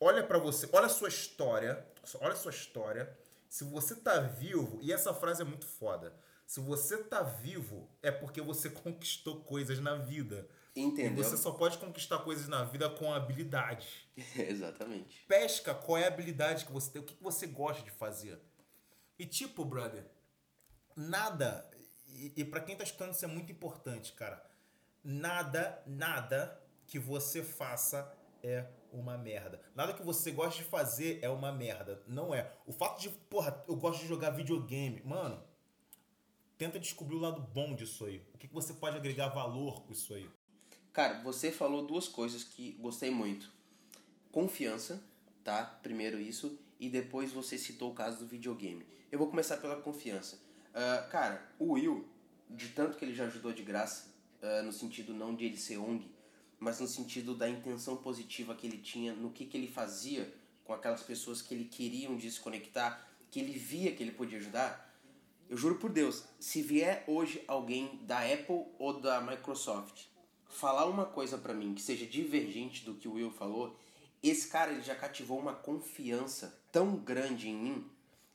olha 0.00 0.22
para 0.22 0.38
você, 0.38 0.68
olha 0.72 0.86
a 0.86 0.90
sua 0.90 1.08
história, 1.08 1.86
olha 2.20 2.32
a 2.32 2.36
sua 2.36 2.50
história. 2.50 3.16
Se 3.48 3.64
você 3.64 3.94
tá 3.94 4.20
vivo, 4.20 4.78
e 4.82 4.92
essa 4.92 5.14
frase 5.14 5.42
é 5.42 5.44
muito 5.44 5.66
foda. 5.66 6.14
Se 6.46 6.60
você 6.60 6.98
tá 7.04 7.22
vivo, 7.22 7.88
é 8.02 8.10
porque 8.10 8.40
você 8.40 8.70
conquistou 8.70 9.40
coisas 9.44 9.78
na 9.80 9.96
vida. 9.96 10.48
Entendeu? 10.74 11.24
E 11.24 11.24
você 11.24 11.36
só 11.36 11.50
pode 11.50 11.76
conquistar 11.78 12.18
coisas 12.18 12.46
na 12.46 12.64
vida 12.64 12.88
com 12.88 13.12
habilidade. 13.12 14.08
Exatamente. 14.36 15.24
Pesca, 15.26 15.74
qual 15.74 15.98
é 15.98 16.04
a 16.04 16.08
habilidade 16.08 16.64
que 16.64 16.72
você 16.72 16.90
tem? 16.90 17.02
O 17.02 17.04
que 17.04 17.16
você 17.20 17.46
gosta 17.46 17.82
de 17.82 17.90
fazer? 17.90 18.40
E 19.18 19.26
tipo, 19.26 19.64
brother, 19.64 20.06
nada. 20.94 21.68
E, 22.06 22.32
e 22.36 22.44
para 22.44 22.60
quem 22.60 22.76
tá 22.76 22.84
escutando, 22.84 23.12
isso 23.12 23.24
é 23.24 23.28
muito 23.28 23.50
importante, 23.50 24.12
cara. 24.12 24.42
Nada, 25.02 25.82
nada 25.86 26.62
que 26.86 26.98
você 26.98 27.42
faça 27.42 28.10
é 28.42 28.66
uma 28.92 29.16
merda. 29.16 29.60
Nada 29.74 29.92
que 29.92 30.02
você 30.02 30.30
gosta 30.30 30.62
de 30.62 30.68
fazer 30.68 31.18
é 31.22 31.28
uma 31.28 31.52
merda. 31.52 32.02
Não 32.06 32.34
é. 32.34 32.52
O 32.66 32.72
fato 32.72 33.00
de, 33.00 33.08
porra, 33.08 33.64
eu 33.68 33.76
gosto 33.76 34.00
de 34.00 34.06
jogar 34.06 34.30
videogame. 34.30 35.02
Mano, 35.04 35.42
tenta 36.56 36.78
descobrir 36.78 37.16
o 37.16 37.20
lado 37.20 37.40
bom 37.40 37.74
disso 37.74 38.04
aí. 38.04 38.22
O 38.34 38.38
que 38.38 38.46
você 38.48 38.74
pode 38.74 38.96
agregar 38.96 39.28
valor 39.28 39.82
com 39.82 39.92
isso 39.92 40.14
aí? 40.14 40.28
Cara, 40.92 41.22
você 41.22 41.52
falou 41.52 41.86
duas 41.86 42.08
coisas 42.08 42.42
que 42.42 42.72
gostei 42.72 43.10
muito. 43.10 43.52
Confiança, 44.32 45.02
tá? 45.44 45.64
Primeiro 45.64 46.18
isso. 46.18 46.58
E 46.80 46.88
depois 46.88 47.32
você 47.32 47.56
citou 47.58 47.90
o 47.90 47.94
caso 47.94 48.18
do 48.18 48.26
videogame. 48.26 48.86
Eu 49.10 49.18
vou 49.18 49.28
começar 49.28 49.56
pela 49.56 49.76
confiança. 49.76 50.36
Uh, 50.70 51.08
cara, 51.10 51.50
o 51.58 51.72
Will, 51.72 52.08
de 52.48 52.68
tanto 52.68 52.96
que 52.96 53.04
ele 53.04 53.14
já 53.14 53.24
ajudou 53.24 53.52
de 53.52 53.62
graça, 53.62 54.14
uh, 54.42 54.62
no 54.62 54.72
sentido 54.72 55.14
não 55.14 55.34
de 55.34 55.44
ele 55.44 55.56
ser 55.56 55.78
ONG, 55.78 56.10
mas 56.58 56.80
no 56.80 56.86
sentido 56.86 57.34
da 57.34 57.48
intenção 57.48 57.96
positiva 57.96 58.54
que 58.54 58.66
ele 58.66 58.78
tinha 58.78 59.14
no 59.14 59.30
que, 59.30 59.46
que 59.46 59.56
ele 59.56 59.68
fazia 59.68 60.32
com 60.64 60.72
aquelas 60.72 61.02
pessoas 61.02 61.40
que 61.40 61.54
ele 61.54 61.64
queriam 61.64 62.16
desconectar, 62.16 63.08
que 63.30 63.40
ele 63.40 63.58
via 63.58 63.92
que 63.94 64.02
ele 64.02 64.12
podia 64.12 64.38
ajudar. 64.38 64.86
Eu 65.48 65.56
juro 65.56 65.76
por 65.76 65.90
Deus, 65.90 66.24
se 66.38 66.60
vier 66.60 67.04
hoje 67.06 67.42
alguém 67.48 67.98
da 68.02 68.20
Apple 68.20 68.66
ou 68.78 69.00
da 69.00 69.20
Microsoft 69.20 70.06
falar 70.48 70.86
uma 70.86 71.06
coisa 71.06 71.38
para 71.38 71.54
mim 71.54 71.74
que 71.74 71.82
seja 71.82 72.06
divergente 72.06 72.84
do 72.84 72.94
que 72.94 73.08
o 73.08 73.14
Will 73.14 73.30
falou, 73.30 73.78
esse 74.22 74.48
cara 74.48 74.72
ele 74.72 74.82
já 74.82 74.94
cativou 74.94 75.38
uma 75.38 75.54
confiança 75.54 76.60
tão 76.72 76.96
grande 76.96 77.48
em 77.48 77.54
mim 77.54 77.90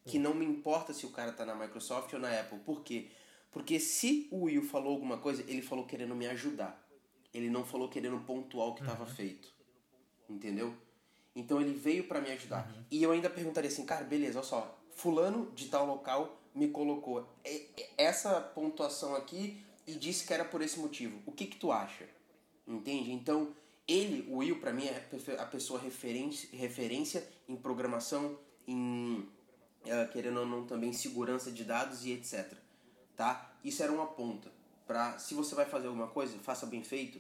que 0.06 0.20
não 0.20 0.34
me 0.34 0.46
importa 0.46 0.94
se 0.94 1.06
o 1.06 1.12
cara 1.12 1.32
tá 1.32 1.46
na 1.46 1.56
Microsoft 1.56 2.12
ou 2.14 2.20
na 2.20 2.40
Apple. 2.40 2.60
Por 2.60 2.84
quê? 2.84 3.10
Porque 3.52 3.80
se 3.80 4.28
o 4.32 4.46
Will 4.46 4.64
falou 4.64 4.94
alguma 4.94 5.18
coisa, 5.18 5.44
ele 5.48 5.62
falou 5.62 5.86
querendo 5.86 6.16
me 6.16 6.28
ajudar. 6.28 6.83
Ele 7.34 7.50
não 7.50 7.65
falou 7.65 7.89
querendo 7.89 8.19
pontuar 8.19 8.67
o 8.67 8.76
que 8.76 8.82
estava 8.82 9.04
uhum. 9.04 9.10
feito. 9.10 9.52
Entendeu? 10.30 10.74
Então 11.36 11.60
ele 11.60 11.74
veio 11.74 12.08
para 12.08 12.22
me 12.22 12.32
ajudar. 12.32 12.69
Uhum. 12.69 12.84
E 12.91 13.02
eu 13.02 13.12
ainda 13.12 13.30
perguntaria 13.30 13.69
assim, 13.69 13.86
cara, 13.86 14.04
beleza, 14.04 14.39
olha 14.39 14.48
só, 14.48 14.80
fulano 14.91 15.52
de 15.56 15.67
tal 15.67 15.86
local 15.86 16.39
me 16.54 16.67
colocou 16.67 17.28
essa 17.98 18.39
pontuação 18.39 19.15
aqui 19.15 19.65
e 19.88 19.96
disse 19.96 20.26
que 20.26 20.34
era 20.34 20.46
por 20.46 20.62
esse 20.62 20.80
motivo. 20.80 21.19
O 21.26 21.32
que 21.32 21.48
que 21.48 21.58
tu 21.58 21.72
acha? 21.72 22.08
Entende? 22.67 23.12
Então, 23.12 23.54
ele, 23.88 24.32
o 24.32 24.38
Will, 24.38 24.60
para 24.60 24.72
mim 24.72 24.86
é 24.86 25.10
a 25.39 25.46
pessoa 25.46 25.80
referência, 25.80 26.48
referência 26.54 27.28
em 27.50 27.56
programação, 27.56 28.38
em 28.67 29.28
uh, 29.86 30.12
querendo 30.12 30.41
ou 30.41 30.46
não 30.46 30.65
também 30.65 30.93
segurança 30.93 31.52
de 31.52 31.63
dados 31.63 32.06
e 32.06 32.12
etc. 32.12 32.54
Tá? 33.15 33.58
Isso 33.63 33.82
era 33.82 33.91
uma 33.91 34.06
ponta 34.06 34.52
para 34.93 35.17
se 35.17 35.34
você 35.34 35.56
vai 35.56 35.65
fazer 35.65 35.88
alguma 35.88 36.06
coisa, 36.06 36.38
faça 36.38 36.67
bem 36.67 36.84
feito, 36.84 37.19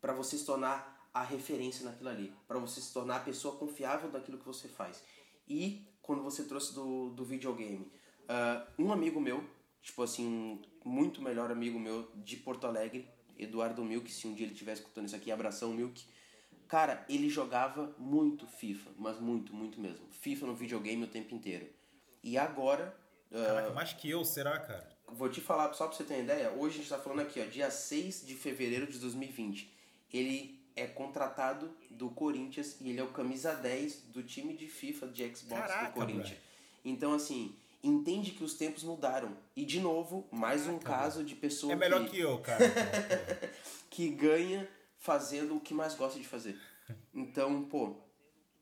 para 0.00 0.12
você 0.12 0.38
se 0.38 0.46
tornar 0.46 1.10
a 1.12 1.24
referência 1.24 1.84
naquilo 1.84 2.10
ali, 2.10 2.32
para 2.46 2.60
você 2.60 2.80
se 2.80 2.92
tornar 2.92 3.16
a 3.16 3.20
pessoa 3.20 3.56
confiável 3.56 4.08
daquilo 4.08 4.38
que 4.38 4.46
você 4.46 4.68
faz. 4.68 5.02
E 5.48 5.84
quando 6.00 6.22
você 6.22 6.44
trouxe 6.44 6.72
do, 6.72 7.10
do 7.10 7.24
videogame, 7.24 7.90
uh, 8.22 8.64
um 8.78 8.92
amigo 8.92 9.20
meu, 9.20 9.44
tipo 9.82 10.00
assim, 10.00 10.62
muito 10.84 11.20
melhor 11.20 11.50
amigo 11.50 11.76
meu 11.76 12.08
de 12.14 12.36
Porto 12.36 12.68
Alegre, 12.68 13.10
Eduardo 13.36 13.82
Milk, 13.82 14.08
se 14.12 14.28
um 14.28 14.32
dia 14.32 14.46
ele 14.46 14.52
estiver 14.52 14.74
escutando 14.74 15.06
isso 15.06 15.16
aqui, 15.16 15.32
abração 15.32 15.72
Milk. 15.72 16.06
Cara, 16.68 17.04
ele 17.08 17.28
jogava 17.28 17.96
muito 17.98 18.46
FIFA, 18.46 18.90
mas 18.96 19.18
muito, 19.18 19.52
muito 19.52 19.80
mesmo. 19.80 20.06
FIFA 20.12 20.46
no 20.46 20.54
videogame 20.54 21.02
o 21.02 21.08
tempo 21.08 21.34
inteiro. 21.34 21.68
E 22.22 22.38
agora. 22.38 22.96
Caraca, 23.28 23.70
uh, 23.70 23.74
mais 23.74 23.92
que 23.92 24.08
eu, 24.08 24.24
será, 24.24 24.56
cara? 24.60 24.97
Vou 25.12 25.28
te 25.28 25.40
falar, 25.40 25.72
só 25.74 25.86
pra 25.86 25.96
você 25.96 26.04
ter 26.04 26.14
uma 26.14 26.22
ideia, 26.22 26.50
hoje 26.50 26.76
a 26.76 26.78
gente 26.78 26.88
tá 26.88 26.98
falando 26.98 27.20
aqui, 27.20 27.40
ó, 27.40 27.44
dia 27.44 27.70
6 27.70 28.26
de 28.26 28.34
fevereiro 28.34 28.86
de 28.86 28.98
2020. 28.98 29.72
Ele 30.12 30.58
é 30.76 30.86
contratado 30.86 31.74
do 31.90 32.08
Corinthians 32.10 32.76
e 32.80 32.90
ele 32.90 33.00
é 33.00 33.02
o 33.02 33.08
camisa 33.08 33.54
10 33.54 34.02
do 34.12 34.22
time 34.22 34.54
de 34.54 34.66
FIFA 34.66 35.08
de 35.08 35.34
Xbox 35.34 35.60
Caraca, 35.60 35.86
do 35.86 35.92
Corinthians. 35.92 36.28
Bro. 36.28 36.38
Então, 36.84 37.12
assim, 37.12 37.54
entende 37.82 38.30
que 38.32 38.44
os 38.44 38.54
tempos 38.54 38.84
mudaram. 38.84 39.36
E, 39.56 39.64
de 39.64 39.80
novo, 39.80 40.28
mais 40.30 40.62
Caraca, 40.62 40.76
um 40.76 40.78
caso 40.78 41.24
de 41.24 41.34
pessoa. 41.34 41.72
É 41.72 41.76
melhor 41.76 42.04
que, 42.04 42.10
que 42.10 42.20
eu, 42.20 42.38
cara. 42.38 42.64
que 43.90 44.08
ganha 44.10 44.68
fazendo 44.98 45.56
o 45.56 45.60
que 45.60 45.74
mais 45.74 45.94
gosta 45.94 46.18
de 46.18 46.26
fazer. 46.26 46.58
Então, 47.12 47.64
pô, 47.64 47.96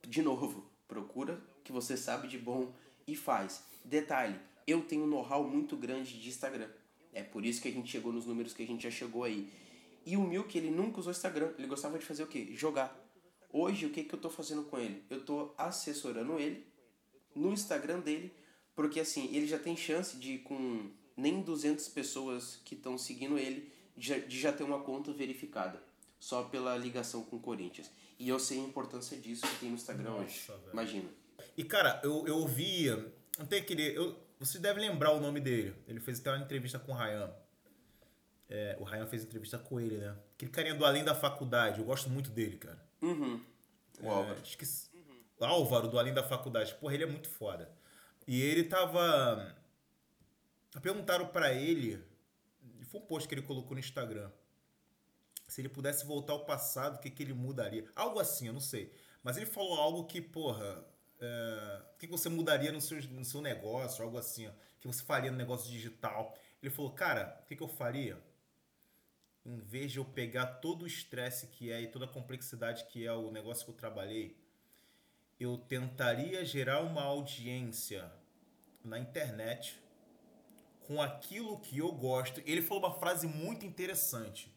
de 0.06 0.22
novo, 0.22 0.70
procura 0.88 1.40
que 1.62 1.72
você 1.72 1.96
sabe 1.96 2.28
de 2.28 2.38
bom 2.38 2.72
e 3.06 3.14
faz. 3.14 3.62
Detalhe, 3.84 4.38
eu 4.66 4.82
tenho 4.82 5.04
um 5.04 5.06
know-how 5.06 5.46
muito 5.46 5.76
grande 5.76 6.20
de 6.20 6.28
Instagram. 6.28 6.68
É 7.12 7.22
por 7.22 7.44
isso 7.44 7.62
que 7.62 7.68
a 7.68 7.72
gente 7.72 7.90
chegou 7.90 8.12
nos 8.12 8.26
números 8.26 8.52
que 8.52 8.62
a 8.62 8.66
gente 8.66 8.82
já 8.82 8.90
chegou 8.90 9.24
aí. 9.24 9.50
E 10.04 10.16
o 10.16 10.20
Milk, 10.22 10.56
ele 10.56 10.70
nunca 10.70 11.00
usou 11.00 11.10
Instagram. 11.10 11.52
Ele 11.58 11.66
gostava 11.66 11.98
de 11.98 12.04
fazer 12.04 12.22
o 12.22 12.26
quê? 12.26 12.48
Jogar. 12.52 12.94
Hoje, 13.52 13.86
o 13.86 13.90
que, 13.90 14.04
que 14.04 14.14
eu 14.14 14.20
tô 14.20 14.28
fazendo 14.28 14.64
com 14.64 14.78
ele? 14.78 15.02
Eu 15.08 15.24
tô 15.24 15.54
assessorando 15.56 16.38
ele 16.38 16.66
no 17.34 17.52
Instagram 17.52 18.00
dele, 18.00 18.32
porque 18.74 19.00
assim, 19.00 19.34
ele 19.34 19.46
já 19.46 19.58
tem 19.58 19.76
chance 19.76 20.16
de, 20.16 20.38
com 20.38 20.90
nem 21.16 21.40
200 21.40 21.88
pessoas 21.88 22.60
que 22.64 22.74
estão 22.74 22.98
seguindo 22.98 23.38
ele, 23.38 23.72
de 23.96 24.38
já 24.38 24.52
ter 24.52 24.62
uma 24.62 24.80
conta 24.80 25.12
verificada, 25.12 25.82
só 26.20 26.42
pela 26.44 26.76
ligação 26.76 27.24
com 27.24 27.36
o 27.36 27.40
Corinthians. 27.40 27.90
E 28.18 28.28
eu 28.28 28.38
sei 28.38 28.58
a 28.58 28.62
importância 28.62 29.16
disso 29.16 29.46
que 29.46 29.60
tem 29.60 29.68
no 29.70 29.74
Instagram 29.74 30.10
Nossa, 30.10 30.24
hoje. 30.24 30.46
Velho. 30.46 30.72
Imagina. 30.72 31.08
E 31.56 31.64
cara, 31.64 32.00
eu, 32.02 32.26
eu 32.26 32.46
vi. 32.46 32.86
Não 33.38 33.46
tem 33.46 33.60
aquele. 33.60 33.96
Eu, 33.96 34.16
você 34.38 34.58
deve 34.58 34.80
lembrar 34.80 35.12
o 35.12 35.20
nome 35.20 35.40
dele. 35.40 35.74
Ele 35.88 36.00
fez 36.00 36.20
até 36.20 36.30
uma 36.30 36.44
entrevista 36.44 36.78
com 36.78 36.92
o 36.92 36.94
Ryan. 36.94 37.32
É, 38.48 38.76
o 38.78 38.84
Ryan 38.84 39.06
fez 39.06 39.24
entrevista 39.24 39.58
com 39.58 39.80
ele, 39.80 39.96
né? 39.96 40.16
Aquele 40.34 40.50
carinha 40.50 40.74
do 40.74 40.84
Além 40.84 41.04
da 41.04 41.14
Faculdade. 41.14 41.80
Eu 41.80 41.86
gosto 41.86 42.08
muito 42.10 42.30
dele, 42.30 42.56
cara. 42.56 42.80
Uhum. 43.02 43.42
O 44.00 44.06
é, 44.06 44.08
Álvaro. 44.08 44.40
Esqueci. 44.42 44.88
Uhum. 44.94 45.46
Álvaro, 45.46 45.88
do 45.88 45.98
Além 45.98 46.14
da 46.14 46.22
Faculdade. 46.22 46.74
Porra, 46.74 46.94
ele 46.94 47.04
é 47.04 47.06
muito 47.06 47.28
foda. 47.28 47.70
E 48.26 48.40
ele 48.40 48.64
tava. 48.64 49.54
Perguntaram 50.82 51.26
para 51.28 51.52
ele. 51.52 52.02
Foi 52.90 53.00
um 53.00 53.04
post 53.04 53.28
que 53.28 53.34
ele 53.34 53.42
colocou 53.42 53.72
no 53.72 53.80
Instagram. 53.80 54.30
Se 55.48 55.60
ele 55.60 55.68
pudesse 55.68 56.04
voltar 56.04 56.32
ao 56.32 56.44
passado, 56.44 56.96
o 56.96 56.98
que, 56.98 57.10
que 57.10 57.22
ele 57.22 57.32
mudaria? 57.32 57.84
Algo 57.94 58.18
assim, 58.18 58.48
eu 58.48 58.52
não 58.52 58.60
sei. 58.60 58.92
Mas 59.22 59.36
ele 59.36 59.46
falou 59.46 59.74
algo 59.80 60.04
que, 60.04 60.20
porra. 60.20 60.84
É, 61.20 61.82
o 61.94 61.98
que 61.98 62.06
você 62.06 62.28
mudaria 62.28 62.70
no 62.72 62.80
seu, 62.80 63.02
no 63.10 63.24
seu 63.24 63.40
negócio, 63.40 64.04
algo 64.04 64.18
assim, 64.18 64.46
ó, 64.46 64.50
que 64.80 64.86
você 64.86 65.02
faria 65.02 65.30
no 65.30 65.36
negócio 65.36 65.70
digital. 65.70 66.36
Ele 66.62 66.70
falou, 66.70 66.92
cara, 66.92 67.40
o 67.42 67.46
que, 67.46 67.56
que 67.56 67.62
eu 67.62 67.68
faria? 67.68 68.18
Em 69.44 69.58
vez 69.58 69.92
de 69.92 69.98
eu 69.98 70.04
pegar 70.04 70.46
todo 70.46 70.82
o 70.82 70.86
estresse 70.86 71.46
que 71.46 71.70
é 71.70 71.80
e 71.80 71.88
toda 71.88 72.04
a 72.04 72.08
complexidade 72.08 72.84
que 72.86 73.06
é 73.06 73.12
o 73.12 73.30
negócio 73.30 73.64
que 73.64 73.70
eu 73.70 73.76
trabalhei, 73.76 74.36
eu 75.38 75.56
tentaria 75.56 76.44
gerar 76.44 76.80
uma 76.80 77.02
audiência 77.02 78.10
na 78.82 78.98
internet 78.98 79.78
com 80.86 81.02
aquilo 81.02 81.58
que 81.60 81.78
eu 81.78 81.92
gosto. 81.92 82.40
Ele 82.46 82.62
falou 82.62 82.84
uma 82.84 82.98
frase 82.98 83.26
muito 83.26 83.66
interessante. 83.66 84.52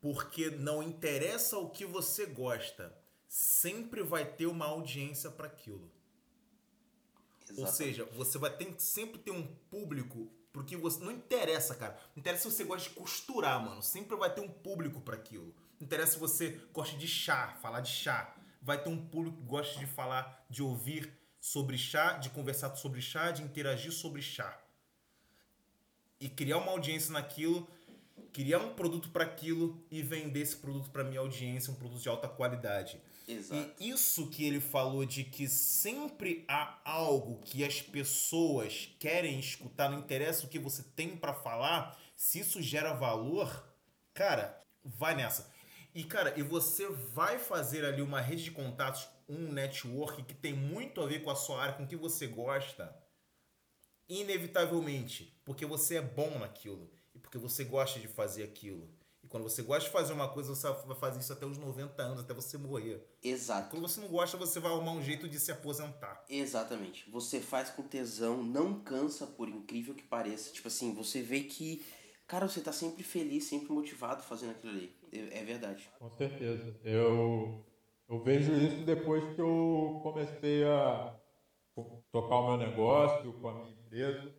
Porque 0.00 0.48
não 0.50 0.82
interessa 0.82 1.58
o 1.58 1.68
que 1.68 1.84
você 1.84 2.24
gosta, 2.24 2.90
sempre 3.30 4.02
vai 4.02 4.24
ter 4.24 4.46
uma 4.46 4.66
audiência 4.66 5.30
para 5.30 5.46
aquilo. 5.46 5.88
Exatamente. 7.44 7.60
Ou 7.60 7.66
seja, 7.68 8.04
você 8.06 8.38
vai 8.38 8.50
ter 8.50 8.74
sempre 8.78 9.20
ter 9.20 9.30
um 9.30 9.46
público 9.70 10.28
porque 10.52 10.76
você 10.76 10.98
não 11.04 11.12
interessa, 11.12 11.76
cara. 11.76 11.96
Não 12.14 12.20
interessa 12.20 12.50
se 12.50 12.56
você 12.56 12.64
gosta 12.64 12.88
de 12.88 12.94
costurar, 12.96 13.64
mano. 13.64 13.80
Sempre 13.82 14.16
vai 14.16 14.34
ter 14.34 14.40
um 14.40 14.48
público 14.48 15.00
para 15.00 15.14
aquilo. 15.14 15.54
Não 15.78 15.86
interessa 15.86 16.14
se 16.14 16.18
você 16.18 16.60
gosta 16.72 16.96
de 16.96 17.06
chá, 17.06 17.56
falar 17.62 17.80
de 17.80 17.90
chá. 17.90 18.34
Vai 18.60 18.82
ter 18.82 18.90
um 18.90 19.06
público 19.06 19.36
que 19.36 19.44
gosta 19.44 19.78
de 19.78 19.86
falar, 19.86 20.44
de 20.50 20.60
ouvir 20.60 21.16
sobre 21.40 21.78
chá, 21.78 22.14
de 22.14 22.30
conversar 22.30 22.74
sobre 22.74 23.00
chá, 23.00 23.30
de 23.30 23.42
interagir 23.44 23.92
sobre 23.92 24.20
chá. 24.20 24.60
E 26.18 26.28
criar 26.28 26.58
uma 26.58 26.72
audiência 26.72 27.12
naquilo, 27.12 27.66
criar 28.32 28.58
um 28.58 28.74
produto 28.74 29.08
para 29.10 29.22
aquilo 29.22 29.80
e 29.88 30.02
vender 30.02 30.40
esse 30.40 30.56
produto 30.56 30.90
para 30.90 31.04
minha 31.04 31.20
audiência, 31.20 31.72
um 31.72 31.76
produto 31.76 32.02
de 32.02 32.08
alta 32.08 32.28
qualidade. 32.28 33.00
Exato. 33.30 33.74
E 33.78 33.90
isso 33.90 34.28
que 34.28 34.44
ele 34.44 34.60
falou 34.60 35.04
de 35.04 35.24
que 35.24 35.48
sempre 35.48 36.44
há 36.48 36.78
algo 36.84 37.40
que 37.42 37.64
as 37.64 37.80
pessoas 37.80 38.94
querem 38.98 39.38
escutar, 39.38 39.90
não 39.90 39.98
interessa 39.98 40.46
o 40.46 40.48
que 40.48 40.58
você 40.58 40.82
tem 40.82 41.16
para 41.16 41.32
falar, 41.34 41.98
se 42.16 42.40
isso 42.40 42.60
gera 42.60 42.92
valor, 42.92 43.66
cara, 44.12 44.58
vai 44.84 45.14
nessa. 45.14 45.50
E 45.94 46.04
cara, 46.04 46.38
e 46.38 46.42
você 46.42 46.88
vai 46.88 47.38
fazer 47.38 47.84
ali 47.84 48.02
uma 48.02 48.20
rede 48.20 48.44
de 48.44 48.50
contatos, 48.50 49.08
um 49.28 49.52
network 49.52 50.22
que 50.22 50.34
tem 50.34 50.52
muito 50.52 51.00
a 51.00 51.06
ver 51.06 51.22
com 51.22 51.30
a 51.30 51.36
sua 51.36 51.62
área, 51.62 51.74
com 51.74 51.84
o 51.84 51.88
que 51.88 51.96
você 51.96 52.26
gosta, 52.26 52.94
inevitavelmente, 54.08 55.40
porque 55.44 55.64
você 55.64 55.96
é 55.96 56.02
bom 56.02 56.38
naquilo 56.38 56.90
e 57.14 57.18
porque 57.18 57.38
você 57.38 57.64
gosta 57.64 57.98
de 58.00 58.08
fazer 58.08 58.42
aquilo. 58.42 58.92
Quando 59.30 59.44
você 59.44 59.62
gosta 59.62 59.84
de 59.84 59.92
fazer 59.92 60.12
uma 60.12 60.28
coisa, 60.28 60.52
você 60.52 60.68
vai 60.84 60.96
fazer 60.96 61.20
isso 61.20 61.32
até 61.32 61.46
os 61.46 61.56
90 61.56 62.02
anos, 62.02 62.18
até 62.18 62.34
você 62.34 62.58
morrer. 62.58 63.00
Exato. 63.22 63.70
Quando 63.70 63.82
você 63.82 64.00
não 64.00 64.08
gosta, 64.08 64.36
você 64.36 64.58
vai 64.58 64.72
arrumar 64.72 64.90
um 64.90 65.02
jeito 65.02 65.28
de 65.28 65.38
se 65.38 65.52
aposentar. 65.52 66.24
Exatamente. 66.28 67.08
Você 67.08 67.40
faz 67.40 67.70
com 67.70 67.84
tesão, 67.84 68.42
não 68.42 68.80
cansa, 68.80 69.28
por 69.28 69.48
incrível 69.48 69.94
que 69.94 70.02
pareça. 70.02 70.52
Tipo 70.52 70.66
assim, 70.66 70.92
você 70.92 71.22
vê 71.22 71.42
que, 71.42 71.80
cara, 72.26 72.48
você 72.48 72.60
tá 72.60 72.72
sempre 72.72 73.04
feliz, 73.04 73.44
sempre 73.44 73.72
motivado 73.72 74.20
fazendo 74.24 74.50
aquilo 74.50 74.72
ali. 74.72 74.92
É, 75.12 75.38
é 75.38 75.44
verdade. 75.44 75.88
Com 75.96 76.10
certeza. 76.10 76.76
Eu, 76.82 77.64
eu 78.08 78.20
vejo 78.24 78.52
isso 78.52 78.84
depois 78.84 79.22
que 79.36 79.40
eu 79.40 80.00
comecei 80.02 80.64
a 80.64 81.16
tocar 82.10 82.34
o 82.34 82.48
meu 82.48 82.66
negócio 82.66 83.32
com 83.34 83.48
a 83.48 83.54
minha 83.54 83.70
empresa. 83.70 84.34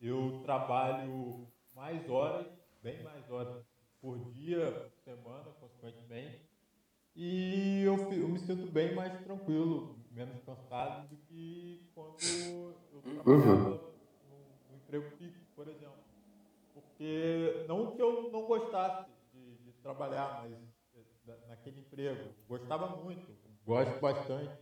Eu 0.00 0.40
trabalho 0.42 1.46
mais 1.74 2.08
horas, 2.08 2.46
bem 2.82 3.02
mais 3.02 3.30
horas 3.30 3.69
por 4.00 4.18
dia, 4.32 4.70
por 4.70 5.02
semana, 5.02 5.50
consequentemente. 5.60 6.48
E 7.14 7.82
eu, 7.82 7.96
eu 8.12 8.28
me 8.28 8.38
sinto 8.38 8.70
bem 8.70 8.94
mais 8.94 9.20
tranquilo, 9.24 9.98
menos 10.10 10.40
cansado 10.42 11.08
do 11.08 11.16
que 11.16 11.90
quando 11.94 12.16
eu 12.92 13.02
trabalhava 13.02 13.30
uhum. 13.30 13.70
no, 13.70 14.70
no, 14.70 14.76
emprego 14.76 15.10
fixo, 15.16 15.44
por 15.54 15.68
exemplo. 15.68 15.98
Porque 16.72 17.64
não 17.68 17.94
que 17.94 18.00
eu 18.00 18.30
não 18.30 18.46
gostasse 18.46 19.10
de, 19.32 19.56
de 19.58 19.72
trabalhar, 19.82 20.42
mas 20.42 20.52
naquele 21.48 21.80
emprego. 21.80 22.32
Gostava 22.48 22.96
muito, 22.96 23.26
gosto 23.64 24.00
bastante. 24.00 24.56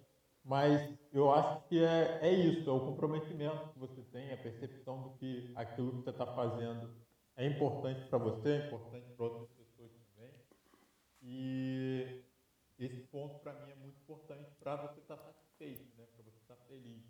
Mas 0.44 0.98
eu 1.12 1.30
acho 1.30 1.68
que 1.68 1.84
é, 1.84 2.20
é 2.22 2.32
isso, 2.32 2.70
é 2.70 2.72
o 2.72 2.80
comprometimento 2.80 3.68
que 3.68 3.78
você 3.78 4.00
tem, 4.02 4.32
a 4.32 4.36
percepção 4.36 5.02
do 5.02 5.10
que 5.10 5.52
aquilo 5.54 5.90
que 5.90 6.04
você 6.04 6.10
está 6.10 6.26
fazendo 6.26 6.90
é 7.38 7.46
importante 7.46 8.04
para 8.08 8.18
você, 8.18 8.50
é 8.50 8.66
importante 8.66 9.06
para 9.14 9.24
outras 9.24 9.48
pessoas 9.50 9.92
também. 9.92 10.30
E 11.22 12.24
esse 12.76 13.00
ponto 13.02 13.38
para 13.38 13.52
mim 13.54 13.70
é 13.70 13.74
muito 13.76 13.96
importante 14.00 14.50
para 14.58 14.74
você 14.76 14.98
estar 14.98 15.16
tá 15.16 15.22
satisfeito, 15.22 15.96
né? 15.96 16.04
para 16.14 16.24
você 16.24 16.36
estar 16.40 16.56
tá 16.56 16.64
feliz. 16.66 17.04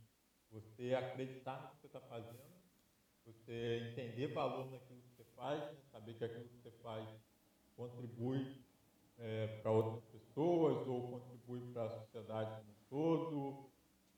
Você 0.50 0.94
acreditar 0.94 1.62
no 1.62 1.68
que 1.70 1.80
você 1.80 1.86
está 1.86 2.00
fazendo, 2.00 2.58
você 3.24 3.90
entender 3.90 4.28
valor 4.28 4.70
naquilo 4.70 5.00
que 5.00 5.16
você 5.16 5.24
faz, 5.34 5.60
né? 5.60 5.78
saber 5.90 6.14
que 6.14 6.24
aquilo 6.24 6.48
que 6.48 6.56
você 6.56 6.70
faz 6.82 7.08
contribui 7.74 8.62
é, 9.18 9.46
para 9.62 9.70
outras 9.70 10.04
pessoas 10.04 10.86
ou 10.86 11.10
contribui 11.10 11.72
para 11.72 11.84
a 11.84 12.00
sociedade 12.00 12.50
como 12.60 12.70
um 12.70 12.84
todo, 12.88 13.70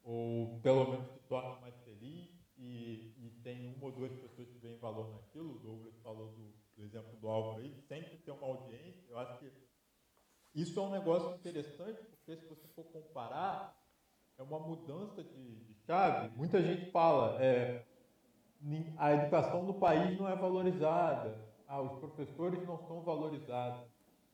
ou 0.02 0.60
pelo 0.60 0.90
menos 0.90 1.08
te 1.12 1.20
torna 1.28 1.60
mais 1.60 1.76
feliz 1.84 2.30
e, 2.60 3.14
e 3.18 3.30
tem 3.42 3.74
uma 3.74 3.86
ou 3.86 3.92
duas 3.92 4.12
pessoas 4.12 4.48
que 4.48 4.58
veem 4.58 4.78
valor 4.78 5.10
naquilo, 5.12 5.56
o 5.56 5.58
Douglas 5.58 5.96
falou 6.02 6.28
do, 6.32 6.52
do 6.76 6.84
exemplo 6.84 7.16
do 7.16 7.28
Álvaro 7.28 7.62
aí, 7.62 7.74
sempre 7.88 8.18
tem 8.18 8.34
uma 8.34 8.46
audiência, 8.46 9.02
eu 9.08 9.18
acho 9.18 9.38
que 9.38 9.50
isso 10.60 10.78
é 10.78 10.82
um 10.82 10.90
negócio 10.90 11.34
interessante, 11.34 12.02
porque 12.02 12.36
se 12.36 12.46
você 12.46 12.66
for 12.68 12.84
comparar, 12.84 13.76
é 14.38 14.42
uma 14.42 14.58
mudança 14.58 15.22
de, 15.22 15.56
de 15.64 15.74
chave. 15.86 16.30
Muita 16.36 16.62
gente 16.62 16.90
fala, 16.90 17.42
é, 17.42 17.84
a 18.96 19.12
educação 19.12 19.64
no 19.64 19.74
país 19.74 20.18
não 20.18 20.28
é 20.28 20.36
valorizada, 20.36 21.38
ah, 21.66 21.80
os 21.80 21.98
professores 21.98 22.66
não 22.66 22.78
são 22.86 23.02
valorizados. 23.02 23.82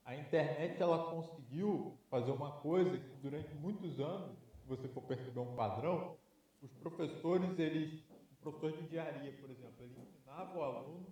A 0.05 0.15
internet 0.15 0.81
ela 0.81 1.11
conseguiu 1.11 1.99
fazer 2.09 2.31
uma 2.31 2.53
coisa 2.61 2.97
que 2.97 3.17
durante 3.17 3.53
muitos 3.55 3.99
anos, 3.99 4.39
se 4.39 4.69
você 4.69 4.89
for 4.89 5.03
perceber 5.03 5.41
um 5.41 5.55
padrão, 5.55 6.17
os 6.63 6.73
professores 6.75 7.59
eles 7.59 8.05
professor 8.41 8.71
de 8.73 8.85
engenharia, 8.85 9.33
por 9.41 9.51
exemplo, 9.51 9.75
ele 9.81 10.01
ensinava 10.01 10.57
o 10.57 10.63
aluno 10.63 11.07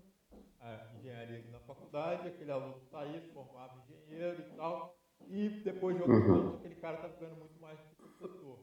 a 0.60 0.96
engenharia 0.96 1.44
na 1.50 1.58
faculdade, 1.60 2.28
aquele 2.28 2.50
aluno 2.50 2.80
saía, 2.90 3.20
formava 3.32 3.82
engenheiro 3.82 4.40
e 4.40 4.56
tal, 4.56 4.96
e 5.28 5.48
depois 5.62 5.96
de 5.96 6.02
alguns 6.02 6.24
uhum. 6.24 6.34
anos 6.34 6.54
aquele 6.56 6.74
cara 6.76 6.96
está 6.96 7.08
ficando 7.08 7.36
muito 7.36 7.60
mais 7.60 7.78
do 7.78 7.84
que 7.88 8.18
professor. 8.18 8.58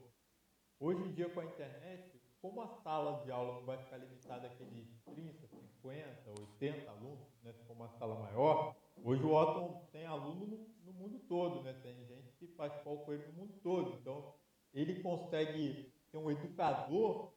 Hoje 0.79 1.01
em 1.03 1.13
dia, 1.13 1.29
com 1.29 1.39
a 1.39 1.45
internet, 1.45 2.19
como 2.41 2.61
a 2.61 2.67
sala 2.67 3.23
de 3.23 3.31
aula 3.31 3.53
não 3.53 3.65
vai 3.65 3.77
ficar 3.77 3.97
limitada 3.97 4.47
àqueles 4.47 4.87
30, 5.05 5.47
50, 5.47 6.31
80 6.39 6.89
alunos, 6.89 7.27
né, 7.43 7.53
for 7.67 7.73
uma 7.73 7.89
sala 7.89 8.15
maior, 8.19 8.75
hoje 9.03 9.23
o 9.23 9.31
Otton 9.31 9.87
tem 9.91 10.05
aluno 10.05 10.47
no, 10.47 10.67
no 10.85 10.93
mundo 10.93 11.19
todo, 11.27 11.61
né, 11.61 11.73
tem 11.83 12.03
gente 12.05 12.31
que 12.33 12.47
faz 12.47 12.73
pau 12.83 12.97
com 13.05 13.13
ele 13.13 13.27
no 13.27 13.33
mundo 13.33 13.53
todo, 13.61 13.93
então 13.99 14.33
ele 14.73 15.03
consegue 15.03 15.93
ter 16.11 16.17
um 16.17 16.31
educador 16.31 17.31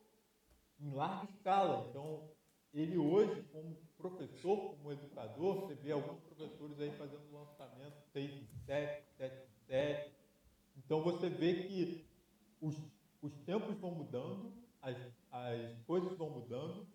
em 0.81 0.91
larga 0.91 1.31
escala. 1.31 1.87
Então, 1.91 2.31
ele 2.75 2.99
hoje, 2.99 3.43
como 3.53 3.77
professor, 3.97 4.75
como 4.75 4.93
educador, 4.93 5.61
você 5.61 5.75
vê 5.75 5.93
alguns 5.93 6.21
professores 6.21 6.81
aí 6.81 6.91
fazendo 6.93 7.33
lançamento 7.33 7.97
6 8.13 8.31
em 8.31 8.47
7, 8.67 9.05
7 9.17 9.35
em 9.35 9.67
7. 9.67 10.13
Então, 10.77 11.01
você 11.03 11.31
vê 11.31 11.63
que 11.63 12.05
os, 12.61 12.77
os 13.23 13.33
tempos 13.47 13.77
vão 13.79 13.93
mudando, 13.93 14.53
as, 14.83 14.97
as 15.31 15.79
coisas 15.87 16.17
vão 16.19 16.31
mudando. 16.31 16.87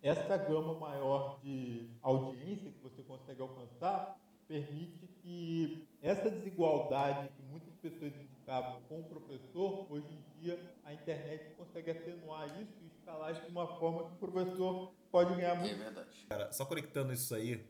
Essa 0.00 0.36
gama 0.36 0.78
maior 0.78 1.40
de 1.42 1.90
audiência 2.00 2.70
que 2.70 2.78
você 2.80 3.02
consegue 3.02 3.42
alcançar 3.42 4.16
permite 4.46 5.06
que 5.20 5.86
essa 6.00 6.30
desigualdade 6.30 7.28
que 7.28 7.42
muitas 7.42 7.74
pessoas 7.76 8.14
indicavam 8.14 8.80
com 8.88 9.00
o 9.00 9.04
professor, 9.04 9.86
hoje 9.90 10.06
em 10.06 10.40
dia 10.40 10.74
a 10.84 10.94
internet 10.94 11.54
consegue 11.56 11.90
atenuar 11.90 12.46
isso 12.62 12.72
e 12.80 12.86
escalar 12.86 13.34
de 13.34 13.50
uma 13.50 13.66
forma 13.78 14.04
que 14.04 14.14
o 14.14 14.30
professor 14.30 14.94
pode 15.10 15.34
ganhar 15.34 15.54
muito. 15.54 15.74
É 15.74 15.84
verdade. 15.84 16.26
Cara, 16.28 16.52
só 16.52 16.64
conectando 16.64 17.12
isso 17.12 17.34
aí 17.34 17.64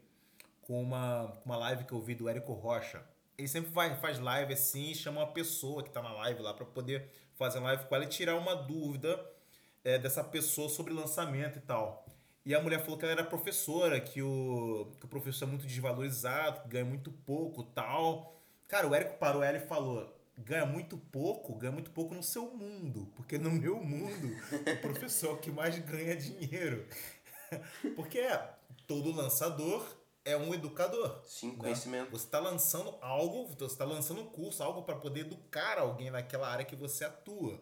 com 0.63 0.81
uma, 0.83 1.33
uma 1.45 1.57
live 1.57 1.85
que 1.85 1.93
eu 1.93 2.01
vi 2.01 2.15
do 2.15 2.29
Érico 2.29 2.53
Rocha. 2.53 3.03
Ele 3.37 3.49
sempre 3.49 3.71
faz, 3.71 3.99
faz 4.01 4.19
live 4.19 4.53
assim 4.53 4.91
e 4.91 4.95
chama 4.95 5.21
uma 5.21 5.33
pessoa 5.33 5.83
que 5.83 5.91
tá 5.91 6.03
na 6.03 6.13
live 6.13 6.43
lá 6.43 6.53
para 6.53 6.67
poder 6.67 7.09
fazer 7.37 7.61
live 7.61 7.85
com 7.85 7.95
ela 7.95 8.05
e 8.05 8.09
tirar 8.09 8.35
uma 8.37 8.55
dúvida 8.55 9.19
é, 9.85 9.97
dessa 9.99 10.25
pessoa 10.25 10.69
sobre 10.69 10.93
lançamento 10.93 11.59
e 11.59 11.61
tal. 11.61 12.05
E 12.45 12.55
a 12.55 12.61
mulher 12.61 12.81
falou 12.81 12.99
que 12.99 13.05
ela 13.05 13.13
era 13.13 13.25
professora, 13.25 14.01
que 14.01 14.23
o, 14.23 14.91
que 14.99 15.05
o 15.05 15.09
professor 15.09 15.45
é 15.45 15.49
muito 15.49 15.67
desvalorizado, 15.67 16.63
que 16.63 16.69
ganha 16.69 16.85
muito 16.85 17.13
pouco 17.13 17.63
tal. 17.63 18.35
Cara, 18.67 18.89
o 18.89 18.95
Érico 18.95 19.19
parou 19.19 19.43
ela 19.43 19.59
e 19.59 19.67
falou: 19.67 20.19
ganha 20.37 20.65
muito 20.65 20.97
pouco, 20.97 21.55
ganha 21.55 21.73
muito 21.73 21.91
pouco 21.91 22.15
no 22.15 22.23
seu 22.23 22.51
mundo. 22.55 23.13
Porque 23.17 23.39
no 23.39 23.51
meu 23.51 23.77
mundo, 23.83 24.35
o 24.73 24.81
professor 24.81 25.31
é 25.31 25.33
o 25.33 25.37
que 25.37 25.51
mais 25.51 25.79
ganha 25.79 26.17
dinheiro. 26.17 26.87
porque 27.97 28.23
todo 28.87 29.13
lançador 29.13 29.85
é 30.25 30.37
um 30.37 30.53
educador. 30.53 31.23
Sim, 31.25 31.53
né? 31.53 31.59
conhecimento. 31.59 32.11
Você 32.11 32.25
está 32.27 32.39
lançando 32.39 32.97
algo, 33.01 33.47
você 33.47 33.65
está 33.65 33.85
lançando 33.85 34.21
um 34.21 34.27
curso, 34.27 34.63
algo 34.63 34.83
para 34.83 34.97
poder 34.97 35.21
educar 35.21 35.79
alguém 35.79 36.11
naquela 36.11 36.49
área 36.49 36.65
que 36.65 36.77
você 36.77 37.05
atua. 37.05 37.61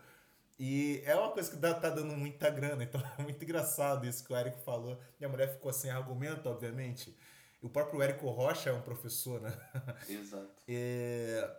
E 0.59 1.03
é 1.05 1.15
uma 1.15 1.31
coisa 1.31 1.51
que 1.51 1.57
dá, 1.57 1.75
tá 1.75 1.91
dando 1.91 2.17
muita 2.17 2.49
grana, 2.49 2.83
então 2.83 3.01
é 3.19 3.23
muito 3.23 3.43
engraçado 3.43 4.07
isso 4.07 4.25
que 4.25 4.33
o 4.33 4.37
Érico 4.37 4.59
falou. 4.61 4.99
Minha 5.21 5.29
mulher 5.29 5.53
ficou 5.53 5.73
sem 5.73 5.91
argumento, 5.91 6.49
obviamente. 6.49 7.17
O 7.63 7.69
próprio 7.69 8.03
Érico 8.03 8.29
Rocha 8.31 8.71
é 8.71 8.73
um 8.73 8.83
professor, 8.83 9.41
né? 9.41 9.57
Exato. 10.09 10.51
É, 10.67 11.57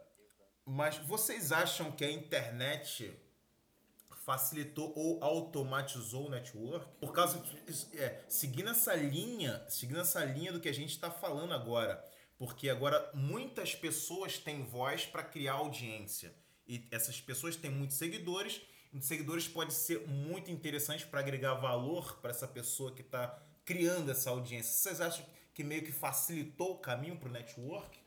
mas 0.65 0.97
vocês 0.97 1.51
acham 1.51 1.91
que 1.91 2.03
a 2.03 2.11
internet 2.11 3.17
facilitou 4.27 4.91
ou 4.93 5.23
automatizou 5.23 6.27
o 6.27 6.29
network? 6.29 6.85
Por 6.99 7.13
causa 7.13 7.39
de, 7.39 7.97
é, 7.97 8.25
seguindo 8.27 8.69
essa 8.69 8.93
linha, 8.93 9.63
seguindo 9.69 10.01
essa 10.01 10.21
linha 10.25 10.51
do 10.51 10.59
que 10.59 10.67
a 10.67 10.73
gente 10.73 10.89
está 10.89 11.09
falando 11.09 11.53
agora, 11.53 12.03
porque 12.37 12.69
agora 12.69 13.09
muitas 13.13 13.73
pessoas 13.73 14.37
têm 14.37 14.65
voz 14.65 15.05
para 15.05 15.23
criar 15.23 15.53
audiência 15.53 16.35
e 16.67 16.85
essas 16.91 17.21
pessoas 17.21 17.55
têm 17.55 17.71
muitos 17.71 17.95
seguidores 17.95 18.61
seguidores 18.99 19.47
pode 19.47 19.73
ser 19.73 20.07
muito 20.07 20.49
interessante 20.49 21.05
para 21.05 21.19
agregar 21.19 21.53
valor 21.53 22.17
para 22.19 22.31
essa 22.31 22.47
pessoa 22.47 22.91
que 22.91 23.01
está 23.01 23.39
criando 23.63 24.09
essa 24.09 24.31
audiência. 24.31 24.73
Vocês 24.73 24.99
acham 24.99 25.23
que 25.53 25.63
meio 25.63 25.83
que 25.83 25.91
facilitou 25.91 26.73
o 26.73 26.77
caminho 26.79 27.15
para 27.15 27.29
o 27.29 27.31
network? 27.31 27.99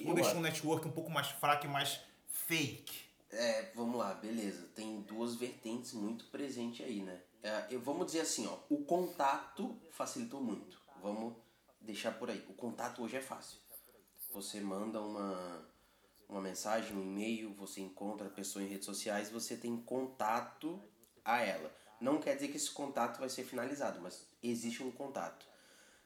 Eu 0.00 0.08
Ou 0.08 0.14
deixou 0.14 0.36
o 0.36 0.40
network 0.40 0.88
um 0.88 0.90
pouco 0.90 1.10
mais 1.10 1.28
fraco 1.28 1.66
e 1.66 1.68
mais 1.68 2.00
fake? 2.26 3.09
É, 3.32 3.70
vamos 3.74 3.96
lá, 3.96 4.14
beleza. 4.14 4.66
Tem 4.74 5.02
duas 5.02 5.34
vertentes 5.34 5.92
muito 5.92 6.24
presentes 6.26 6.84
aí, 6.84 7.00
né? 7.02 7.20
É, 7.42 7.66
eu, 7.70 7.80
vamos 7.80 8.06
dizer 8.06 8.20
assim, 8.20 8.46
ó, 8.46 8.58
o 8.68 8.84
contato 8.84 9.80
facilitou 9.92 10.40
muito. 10.40 10.80
Vamos 11.00 11.34
deixar 11.80 12.12
por 12.12 12.28
aí. 12.28 12.44
O 12.48 12.54
contato 12.54 13.02
hoje 13.02 13.16
é 13.16 13.22
fácil. 13.22 13.58
Você 14.32 14.60
manda 14.60 15.00
uma, 15.00 15.66
uma 16.28 16.40
mensagem, 16.40 16.96
um 16.96 17.02
e-mail, 17.02 17.54
você 17.54 17.80
encontra 17.80 18.26
a 18.26 18.30
pessoa 18.30 18.62
em 18.64 18.68
redes 18.68 18.86
sociais, 18.86 19.30
você 19.30 19.56
tem 19.56 19.76
contato 19.80 20.80
a 21.24 21.40
ela. 21.40 21.74
Não 22.00 22.18
quer 22.18 22.34
dizer 22.34 22.48
que 22.48 22.56
esse 22.56 22.70
contato 22.70 23.18
vai 23.18 23.28
ser 23.28 23.44
finalizado, 23.44 24.00
mas 24.00 24.26
existe 24.42 24.82
um 24.82 24.90
contato. 24.90 25.46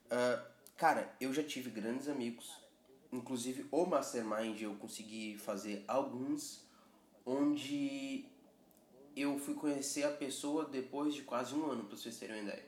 Uh, 0.06 0.44
cara, 0.76 1.14
eu 1.20 1.32
já 1.32 1.42
tive 1.42 1.70
grandes 1.70 2.08
amigos, 2.08 2.50
inclusive 3.12 3.66
o 3.70 3.86
Mastermind 3.86 4.60
eu 4.60 4.74
consegui 4.76 5.38
fazer 5.38 5.84
alguns, 5.86 6.63
onde 7.24 8.26
eu 9.16 9.38
fui 9.38 9.54
conhecer 9.54 10.04
a 10.04 10.10
pessoa 10.10 10.64
depois 10.64 11.14
de 11.14 11.22
quase 11.22 11.54
um 11.54 11.70
ano, 11.70 11.84
para 11.84 11.96
vocês 11.96 12.18
terem 12.18 12.36
uma 12.36 12.42
ideia. 12.42 12.64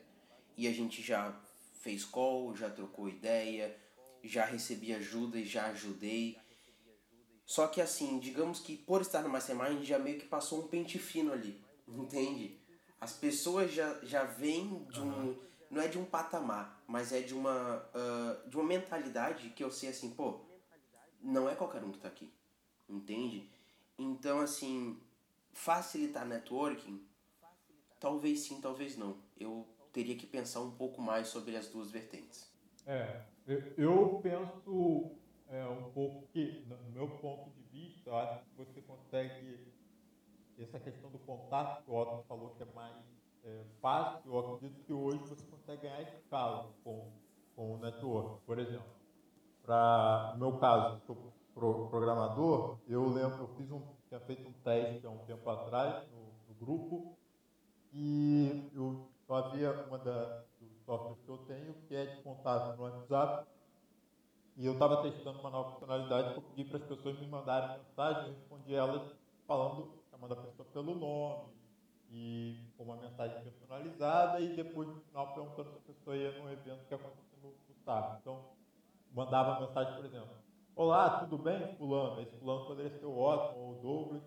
E 0.56 0.66
a 0.66 0.72
gente 0.72 1.02
já 1.02 1.38
fez 1.80 2.04
call, 2.04 2.54
já 2.56 2.70
trocou 2.70 3.08
ideia, 3.08 3.76
já 4.22 4.44
recebi 4.44 4.92
ajuda 4.94 5.38
e 5.38 5.44
já 5.44 5.66
ajudei. 5.66 6.38
Só 7.44 7.68
que 7.68 7.80
assim, 7.80 8.18
digamos 8.18 8.60
que 8.60 8.76
por 8.76 9.00
estar 9.00 9.22
no 9.22 9.28
Mastermind 9.28 9.84
já 9.84 9.98
meio 9.98 10.18
que 10.18 10.26
passou 10.26 10.64
um 10.64 10.68
pente 10.68 10.98
fino 10.98 11.32
ali, 11.32 11.62
entende? 11.86 12.58
As 13.00 13.12
pessoas 13.12 13.72
já, 13.72 13.98
já 14.02 14.24
vêm 14.24 14.84
de 14.84 15.00
um. 15.00 15.04
Uhum. 15.04 15.46
Não 15.68 15.82
é 15.82 15.88
de 15.88 15.98
um 15.98 16.04
patamar, 16.04 16.80
mas 16.86 17.12
é 17.12 17.20
de 17.20 17.34
uma, 17.34 17.78
uh, 17.92 18.48
de 18.48 18.56
uma 18.56 18.64
mentalidade 18.64 19.50
que 19.50 19.64
eu 19.64 19.70
sei 19.70 19.88
assim, 19.88 20.10
pô, 20.10 20.40
não 21.20 21.48
é 21.48 21.56
qualquer 21.56 21.82
um 21.82 21.90
que 21.90 21.98
tá 21.98 22.06
aqui, 22.06 22.32
entende? 22.88 23.50
Então, 23.98 24.40
assim, 24.40 25.00
facilitar 25.52 26.26
networking, 26.26 27.02
talvez 27.98 28.40
sim, 28.40 28.60
talvez 28.60 28.96
não. 28.96 29.16
Eu 29.38 29.66
teria 29.92 30.16
que 30.16 30.26
pensar 30.26 30.60
um 30.60 30.70
pouco 30.70 31.00
mais 31.00 31.28
sobre 31.28 31.56
as 31.56 31.68
duas 31.68 31.90
vertentes. 31.90 32.52
É, 32.86 33.22
eu 33.76 34.20
penso 34.22 35.10
é, 35.48 35.64
um 35.66 35.90
pouco 35.90 36.26
que, 36.28 36.64
no 36.68 36.90
meu 36.90 37.08
ponto 37.18 37.50
de 37.50 37.62
vista, 37.62 38.10
eu 38.10 38.16
acho 38.16 38.44
que 38.44 38.56
você 38.56 38.80
consegue, 38.82 39.72
essa 40.58 40.78
questão 40.78 41.10
do 41.10 41.18
contato 41.20 41.84
que 41.84 41.90
o 41.90 41.94
Otto 41.94 42.24
falou 42.28 42.50
que 42.50 42.62
é 42.62 42.66
mais 42.74 42.94
é, 43.44 43.64
fácil, 43.80 44.32
eu 44.32 44.54
acredito 44.54 44.84
que 44.84 44.92
hoje 44.92 45.18
você 45.18 45.46
consegue 45.46 45.82
ganhar 45.82 46.02
escala 46.02 46.74
com, 46.84 47.12
com 47.54 47.74
o 47.74 47.78
network. 47.78 48.44
Por 48.44 48.58
exemplo, 48.58 48.86
para 49.62 50.34
no 50.34 50.50
meu 50.50 50.58
caso, 50.58 51.00
sou 51.06 51.32
pro, 51.56 51.88
programador, 51.88 52.78
eu 52.86 53.08
lembro, 53.08 53.44
eu 53.44 53.48
fiz 53.56 53.70
um, 53.72 53.80
tinha 54.08 54.20
feito 54.20 54.46
um 54.46 54.52
teste 54.52 55.06
há 55.06 55.10
um 55.10 55.24
tempo 55.24 55.48
atrás 55.48 56.06
no, 56.10 56.34
no 56.48 56.54
grupo 56.54 57.16
e 57.92 58.70
eu, 58.74 59.10
havia 59.28 59.72
uma 59.88 59.98
da, 59.98 60.44
dos 60.60 60.84
softwares 60.84 61.18
que 61.24 61.28
eu 61.30 61.38
tenho 61.38 61.74
que 61.88 61.94
é 61.96 62.04
de 62.04 62.22
contato 62.22 62.76
no 62.76 62.82
WhatsApp 62.82 63.48
e 64.54 64.66
eu 64.66 64.74
estava 64.74 65.02
testando 65.02 65.40
uma 65.40 65.50
nova 65.50 65.72
funcionalidade 65.72 66.34
que 66.34 66.38
eu 66.38 66.42
pedi 66.42 66.64
para 66.68 66.78
as 66.78 66.84
pessoas 66.84 67.18
me 67.18 67.26
mandarem 67.26 67.78
mensagem, 67.78 68.28
eu 68.28 68.34
respondi 68.34 68.74
elas 68.74 69.16
falando, 69.46 69.94
chamando 70.10 70.32
a 70.32 70.36
pessoa 70.36 70.68
pelo 70.72 70.94
nome 70.94 71.56
e 72.10 72.70
com 72.76 72.84
uma 72.84 72.96
mensagem 72.96 73.42
personalizada 73.42 74.40
e 74.40 74.54
depois 74.54 74.88
no 74.88 75.00
final 75.00 75.32
perguntando 75.34 75.70
se 75.70 75.78
a 75.78 75.94
pessoa 75.94 76.16
ia 76.16 76.38
no 76.38 76.52
evento 76.52 76.86
que 76.86 76.94
aconteceu 76.94 77.38
no, 77.42 77.48
no 77.48 77.74
sábado. 77.82 78.18
Então, 78.20 78.44
mandava 79.12 79.60
mensagem, 79.66 79.96
por 79.96 80.04
exemplo, 80.04 80.45
Olá, 80.78 81.20
tudo 81.20 81.38
bem, 81.38 81.74
fulano? 81.76 82.20
Esse 82.20 82.36
fulano 82.36 82.66
poderia 82.66 82.90
ser 82.98 83.06
o 83.06 83.18
Otto 83.18 83.58
ou 83.58 83.70
o 83.70 83.74
Douglas. 83.80 84.22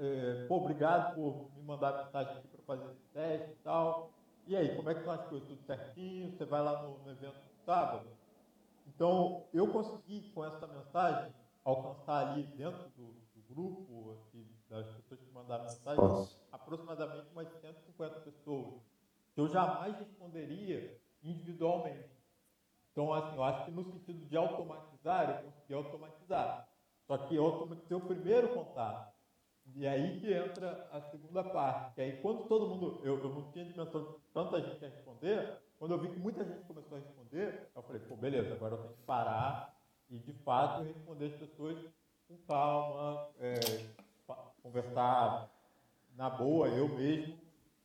É, 0.00 0.46
pô, 0.46 0.56
obrigado 0.56 1.14
por 1.14 1.50
me 1.54 1.62
mandar 1.64 2.02
mensagem 2.02 2.38
aqui 2.38 2.48
para 2.48 2.62
fazer 2.62 2.90
esse 2.90 3.04
teste 3.12 3.50
e 3.50 3.56
tal. 3.56 4.10
E 4.46 4.56
aí, 4.56 4.74
como 4.74 4.88
é 4.88 4.94
que 4.94 5.00
estão 5.00 5.12
as 5.12 5.28
coisas? 5.28 5.46
Tudo 5.46 5.62
certinho? 5.66 6.30
Você 6.30 6.46
vai 6.46 6.62
lá 6.62 6.82
no, 6.82 6.96
no 6.96 7.10
evento 7.10 7.36
no 7.36 7.64
sábado? 7.66 8.08
Então, 8.86 9.44
eu 9.52 9.70
consegui, 9.70 10.30
com 10.30 10.46
essa 10.46 10.66
mensagem, 10.66 11.30
alcançar 11.62 12.26
ali 12.30 12.44
dentro 12.44 12.88
do, 12.96 13.12
do 13.34 13.54
grupo, 13.54 14.12
assim, 14.12 14.48
das 14.70 14.86
pessoas 14.92 15.20
que 15.20 15.30
mandaram 15.30 15.64
mensagem, 15.64 16.38
aproximadamente 16.52 17.28
umas 17.32 17.48
150 17.60 18.20
pessoas, 18.20 18.80
que 19.34 19.40
eu 19.42 19.48
jamais 19.48 19.94
responderia 19.98 20.98
individualmente. 21.22 22.13
Então, 22.94 23.12
assim, 23.12 23.34
eu 23.34 23.42
acho 23.42 23.64
que 23.64 23.72
no 23.72 23.82
sentido 23.82 24.24
de 24.24 24.36
automatizar, 24.36 25.28
eu 25.28 25.50
consegui 25.50 25.74
automatizar. 25.74 26.68
Só 27.08 27.18
que 27.18 27.34
eu 27.34 27.44
automatizei 27.44 27.96
o 27.96 28.00
primeiro 28.00 28.54
contato. 28.54 29.12
E 29.74 29.84
aí 29.84 30.20
que 30.20 30.32
entra 30.32 30.88
a 30.92 31.00
segunda 31.10 31.42
parte. 31.42 31.96
Que 31.96 32.02
aí, 32.02 32.22
quando 32.22 32.44
todo 32.44 32.68
mundo. 32.68 33.00
Eu, 33.02 33.18
eu 33.18 33.28
não 33.30 33.50
tinha 33.50 33.64
dimensão 33.64 34.00
de 34.00 34.18
tanta 34.32 34.62
gente 34.62 34.84
a 34.84 34.88
responder, 34.88 35.58
quando 35.76 35.90
eu 35.90 35.98
vi 35.98 36.08
que 36.08 36.20
muita 36.20 36.44
gente 36.44 36.62
começou 36.66 36.96
a 36.96 37.00
responder, 37.00 37.68
eu 37.74 37.82
falei, 37.82 38.00
pô, 38.02 38.16
beleza, 38.16 38.54
agora 38.54 38.74
eu 38.74 38.82
tenho 38.82 38.94
que 38.94 39.02
parar 39.02 39.74
e 40.08 40.18
de 40.18 40.32
fato 40.44 40.84
responder 40.84 41.26
as 41.26 41.34
pessoas 41.34 41.76
com 42.28 42.36
calma, 42.46 43.28
é, 43.40 43.54
conversar 44.62 45.50
na 46.16 46.30
boa, 46.30 46.68
eu 46.68 46.88
mesmo. 46.88 47.36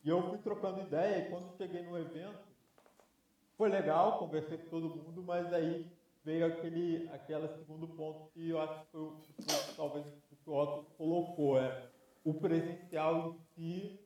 E 0.03 0.10
eu 0.10 0.30
fui 0.30 0.38
trocando 0.38 0.82
ideia 0.82 1.26
e 1.26 1.30
quando 1.32 1.57
cheguei 1.57 1.82
no 1.82 1.97
evento, 1.97 2.49
foi 3.60 3.68
legal, 3.68 4.18
conversei 4.20 4.57
com 4.57 4.70
todo 4.70 4.95
mundo, 4.95 5.22
mas 5.22 5.51
aí 5.51 5.86
veio 6.24 6.45
aquele, 6.45 7.10
aquele 7.10 7.45
segundo 7.57 7.89
ponto 7.89 8.32
que 8.32 8.51
eu 8.51 8.62
acho 8.62 8.86
que 8.86 8.91
foi, 8.93 9.76
talvez 9.76 10.05
o 10.07 10.36
que 10.38 10.49
o 10.49 10.55
Otto 10.55 10.86
colocou, 10.97 11.60
é 11.60 11.89
o 12.24 12.34
presencial 12.36 13.28
em 13.28 13.39
si 13.53 13.99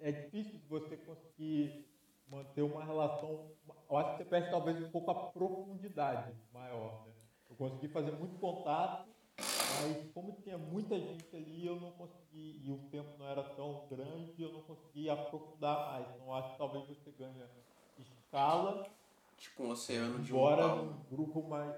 é 0.00 0.10
difícil 0.10 0.58
de 0.58 0.66
você 0.66 0.96
conseguir 0.96 1.88
manter 2.26 2.62
uma 2.62 2.84
relação. 2.84 3.52
Eu 3.88 3.96
acho 3.98 4.10
que 4.10 4.24
você 4.24 4.24
perde 4.24 4.50
talvez 4.50 4.82
um 4.82 4.90
pouco 4.90 5.12
a 5.12 5.30
profundidade 5.30 6.34
maior. 6.52 7.06
Né? 7.06 7.12
Eu 7.50 7.54
consegui 7.54 7.86
fazer 7.86 8.10
muito 8.10 8.36
contato, 8.40 9.08
mas 9.36 10.10
como 10.12 10.32
tinha 10.42 10.58
muita 10.58 10.98
gente 10.98 11.36
ali, 11.36 11.64
eu 11.64 11.80
não 11.80 11.92
consegui, 11.92 12.62
e 12.64 12.72
o 12.72 12.78
tempo 12.90 13.16
não 13.16 13.28
era 13.28 13.44
tão 13.44 13.86
grande, 13.88 14.42
eu 14.42 14.52
não 14.52 14.62
consegui 14.62 15.08
aprofundar 15.08 15.86
mais. 15.86 16.16
Então 16.16 16.34
acho 16.34 16.50
que 16.50 16.58
talvez 16.58 16.84
você 16.88 17.12
ganhe 17.12 17.40
escala. 18.28 18.86
Tipo 19.36 19.64
um 19.64 19.70
oceano 19.70 20.18
de 20.18 20.30
Embora 20.30 20.66
um 20.66 20.92
grupo 21.10 21.42
mais. 21.48 21.74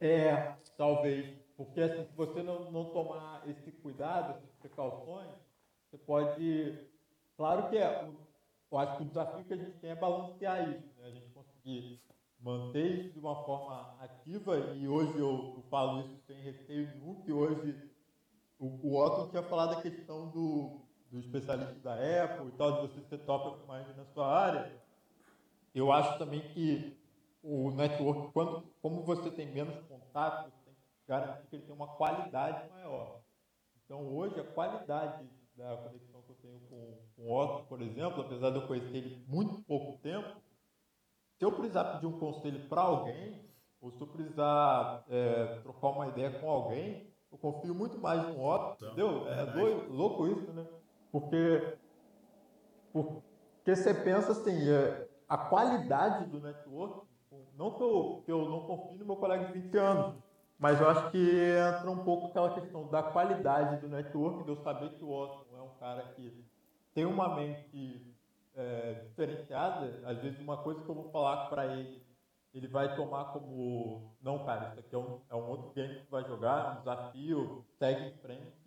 É, 0.00 0.54
talvez. 0.76 1.36
Porque 1.56 1.80
assim, 1.80 2.04
se 2.04 2.12
você 2.16 2.42
não, 2.42 2.70
não 2.70 2.86
tomar 2.86 3.42
esse 3.48 3.70
cuidado, 3.70 4.32
essas 4.32 4.50
precauções, 4.60 5.28
você 5.90 5.98
pode. 5.98 6.78
Claro 7.36 7.68
que 7.68 7.76
é. 7.76 8.08
Eu 8.70 8.78
acho 8.78 8.96
que 8.96 9.02
o 9.02 9.06
desafio 9.06 9.44
que 9.44 9.54
a 9.54 9.56
gente 9.56 9.78
tem 9.78 9.90
é 9.90 9.94
balancear 9.94 10.68
isso, 10.68 10.88
né? 10.98 11.06
A 11.06 11.10
gente 11.10 11.28
conseguir 11.30 12.00
manter 12.40 13.06
isso 13.06 13.12
de 13.12 13.18
uma 13.20 13.36
forma 13.44 13.96
ativa, 14.00 14.58
e 14.74 14.88
hoje 14.88 15.16
eu, 15.16 15.54
eu 15.56 15.64
falo 15.70 16.00
isso 16.00 16.18
sem 16.26 16.36
receio 16.40 16.90
nenhum, 16.90 17.22
que 17.22 17.32
hoje 17.32 17.90
o, 18.58 18.66
o 18.66 19.00
Otton 19.00 19.28
tinha 19.28 19.42
falado 19.44 19.78
a 19.78 19.82
questão 19.82 20.28
do, 20.28 20.80
do 21.10 21.20
especialista 21.20 21.78
da 21.80 21.94
Apple 21.94 22.48
e 22.48 22.52
tal, 22.52 22.72
de 22.72 22.92
você 22.92 23.00
ser 23.08 23.18
top 23.18 23.64
mais 23.66 23.96
na 23.96 24.04
sua 24.06 24.26
área. 24.26 24.83
Eu 25.74 25.90
acho 25.90 26.18
também 26.18 26.40
que 26.52 26.96
o 27.42 27.70
network, 27.72 28.32
quando, 28.32 28.62
como 28.80 29.02
você 29.02 29.30
tem 29.30 29.52
menos 29.52 29.74
contato, 29.86 30.50
você 30.50 30.64
tem 30.64 30.74
que 30.74 30.80
garantir 31.08 31.46
que 31.48 31.56
ele 31.56 31.64
tem 31.64 31.74
uma 31.74 31.88
qualidade 31.88 32.70
maior. 32.70 33.20
Então, 33.84 34.06
hoje, 34.06 34.38
a 34.40 34.44
qualidade 34.44 35.28
da 35.56 35.76
conexão 35.76 36.22
que 36.22 36.30
eu 36.30 36.36
tenho 36.36 36.60
com, 36.60 36.98
com 37.14 37.22
o 37.22 37.36
Otto, 37.36 37.66
por 37.66 37.82
exemplo, 37.82 38.22
apesar 38.22 38.50
de 38.50 38.56
eu 38.56 38.66
conhecer 38.66 38.96
ele 38.96 39.24
muito 39.28 39.62
pouco 39.64 39.98
tempo, 39.98 40.40
se 41.38 41.44
eu 41.44 41.52
precisar 41.52 41.84
pedir 41.84 42.06
um 42.06 42.18
conselho 42.18 42.68
para 42.68 42.80
alguém, 42.80 43.44
ou 43.80 43.90
se 43.90 44.00
eu 44.00 44.06
precisar 44.06 45.04
é, 45.08 45.60
trocar 45.60 45.88
uma 45.88 46.08
ideia 46.08 46.30
com 46.40 46.48
alguém, 46.48 47.12
eu 47.30 47.36
confio 47.36 47.74
muito 47.74 47.98
mais 47.98 48.22
no 48.28 48.42
Otto, 48.42 48.76
então, 48.76 48.92
entendeu? 48.92 49.28
É 49.28 49.46
doido, 49.46 49.92
louco 49.92 50.26
isso, 50.28 50.52
né? 50.52 50.66
Porque, 51.12 51.76
porque 52.92 53.76
você 53.76 53.92
pensa 53.92 54.32
assim, 54.32 54.70
é, 54.70 55.08
a 55.28 55.38
qualidade 55.38 56.26
do 56.26 56.40
network, 56.40 57.06
não 57.56 57.72
que 57.72 57.82
eu, 57.82 58.22
que 58.24 58.32
eu 58.32 58.48
não 58.48 58.60
confio 58.66 58.98
no 58.98 59.06
meu 59.06 59.16
colega 59.16 59.46
de 59.46 59.60
20 59.60 59.76
anos, 59.78 60.14
mas 60.58 60.80
eu 60.80 60.88
acho 60.88 61.10
que 61.10 61.18
entra 61.18 61.90
um 61.90 62.04
pouco 62.04 62.28
aquela 62.28 62.54
questão 62.54 62.88
da 62.88 63.02
qualidade 63.02 63.80
do 63.80 63.88
network, 63.88 64.44
de 64.44 64.50
eu 64.50 64.56
saber 64.56 64.90
que 64.90 65.04
o 65.04 65.10
Otto 65.10 65.46
é 65.56 65.60
um 65.60 65.74
cara 65.80 66.02
que 66.14 66.44
tem 66.94 67.04
uma 67.04 67.34
mente 67.34 68.14
é, 68.54 69.04
diferenciada, 69.08 70.00
às 70.06 70.18
vezes 70.18 70.38
uma 70.38 70.58
coisa 70.58 70.82
que 70.82 70.88
eu 70.88 70.94
vou 70.94 71.10
falar 71.10 71.48
para 71.48 71.66
ele, 71.66 72.02
ele 72.54 72.68
vai 72.68 72.94
tomar 72.94 73.32
como, 73.32 74.14
não, 74.22 74.44
cara, 74.44 74.68
isso 74.68 74.78
aqui 74.78 74.94
é 74.94 74.98
um, 74.98 75.20
é 75.28 75.34
um 75.34 75.48
outro 75.48 75.72
game 75.72 76.00
que 76.00 76.10
vai 76.10 76.24
jogar, 76.24 76.66
é 76.66 76.70
um 76.70 76.78
desafio, 76.78 77.64
segue 77.78 78.06
em 78.06 78.18
frente. 78.18 78.63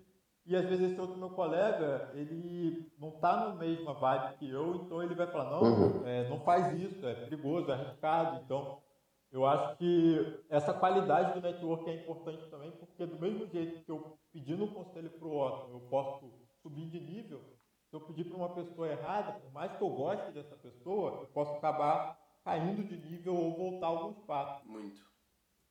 E 0.48 0.56
às 0.56 0.66
vezes 0.66 0.92
esse 0.92 1.02
outro 1.02 1.18
meu 1.18 1.30
colega, 1.32 2.10
ele 2.14 2.90
não 2.98 3.10
está 3.10 3.50
no 3.50 3.58
mesma 3.58 3.94
vibe 3.94 4.38
que 4.38 4.50
eu, 4.50 4.76
então 4.76 5.04
ele 5.04 5.14
vai 5.14 5.28
falar, 5.28 5.50
não, 5.52 5.62
uhum. 5.62 6.08
é, 6.08 6.30
não 6.30 6.40
faz 6.40 6.74
isso, 6.80 7.06
é 7.06 7.14
perigoso, 7.16 7.70
é 7.70 7.74
arriscado. 7.74 8.42
Então, 8.46 8.82
eu 9.30 9.46
acho 9.46 9.76
que 9.76 10.40
essa 10.50 10.74
qualidade 10.74 11.34
do 11.34 11.42
network 11.42 11.90
é 11.90 12.02
importante 12.02 12.50
também, 12.50 12.72
porque 12.72 13.06
do 13.06 13.20
mesmo 13.20 13.46
jeito 13.48 13.84
que 13.84 13.92
eu 13.92 14.18
pedindo 14.32 14.64
um 14.64 14.74
conselho 14.74 15.10
para 15.10 15.28
o 15.28 15.32
outro, 15.32 15.70
eu 15.74 15.82
posso 15.90 16.32
subir 16.64 16.90
de 16.90 17.02
nível, 17.02 17.44
se 17.90 17.96
eu 17.96 18.02
pedir 18.02 18.24
para 18.26 18.38
uma 18.38 18.54
pessoa 18.56 18.88
errada, 18.88 19.34
por 19.34 19.52
mais 19.52 19.76
que 19.76 19.84
eu 19.84 19.90
goste 19.90 20.32
dessa 20.32 20.56
pessoa, 20.56 21.22
eu 21.22 21.28
posso 21.28 21.52
acabar 21.56 22.18
caindo 22.46 22.86
de 22.86 22.96
nível 22.96 23.36
ou 23.36 23.54
voltar 23.54 23.88
alguns 23.88 24.18
passos. 24.26 24.66
Muito. 24.66 25.06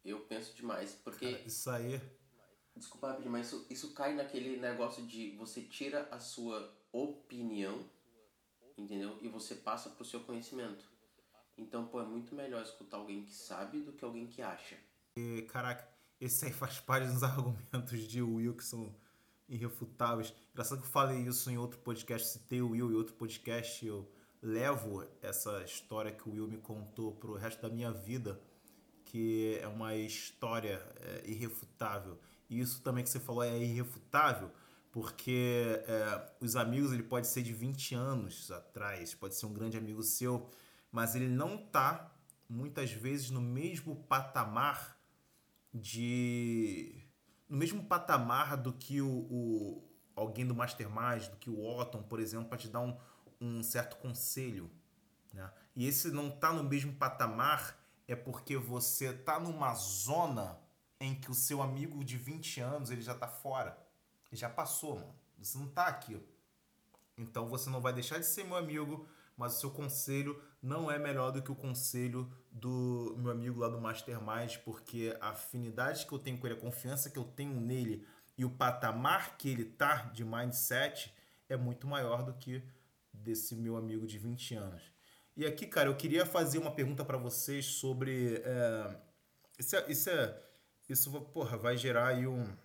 Eu 0.05 0.21
penso 0.21 0.55
demais, 0.55 0.95
porque. 0.95 1.33
Cara, 1.33 1.47
isso 1.47 1.71
aí. 1.71 2.01
Desculpa, 2.77 3.19
mas 3.25 3.47
isso, 3.47 3.67
isso 3.71 3.95
cai 3.95 4.15
naquele 4.15 4.59
negócio 4.59 5.05
de 5.07 5.35
você 5.37 5.63
tira 5.63 6.07
a 6.11 6.21
sua 6.21 6.73
opinião, 6.93 7.89
entendeu? 8.77 9.19
E 9.23 9.29
você 9.29 9.55
passa 9.55 9.89
para 9.89 10.03
o 10.03 10.05
seu 10.05 10.21
conhecimento. 10.21 10.85
Então, 11.57 11.87
pô, 11.87 12.01
é 12.03 12.05
muito 12.05 12.35
melhor 12.35 12.63
escutar 12.63 12.99
alguém 12.99 13.25
que 13.25 13.35
sabe 13.35 13.81
do 13.81 13.93
que 13.93 14.05
alguém 14.05 14.27
que 14.27 14.43
acha. 14.43 14.77
E, 15.17 15.43
caraca, 15.43 15.89
esse 16.21 16.45
aí 16.45 16.53
faz 16.53 16.79
parte 16.79 17.11
dos 17.11 17.23
argumentos 17.25 18.07
de 18.07 18.21
Wilson 18.21 18.95
irrefutáveis. 19.49 20.35
Engraçado 20.53 20.81
que 20.81 20.87
eu 20.87 20.91
falei 20.91 21.23
isso 21.23 21.51
em 21.51 21.57
outro 21.57 21.79
podcast, 21.79 22.29
citei 22.29 22.61
o 22.61 22.71
Will 22.71 22.91
em 22.91 22.95
outro 22.95 23.15
podcast, 23.15 23.87
eu 23.87 24.07
levo 24.43 25.07
essa 25.23 25.63
história 25.63 26.13
que 26.13 26.29
o 26.29 26.33
Will 26.33 26.47
me 26.47 26.59
contou 26.59 27.13
pro 27.13 27.35
resto 27.35 27.63
da 27.63 27.71
minha 27.71 27.91
vida, 27.91 28.41
que 29.05 29.59
é 29.63 29.69
uma 29.69 29.95
história 29.95 30.83
é, 31.01 31.23
irrefutável. 31.31 32.19
Isso 32.49 32.81
também 32.83 33.03
que 33.03 33.11
você 33.11 33.21
falou 33.21 33.43
é 33.43 33.59
irrefutável, 33.59 34.51
porque 34.93 35.83
é, 35.87 36.33
os 36.41 36.57
amigos 36.57 36.93
ele 36.93 37.03
pode 37.03 37.27
ser 37.27 37.43
de 37.43 37.53
20 37.53 37.95
anos 37.95 38.51
atrás, 38.51 39.15
pode 39.15 39.35
ser 39.35 39.47
um 39.47 39.53
grande 39.53 39.77
amigo 39.77 40.03
seu, 40.03 40.49
mas 40.91 41.15
ele 41.15 41.29
não 41.29 41.59
tá 41.59 42.15
muitas 42.49 42.91
vezes 42.93 43.31
no 43.31 43.41
mesmo 43.41 43.97
patamar 44.05 44.97
de 45.75 47.03
no 47.49 47.57
mesmo 47.59 47.85
patamar 47.85 48.57
do 48.57 48.73
que 48.73 49.01
o, 49.01 49.09
o 49.09 49.87
alguém 50.17 50.47
do 50.47 50.55
Mastermind, 50.55 51.29
do 51.29 51.37
que 51.37 51.51
o 51.51 51.63
Otton, 51.63 52.03
por 52.03 52.19
exemplo, 52.19 52.49
para 52.49 52.59
te 52.59 52.69
dar 52.69 52.81
um, 52.81 52.97
um 53.41 53.63
certo 53.63 53.97
conselho. 53.97 54.71
Né? 55.35 55.49
E 55.77 55.87
esse 55.87 56.11
não 56.11 56.31
tá 56.31 56.53
no 56.53 56.65
mesmo 56.65 56.95
patamar 56.95 57.79
é 58.09 58.17
porque 58.17 58.57
você 58.57 59.13
tá 59.13 59.39
numa 59.39 59.75
zona 59.75 60.59
em 61.01 61.15
que 61.15 61.31
o 61.31 61.35
seu 61.35 61.63
amigo 61.63 62.05
de 62.05 62.17
20 62.17 62.61
anos 62.61 62.91
ele 62.91 63.03
já 63.03 63.15
tá 63.15 63.29
fora. 63.29 63.79
Já 64.33 64.49
passou, 64.49 64.97
mano. 64.97 65.15
Você 65.39 65.59
não 65.59 65.69
tá 65.69 65.87
aqui. 65.87 66.21
Então 67.17 67.49
você 67.49 67.71
não 67.71 67.81
vai 67.81 67.93
deixar 67.93 68.19
de 68.19 68.27
ser 68.27 68.45
meu 68.45 68.57
amigo, 68.57 69.07
mas 69.37 69.57
o 69.57 69.61
seu 69.61 69.71
conselho 69.71 70.41
não 70.63 70.91
é 70.91 70.99
melhor 70.99 71.31
do 71.31 71.43
que 71.43 71.53
o 71.53 71.55
conselho 71.55 72.31
do 72.51 73.15
meu 73.19 73.31
amigo 73.31 73.61
lá 73.61 73.69
do 73.69 73.81
Mastermind, 73.81 74.59
porque 74.65 75.17
a 75.21 75.31
afinidade 75.31 76.07
que 76.07 76.13
eu 76.13 76.19
tenho 76.19 76.39
com 76.39 76.47
ele, 76.47 76.57
a 76.57 76.61
confiança 76.61 77.11
que 77.11 77.19
eu 77.19 77.25
tenho 77.25 77.61
nele 77.61 78.07
e 78.37 78.45
o 78.45 78.51
patamar 78.51 79.37
que 79.37 79.49
ele 79.49 79.65
tá 79.65 80.11
de 80.13 80.25
mindset 80.25 81.15
é 81.49 81.57
muito 81.57 81.87
maior 81.87 82.23
do 82.23 82.35
que 82.35 82.63
desse 83.13 83.55
meu 83.55 83.77
amigo 83.77 84.07
de 84.07 84.19
20 84.19 84.55
anos. 84.55 84.83
E 85.37 85.45
aqui, 85.45 85.67
cara, 85.67 85.89
eu 85.89 85.97
queria 85.97 86.25
fazer 86.25 86.59
uma 86.59 86.71
pergunta 86.71 87.05
para 87.05 87.19
vocês 87.19 87.67
sobre. 87.67 88.41
É, 88.45 88.97
isso, 89.59 89.77
é, 89.77 89.91
isso, 89.91 90.11
é, 90.11 90.43
isso 90.89 91.11
porra, 91.33 91.57
vai 91.57 91.77
gerar 91.77 92.09
aí 92.09 92.27
um, 92.27 92.57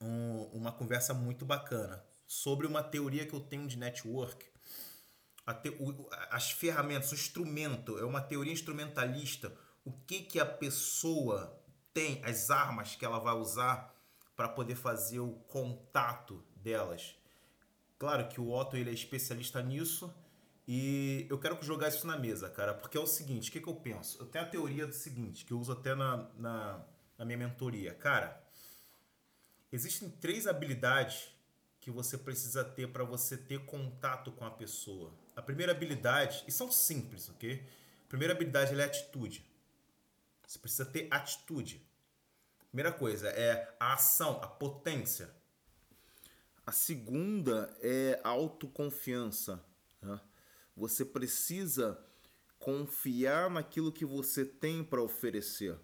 um, 0.00 0.42
uma 0.52 0.72
conversa 0.72 1.14
muito 1.14 1.44
bacana 1.44 2.04
sobre 2.26 2.66
uma 2.66 2.82
teoria 2.82 3.26
que 3.26 3.34
eu 3.34 3.40
tenho 3.40 3.66
de 3.66 3.78
network 3.78 4.54
te, 5.52 5.68
o, 5.78 6.08
as 6.30 6.50
ferramentas, 6.52 7.12
o 7.12 7.14
instrumento, 7.14 7.98
é 7.98 8.04
uma 8.04 8.20
teoria 8.22 8.52
instrumentalista. 8.52 9.52
O 9.84 9.92
que, 9.92 10.22
que 10.22 10.40
a 10.40 10.46
pessoa 10.46 11.60
tem, 11.92 12.24
as 12.24 12.50
armas 12.50 12.96
que 12.96 13.04
ela 13.04 13.18
vai 13.18 13.34
usar 13.34 13.94
para 14.34 14.48
poder 14.48 14.74
fazer 14.74 15.20
o 15.20 15.32
contato 15.46 16.42
delas. 16.56 17.14
Claro 17.98 18.28
que 18.28 18.40
o 18.40 18.50
Otto 18.50 18.76
ele 18.76 18.90
é 18.90 18.92
especialista 18.92 19.62
nisso 19.62 20.12
e 20.66 21.26
eu 21.28 21.38
quero 21.38 21.62
jogar 21.62 21.88
isso 21.88 22.06
na 22.06 22.18
mesa, 22.18 22.48
cara, 22.50 22.74
porque 22.74 22.96
é 22.96 23.00
o 23.00 23.06
seguinte: 23.06 23.48
o 23.48 23.52
que, 23.52 23.60
que 23.60 23.68
eu 23.68 23.76
penso? 23.76 24.20
Eu 24.20 24.26
tenho 24.26 24.44
a 24.44 24.48
teoria 24.48 24.86
do 24.86 24.92
seguinte, 24.94 25.44
que 25.44 25.52
eu 25.52 25.60
uso 25.60 25.72
até 25.72 25.94
na, 25.94 26.28
na, 26.36 26.84
na 27.18 27.24
minha 27.24 27.38
mentoria. 27.38 27.94
Cara, 27.94 28.42
existem 29.72 30.08
três 30.08 30.46
habilidades 30.46 31.28
que 31.80 31.90
você 31.90 32.16
precisa 32.16 32.64
ter 32.64 32.88
para 32.88 33.04
você 33.04 33.36
ter 33.36 33.64
contato 33.66 34.32
com 34.32 34.44
a 34.44 34.50
pessoa. 34.50 35.12
A 35.36 35.42
primeira 35.42 35.72
habilidade, 35.72 36.42
e 36.46 36.52
são 36.52 36.72
simples, 36.72 37.28
ok? 37.28 37.62
A 38.06 38.08
primeira 38.08 38.32
habilidade 38.32 38.78
é 38.78 38.84
atitude. 38.84 39.44
Você 40.46 40.58
precisa 40.58 40.86
ter 40.86 41.08
atitude. 41.10 41.84
Primeira 42.70 42.92
coisa 42.92 43.28
é 43.28 43.74
a 43.78 43.92
ação, 43.92 44.40
a 44.42 44.46
potência. 44.46 45.30
A 46.66 46.72
segunda 46.72 47.76
é 47.82 48.18
a 48.24 48.30
autoconfiança. 48.30 49.62
Né? 50.00 50.18
Você 50.74 51.04
precisa 51.04 52.02
confiar 52.58 53.50
naquilo 53.50 53.92
que 53.92 54.06
você 54.06 54.44
tem 54.44 54.82
para 54.82 55.02
oferecer. 55.02 55.78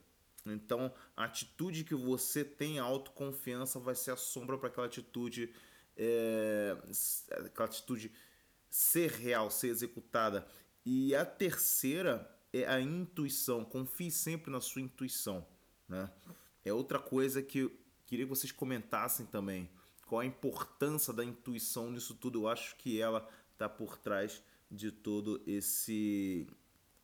Então, 0.53 0.93
a 1.17 1.25
atitude 1.25 1.85
que 1.85 1.95
você 1.95 2.45
tem, 2.45 2.79
autoconfiança, 2.79 3.79
vai 3.79 3.95
ser 3.95 4.13
a 4.13 4.17
sombra 4.17 4.59
para 4.59 4.69
aquela 4.69 4.87
atitude, 4.87 5.53
é, 5.97 6.77
aquela 7.45 7.69
atitude 7.69 8.13
ser 8.69 9.11
real, 9.11 9.51
ser 9.51 9.69
executada. 9.69 10.47
E 10.85 11.15
a 11.15 11.25
terceira 11.25 12.31
é 12.53 12.67
a 12.67 12.81
intuição. 12.81 13.65
Confie 13.65 14.11
sempre 14.11 14.51
na 14.51 14.61
sua 14.61 14.81
intuição. 14.81 15.47
Né? 15.89 16.11
É 16.65 16.73
outra 16.73 16.99
coisa 16.99 17.43
que 17.43 17.59
eu 17.61 17.73
queria 18.07 18.25
que 18.25 18.31
vocês 18.31 18.53
comentassem 18.53 19.27
também. 19.27 19.69
Qual 20.07 20.21
a 20.21 20.27
importância 20.27 21.13
da 21.13 21.25
intuição 21.25 21.91
nisso 21.91 22.15
tudo? 22.15 22.41
Eu 22.41 22.49
acho 22.49 22.77
que 22.77 23.01
ela 23.01 23.29
está 23.53 23.69
por 23.69 23.97
trás 23.97 24.43
de 24.71 24.91
todo 24.91 25.43
esse, 25.47 26.49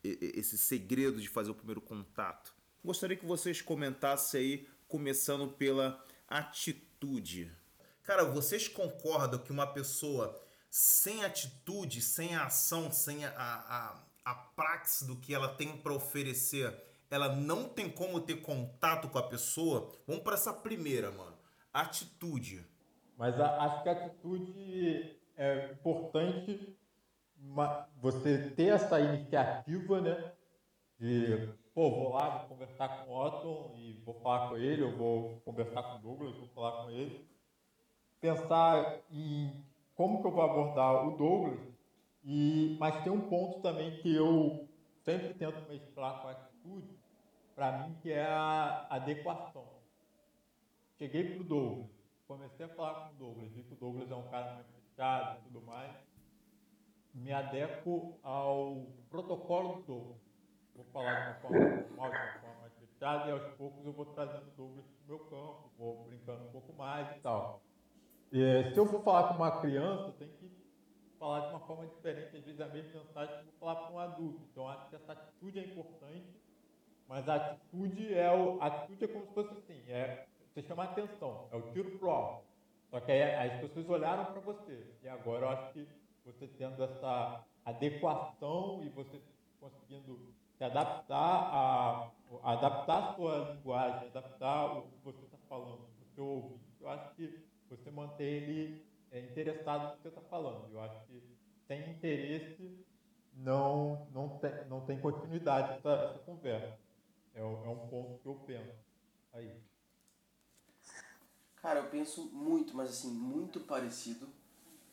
esse 0.03 0.57
segredo 0.57 1.21
de 1.21 1.29
fazer 1.29 1.51
o 1.51 1.55
primeiro 1.55 1.81
contato. 1.81 2.53
Gostaria 2.87 3.17
que 3.17 3.25
vocês 3.25 3.61
comentassem 3.61 4.39
aí, 4.39 4.67
começando 4.87 5.49
pela 5.49 6.01
atitude. 6.25 7.51
Cara, 8.01 8.23
vocês 8.23 8.69
concordam 8.69 9.41
que 9.41 9.51
uma 9.51 9.67
pessoa 9.67 10.41
sem 10.69 11.25
atitude, 11.25 11.99
sem 11.99 12.33
a 12.33 12.45
ação, 12.45 12.89
sem 12.89 13.25
a, 13.25 13.33
a, 13.35 14.03
a 14.23 14.33
praxe 14.33 15.05
do 15.05 15.17
que 15.17 15.35
ela 15.35 15.49
tem 15.49 15.75
para 15.75 15.91
oferecer, 15.91 16.81
ela 17.11 17.35
não 17.35 17.67
tem 17.67 17.89
como 17.89 18.21
ter 18.21 18.37
contato 18.37 19.09
com 19.09 19.17
a 19.17 19.27
pessoa, 19.27 19.91
vamos 20.07 20.23
para 20.23 20.35
essa 20.35 20.53
primeira, 20.53 21.11
mano. 21.11 21.37
Atitude. 21.73 22.65
Mas 23.17 23.37
a, 23.37 23.63
acho 23.65 23.83
que 23.83 23.89
a 23.89 23.91
atitude 23.91 25.19
é 25.35 25.73
importante 25.73 26.77
você 28.01 28.49
ter 28.51 28.67
essa 28.67 28.97
iniciativa, 28.97 29.99
né? 29.99 30.31
De, 30.97 31.49
pô, 31.77 31.91
vou 31.91 32.13
lá, 32.15 32.39
vou 32.39 32.57
conversar 32.57 33.05
com 33.05 33.11
o 33.11 33.23
Otton 33.23 33.71
e 33.75 34.01
vou 34.03 34.15
falar 34.15 34.49
com 34.49 34.57
ele, 34.57 34.81
eu 34.81 34.97
vou 34.97 35.39
conversar 35.45 35.83
com 35.83 35.97
o 35.97 35.99
Douglas, 35.99 36.35
vou 36.35 36.47
falar 36.47 36.83
com 36.83 36.89
ele. 36.89 37.23
Pensar 38.19 38.99
em 39.11 39.63
como 39.93 40.19
que 40.19 40.25
eu 40.25 40.31
vou 40.31 40.41
abordar 40.41 41.07
o 41.07 41.15
Douglas, 41.15 41.59
e, 42.23 42.75
mas 42.79 43.03
tem 43.03 43.13
um 43.13 43.29
ponto 43.29 43.61
também 43.61 43.95
que 43.97 44.11
eu 44.11 44.67
sempre 45.03 45.35
tento 45.35 45.69
mesclar 45.69 46.19
com 46.19 46.29
a 46.29 46.31
atitude, 46.31 46.97
para 47.53 47.77
mim, 47.77 47.95
que 48.01 48.11
é 48.11 48.25
a 48.25 48.87
adequação. 48.89 49.67
Cheguei 50.97 51.35
pro 51.35 51.43
Douglas, 51.43 51.91
comecei 52.27 52.65
a 52.65 52.69
falar 52.69 53.07
com 53.07 53.13
o 53.13 53.17
Douglas, 53.19 53.51
vi 53.51 53.61
que 53.61 53.73
o 53.73 53.77
Douglas 53.77 54.09
é 54.09 54.15
um 54.15 54.27
cara 54.29 54.55
mais 54.55 54.67
fechado 54.67 55.37
e 55.37 55.43
tudo 55.43 55.61
mais, 55.61 55.95
me 57.13 57.31
adequo 57.31 58.17
ao 58.23 58.87
protocolo 59.11 59.75
do 59.75 59.81
Douglas. 59.83 60.26
Vou 60.77 60.85
falar 60.93 61.15
de 61.15 61.27
uma 61.27 61.35
forma 61.41 61.59
normal, 61.59 62.11
de 62.11 62.17
uma 62.17 62.39
forma 62.39 62.69
fechada, 62.79 63.27
e 63.27 63.31
aos 63.31 63.55
poucos 63.55 63.83
eu 63.83 63.93
vou 63.93 64.05
trazendo 64.05 64.45
Douglas 64.55 64.85
para 64.85 65.03
o 65.03 65.17
meu 65.17 65.19
campo, 65.25 65.71
vou 65.75 66.03
brincando 66.03 66.43
um 66.43 66.51
pouco 66.51 66.71
mais 66.73 67.17
e 67.17 67.19
tal. 67.21 67.63
E, 68.31 68.71
se 68.71 68.77
eu 68.77 68.85
for 68.85 69.01
falar 69.01 69.29
com 69.29 69.33
uma 69.33 69.59
criança, 69.59 70.11
tem 70.19 70.29
que 70.29 70.51
falar 71.17 71.47
de 71.47 71.49
uma 71.49 71.61
forma 71.61 71.87
diferente, 71.87 72.37
às 72.37 72.43
vezes 72.43 72.61
a 72.61 72.67
mesma 72.67 73.03
mensagem 73.03 73.37
que 73.39 73.45
vou 73.45 73.53
falar 73.59 73.75
para 73.75 73.91
um 73.91 73.99
adulto. 73.99 74.39
Então 74.51 74.69
acho 74.69 74.87
que 74.87 74.95
essa 74.95 75.13
atitude 75.13 75.57
é 75.57 75.63
importante, 75.63 76.39
mas 77.07 77.27
a 77.27 77.35
atitude 77.35 78.13
é 78.13 78.31
o, 78.31 78.61
a 78.61 78.67
atitude 78.67 79.03
é 79.03 79.07
como 79.07 79.25
se 79.25 79.33
fosse 79.33 79.53
assim, 79.53 79.81
é 79.87 80.27
você 80.53 80.61
chama 80.61 80.83
atenção, 80.83 81.47
é 81.51 81.55
o 81.55 81.71
tiro 81.71 81.97
pro 81.97 82.11
alto. 82.11 82.45
Só 82.91 82.99
que 82.99 83.11
aí 83.11 83.51
as 83.51 83.61
pessoas 83.61 83.89
olharam 83.89 84.25
para 84.25 84.41
você. 84.41 84.93
E 85.03 85.09
agora 85.09 85.45
eu 85.45 85.49
acho 85.49 85.73
que 85.73 85.87
você 86.23 86.47
tendo 86.47 86.83
essa 86.83 87.43
adequação 87.65 88.83
e 88.83 88.89
você 88.89 89.19
conseguindo 89.59 90.33
se 90.57 90.63
adaptar 90.63 91.15
a, 91.15 92.11
adaptar 92.43 92.97
a 92.97 93.15
sua 93.15 93.51
linguagem, 93.53 94.07
adaptar 94.07 94.77
o 94.77 94.81
que 94.83 94.97
você 95.03 95.23
está 95.25 95.37
falando, 95.47 95.81
o 96.01 96.15
seu 96.15 96.25
ouvinte. 96.25 96.65
Eu 96.81 96.89
acho 96.89 97.15
que 97.15 97.45
você 97.69 97.91
mantém 97.91 98.27
ele 98.27 98.85
é, 99.11 99.19
interessado 99.19 99.83
no 99.83 99.95
que 99.97 100.01
você 100.01 100.07
está 100.09 100.21
falando. 100.21 100.71
Eu 100.71 100.81
acho 100.81 101.05
que 101.05 101.21
sem 101.67 101.91
interesse 101.91 102.85
não, 103.35 104.07
não, 104.11 104.29
tem, 104.39 104.65
não 104.67 104.81
tem 104.81 104.99
continuidade 104.99 105.77
essa, 105.77 105.89
essa 105.89 106.19
conversa. 106.19 106.79
É, 107.35 107.39
é 107.39 107.43
um 107.43 107.87
ponto 107.87 108.19
que 108.19 108.27
eu 108.27 108.35
penso. 108.35 108.75
Aí. 109.33 109.61
Cara, 111.61 111.81
eu 111.81 111.89
penso 111.89 112.31
muito, 112.31 112.75
mas 112.75 112.89
assim, 112.89 113.11
muito 113.11 113.59
parecido, 113.59 114.27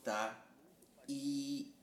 tá? 0.03 0.45
E 1.09 1.74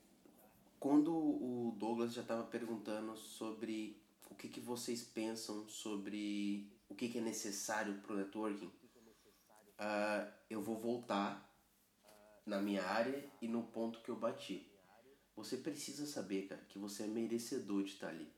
quando 0.82 1.14
o 1.14 1.76
Douglas 1.78 2.12
já 2.12 2.24
estava 2.24 2.44
perguntando 2.44 3.16
sobre 3.16 4.02
o 4.32 4.34
que, 4.34 4.50
que 4.50 4.60
vocês 4.60 5.04
pensam 5.04 5.70
sobre 5.70 6.74
o 6.90 6.96
que, 6.96 7.08
que 7.08 7.20
é 7.20 7.22
necessário 7.22 8.02
para 8.02 8.14
o 8.14 8.18
networking, 8.18 8.66
uh, 8.66 10.34
eu 10.50 10.60
vou 10.60 10.80
voltar 10.80 11.48
na 12.48 12.60
minha 12.60 12.84
área 12.84 13.24
e 13.40 13.48
no 13.48 13.62
ponto 13.62 14.02
que 14.02 14.10
eu 14.10 14.16
bati. 14.16 14.68
Você 15.36 15.58
precisa 15.58 16.08
saber, 16.08 16.48
cara, 16.48 16.66
que 16.68 16.80
você 16.80 17.04
é 17.04 17.08
merecedor 17.08 17.84
de 17.84 17.92
estar 17.92 18.08
ali. 18.08 18.34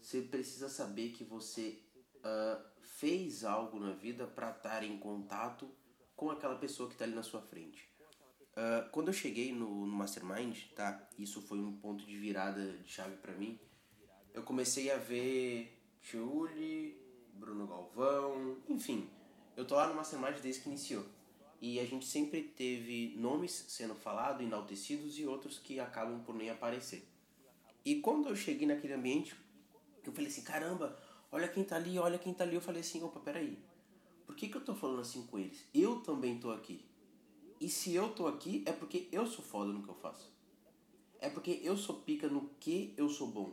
Você 0.00 0.22
precisa 0.22 0.70
saber 0.70 1.10
que 1.10 1.24
você 1.24 1.82
uh, 2.16 2.64
fez 2.80 3.44
algo 3.44 3.78
na 3.78 3.92
vida 3.92 4.26
para 4.26 4.50
estar 4.50 4.82
em 4.82 4.98
contato 4.98 5.70
com 6.16 6.30
aquela 6.30 6.56
pessoa 6.56 6.88
que 6.88 6.94
está 6.94 7.04
ali 7.04 7.14
na 7.14 7.22
sua 7.22 7.42
frente. 7.42 7.86
Uh, 8.56 8.88
quando 8.90 9.08
eu 9.08 9.12
cheguei 9.12 9.52
no, 9.52 9.86
no, 9.86 9.94
Mastermind, 9.94 10.56
tá? 10.74 11.06
Isso 11.18 11.42
foi 11.42 11.58
um 11.58 11.76
ponto 11.76 12.06
de 12.06 12.16
virada 12.16 12.72
de 12.78 12.88
chave 12.88 13.16
para 13.16 13.34
mim. 13.34 13.60
Eu 14.32 14.42
comecei 14.42 14.90
a 14.90 14.96
ver 14.96 15.78
Julie, 16.00 16.96
Bruno 17.34 17.66
Galvão, 17.66 18.56
enfim. 18.66 19.10
Eu 19.54 19.66
tô 19.66 19.74
lá 19.74 19.86
no 19.88 19.94
Mastermind 19.94 20.40
desde 20.40 20.62
que 20.62 20.68
iniciou. 20.70 21.04
E 21.60 21.78
a 21.78 21.84
gente 21.84 22.06
sempre 22.06 22.42
teve 22.42 23.14
nomes 23.18 23.52
sendo 23.68 23.94
falados, 23.94 24.44
enaltecidos 24.44 25.18
e 25.18 25.26
outros 25.26 25.58
que 25.58 25.78
acabam 25.78 26.22
por 26.24 26.34
nem 26.34 26.48
aparecer. 26.48 27.06
E 27.84 28.00
quando 28.00 28.28
eu 28.28 28.36
cheguei 28.36 28.66
naquele 28.66 28.94
ambiente, 28.94 29.36
eu 30.02 30.12
falei 30.12 30.28
assim: 30.28 30.42
caramba, 30.42 30.98
olha 31.30 31.46
quem 31.46 31.62
tá 31.62 31.76
ali, 31.76 31.98
olha 31.98 32.18
quem 32.18 32.32
tá 32.32 32.44
ali. 32.44 32.54
Eu 32.54 32.60
falei 32.62 32.80
assim: 32.80 33.02
opa, 33.02 33.20
peraí. 33.20 33.58
Por 34.26 34.34
que, 34.34 34.48
que 34.48 34.56
eu 34.56 34.64
tô 34.64 34.74
falando 34.74 35.00
assim 35.00 35.26
com 35.26 35.38
eles? 35.38 35.64
Eu 35.74 36.00
também 36.00 36.38
tô 36.38 36.50
aqui. 36.50 36.84
E 37.60 37.68
se 37.68 37.94
eu 37.94 38.10
tô 38.10 38.26
aqui, 38.26 38.62
é 38.66 38.72
porque 38.72 39.08
eu 39.10 39.26
sou 39.26 39.44
foda 39.44 39.72
no 39.72 39.82
que 39.82 39.88
eu 39.88 39.94
faço. 39.94 40.30
É 41.20 41.30
porque 41.30 41.60
eu 41.62 41.76
sou 41.76 41.96
pica 41.96 42.28
no 42.28 42.50
que 42.60 42.92
eu 42.96 43.08
sou 43.08 43.26
bom. 43.26 43.52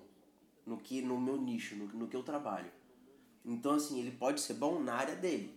No 0.66 0.78
que 0.78 1.02
no 1.02 1.20
meu 1.20 1.38
nicho, 1.38 1.76
no, 1.76 1.88
no 1.88 2.08
que 2.08 2.16
eu 2.16 2.24
trabalho. 2.24 2.72
Então, 3.46 3.74
assim, 3.74 4.00
ele 4.00 4.12
pode 4.12 4.42
ser 4.42 4.56
bom 4.56 4.80
na 4.80 4.94
área 4.94 5.16
dele. 5.16 5.54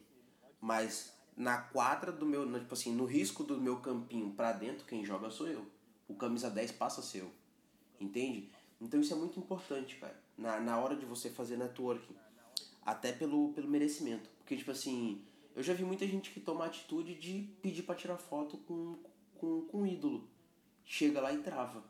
Mas 0.61 1.12
na 1.36 1.59
quadra 1.59 2.11
do 2.11 2.24
meu, 2.24 2.51
tipo 2.59 2.74
assim, 2.74 2.94
no 2.94 3.05
risco 3.05 3.44
do 3.44 3.61
meu 3.61 3.80
campinho 3.80 4.30
para 4.30 4.53
dentro, 4.53 4.86
quem 4.86 5.05
joga 5.05 5.30
sou 5.30 5.49
eu. 5.49 5.66
O 6.09 6.14
camisa 6.14 6.49
10 6.49 6.72
passa 6.72 7.01
a 7.01 7.05
ser 7.05 7.20
eu. 7.20 7.30
Entende? 8.01 8.51
Então 8.80 9.01
isso 9.01 9.12
é 9.12 9.16
muito 9.16 9.38
importante, 9.38 9.97
cara. 9.97 10.18
Na, 10.36 10.61
na 10.61 10.78
hora 10.78 10.97
de 10.97 11.05
você 11.05 11.30
fazer 11.30 11.57
networking. 11.57 12.14
Até 12.84 13.12
pelo, 13.12 13.53
pelo 13.53 13.68
merecimento. 13.68 14.28
Porque, 14.38 14.57
tipo 14.57 14.70
assim, 14.70 15.22
eu 15.57 15.62
já 15.62 15.72
vi 15.72 15.84
muita 15.84 16.07
gente 16.07 16.30
que 16.30 16.38
toma 16.38 16.64
a 16.64 16.66
atitude 16.66 17.14
de 17.14 17.50
pedir 17.62 17.82
para 17.82 17.94
tirar 17.94 18.18
foto 18.18 18.59
com, 18.59 19.02
com, 19.38 19.62
com 19.62 19.80
um 19.80 19.86
ídolo. 19.86 20.28
Chega 20.84 21.18
lá 21.18 21.32
e 21.32 21.42
trava. 21.42 21.82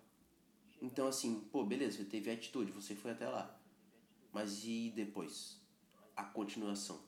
Então, 0.81 1.09
assim, 1.09 1.41
pô, 1.51 1.65
beleza, 1.65 1.97
você 1.97 2.05
teve 2.05 2.31
atitude, 2.31 2.71
você 2.71 2.95
foi 2.95 3.11
até 3.11 3.29
lá. 3.29 3.61
Mas 4.33 4.65
e 4.65 4.93
depois? 4.95 5.61
A 6.15 6.23
continuação? 6.23 7.01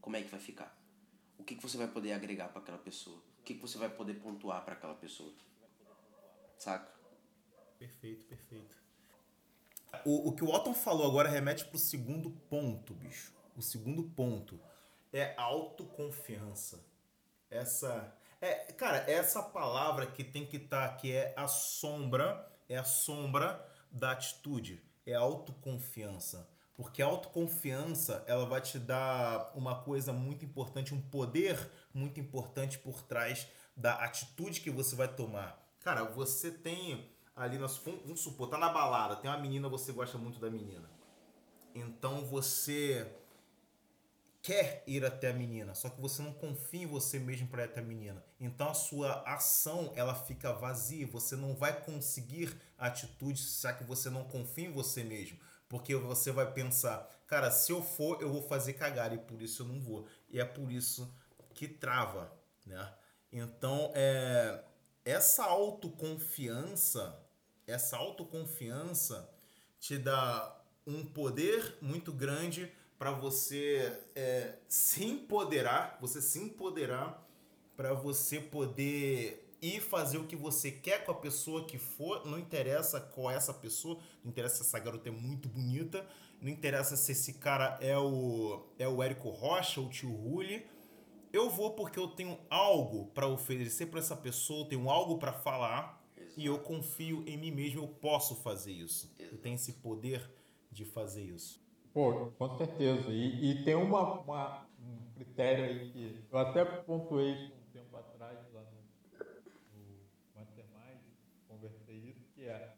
Como 0.00 0.14
é 0.14 0.22
que 0.22 0.30
vai 0.30 0.38
ficar? 0.38 0.80
O 1.36 1.42
que, 1.42 1.56
que 1.56 1.62
você 1.62 1.76
vai 1.76 1.88
poder 1.88 2.12
agregar 2.12 2.48
para 2.50 2.60
aquela 2.60 2.78
pessoa? 2.78 3.18
O 3.40 3.42
que, 3.42 3.54
que 3.54 3.60
você 3.60 3.76
vai 3.76 3.90
poder 3.90 4.14
pontuar 4.20 4.64
para 4.64 4.74
aquela 4.74 4.94
pessoa? 4.94 5.34
Saca? 6.60 6.94
Perfeito, 7.76 8.24
perfeito. 8.24 8.76
O, 10.04 10.28
o 10.28 10.32
que 10.32 10.44
o 10.44 10.48
Otton 10.48 10.74
falou 10.74 11.08
agora 11.08 11.28
remete 11.28 11.64
pro 11.64 11.78
segundo 11.78 12.30
ponto, 12.48 12.94
bicho. 12.94 13.34
O 13.56 13.62
segundo 13.62 14.04
ponto 14.04 14.60
é 15.12 15.34
autoconfiança. 15.36 16.84
Essa 17.50 18.14
é, 18.40 18.72
cara, 18.72 18.98
essa 19.10 19.42
palavra 19.42 20.06
que 20.06 20.22
tem 20.22 20.46
que 20.46 20.58
estar 20.58 20.90
tá, 20.90 20.94
que 20.94 21.12
é 21.12 21.34
a 21.36 21.48
sombra, 21.48 22.48
é 22.68 22.76
a 22.76 22.84
sombra 22.84 23.66
da 23.90 24.12
atitude, 24.12 24.80
é 25.04 25.14
autoconfiança. 25.14 26.48
Porque 26.76 27.02
a 27.02 27.06
autoconfiança, 27.06 28.22
ela 28.28 28.46
vai 28.46 28.60
te 28.60 28.78
dar 28.78 29.50
uma 29.56 29.82
coisa 29.82 30.12
muito 30.12 30.44
importante, 30.44 30.94
um 30.94 31.00
poder 31.00 31.58
muito 31.92 32.20
importante 32.20 32.78
por 32.78 33.02
trás 33.02 33.48
da 33.76 33.94
atitude 33.94 34.60
que 34.60 34.70
você 34.70 34.94
vai 34.94 35.08
tomar. 35.08 35.60
Cara, 35.80 36.04
você 36.04 36.52
tem 36.52 37.10
ali, 37.34 37.58
nós, 37.58 37.78
vamos 37.78 38.20
supor, 38.20 38.48
tá 38.48 38.56
na 38.56 38.68
balada, 38.68 39.16
tem 39.16 39.28
uma 39.28 39.38
menina, 39.38 39.68
você 39.68 39.90
gosta 39.90 40.16
muito 40.16 40.38
da 40.38 40.48
menina. 40.48 40.88
Então 41.74 42.24
você 42.24 43.12
quer 44.48 44.82
ir 44.86 45.04
até 45.04 45.28
a 45.28 45.32
menina, 45.34 45.74
só 45.74 45.90
que 45.90 46.00
você 46.00 46.22
não 46.22 46.32
confia 46.32 46.84
em 46.84 46.86
você 46.86 47.18
mesmo 47.18 47.46
para 47.48 47.64
ir 47.64 47.66
até 47.66 47.80
a 47.80 47.84
menina. 47.84 48.24
Então 48.40 48.70
a 48.70 48.72
sua 48.72 49.22
ação 49.26 49.92
ela 49.94 50.14
fica 50.14 50.54
vazia, 50.54 51.06
você 51.06 51.36
não 51.36 51.54
vai 51.54 51.78
conseguir 51.84 52.56
atitude 52.78 53.42
já 53.42 53.74
que 53.74 53.84
você 53.84 54.08
não 54.08 54.24
confia 54.24 54.66
em 54.68 54.72
você 54.72 55.04
mesmo, 55.04 55.38
porque 55.68 55.94
você 55.94 56.32
vai 56.32 56.50
pensar, 56.50 57.06
cara, 57.26 57.50
se 57.50 57.72
eu 57.72 57.82
for 57.82 58.22
eu 58.22 58.32
vou 58.32 58.40
fazer 58.40 58.72
cagar 58.72 59.12
e 59.12 59.18
por 59.18 59.42
isso 59.42 59.64
eu 59.64 59.66
não 59.66 59.82
vou. 59.82 60.08
E 60.30 60.40
é 60.40 60.46
por 60.46 60.72
isso 60.72 61.14
que 61.52 61.68
trava, 61.68 62.32
né? 62.64 62.90
Então 63.30 63.92
é 63.94 64.64
essa 65.04 65.44
autoconfiança, 65.44 67.22
essa 67.66 67.98
autoconfiança 67.98 69.28
te 69.78 69.98
dá 69.98 70.58
um 70.86 71.04
poder 71.04 71.76
muito 71.82 72.14
grande 72.14 72.72
para 72.98 73.12
você 73.12 73.96
é, 74.16 74.56
se 74.68 75.04
empoderar, 75.04 75.96
você 76.00 76.20
se 76.20 76.40
empoderar 76.40 77.24
para 77.76 77.94
você 77.94 78.40
poder 78.40 79.48
ir 79.62 79.80
fazer 79.80 80.18
o 80.18 80.26
que 80.26 80.34
você 80.34 80.70
quer 80.70 81.04
com 81.04 81.12
a 81.12 81.14
pessoa 81.14 81.64
que 81.64 81.78
for, 81.78 82.26
não 82.26 82.38
interessa 82.38 83.00
qual 83.00 83.30
é 83.30 83.36
essa 83.36 83.54
pessoa, 83.54 83.98
não 84.24 84.30
interessa 84.30 84.56
se 84.56 84.62
essa 84.62 84.78
garota 84.80 85.08
é 85.08 85.12
muito 85.12 85.48
bonita, 85.48 86.04
não 86.40 86.48
interessa 86.48 86.96
se 86.96 87.12
esse 87.12 87.34
cara 87.34 87.78
é 87.80 87.96
o 87.96 88.64
é 88.78 88.88
o 88.88 89.00
Érico 89.00 89.30
Rocha 89.30 89.80
ou 89.80 89.86
o 89.86 89.90
tio 89.90 90.10
Rulli. 90.10 90.66
Eu 91.32 91.50
vou 91.50 91.72
porque 91.72 91.98
eu 91.98 92.08
tenho 92.08 92.38
algo 92.50 93.06
para 93.08 93.28
oferecer 93.28 93.86
para 93.86 94.00
essa 94.00 94.16
pessoa, 94.16 94.62
eu 94.62 94.68
tenho 94.68 94.90
algo 94.90 95.18
para 95.18 95.32
falar 95.32 96.02
Exato. 96.16 96.40
e 96.40 96.46
eu 96.46 96.58
confio 96.58 97.22
em 97.26 97.36
mim 97.36 97.52
mesmo, 97.52 97.82
eu 97.82 97.88
posso 97.88 98.34
fazer 98.36 98.72
isso. 98.72 99.12
Exato. 99.18 99.34
Eu 99.34 99.38
tenho 99.38 99.54
esse 99.54 99.74
poder 99.74 100.28
de 100.70 100.84
fazer 100.84 101.22
isso 101.22 101.67
Pô, 101.98 102.30
com 102.38 102.56
certeza. 102.56 103.10
E, 103.10 103.50
e 103.50 103.64
tem 103.64 103.74
uma, 103.74 104.20
uma, 104.20 104.68
um 104.80 105.14
critério 105.16 105.64
aí 105.64 105.90
que 105.90 106.24
eu 106.30 106.38
até 106.38 106.64
pontuei 106.64 107.32
isso 107.32 107.54
um 107.56 107.72
tempo 107.72 107.96
atrás 107.96 108.38
lá 108.54 108.60
no, 108.60 109.24
no 109.74 110.06
Mastermind, 110.36 111.00
conversei 111.48 111.96
isso, 111.96 112.24
que 112.36 112.46
é 112.46 112.72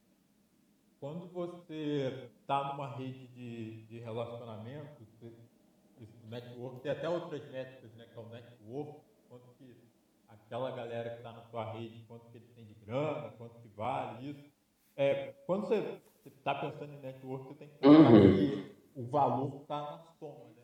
quando 0.99 1.29
você 1.29 2.31
está 2.41 2.73
numa 2.73 2.97
rede 2.97 3.27
de, 3.27 3.83
de 3.83 3.99
relacionamento, 3.99 5.07
network, 6.25 6.81
tem 6.81 6.93
até 6.93 7.07
outras 7.07 7.47
métricas, 7.51 7.93
né, 7.97 8.07
que 8.11 8.19
é 8.19 8.23
o 8.23 8.29
network, 8.31 9.01
quanto 9.29 9.51
que 9.59 9.77
aquela 10.31 10.71
galera 10.71 11.11
que 11.11 11.17
está 11.17 11.33
na 11.33 11.43
sua 11.43 11.71
rede, 11.73 12.03
quanto 12.09 12.25
que 12.31 12.39
ele 12.39 12.49
tem 12.57 12.65
de 12.65 12.75
grana, 12.87 13.29
quanto 13.37 13.61
que 13.61 13.69
vale 13.69 14.31
isso. 14.31 14.51
É, 14.97 15.35
quando 15.47 15.67
você 15.67 16.01
está 16.25 16.55
pensando 16.55 16.95
em 16.95 17.01
network, 17.01 17.49
você 17.49 17.55
tem 17.55 17.69
que 17.69 17.75
pensar 17.81 18.13
uhum. 18.13 18.35
que 18.35 18.80
o 19.01 19.07
valor 19.07 19.63
está 19.63 19.81
na 19.81 19.99
soma. 20.19 20.45
Né? 20.45 20.63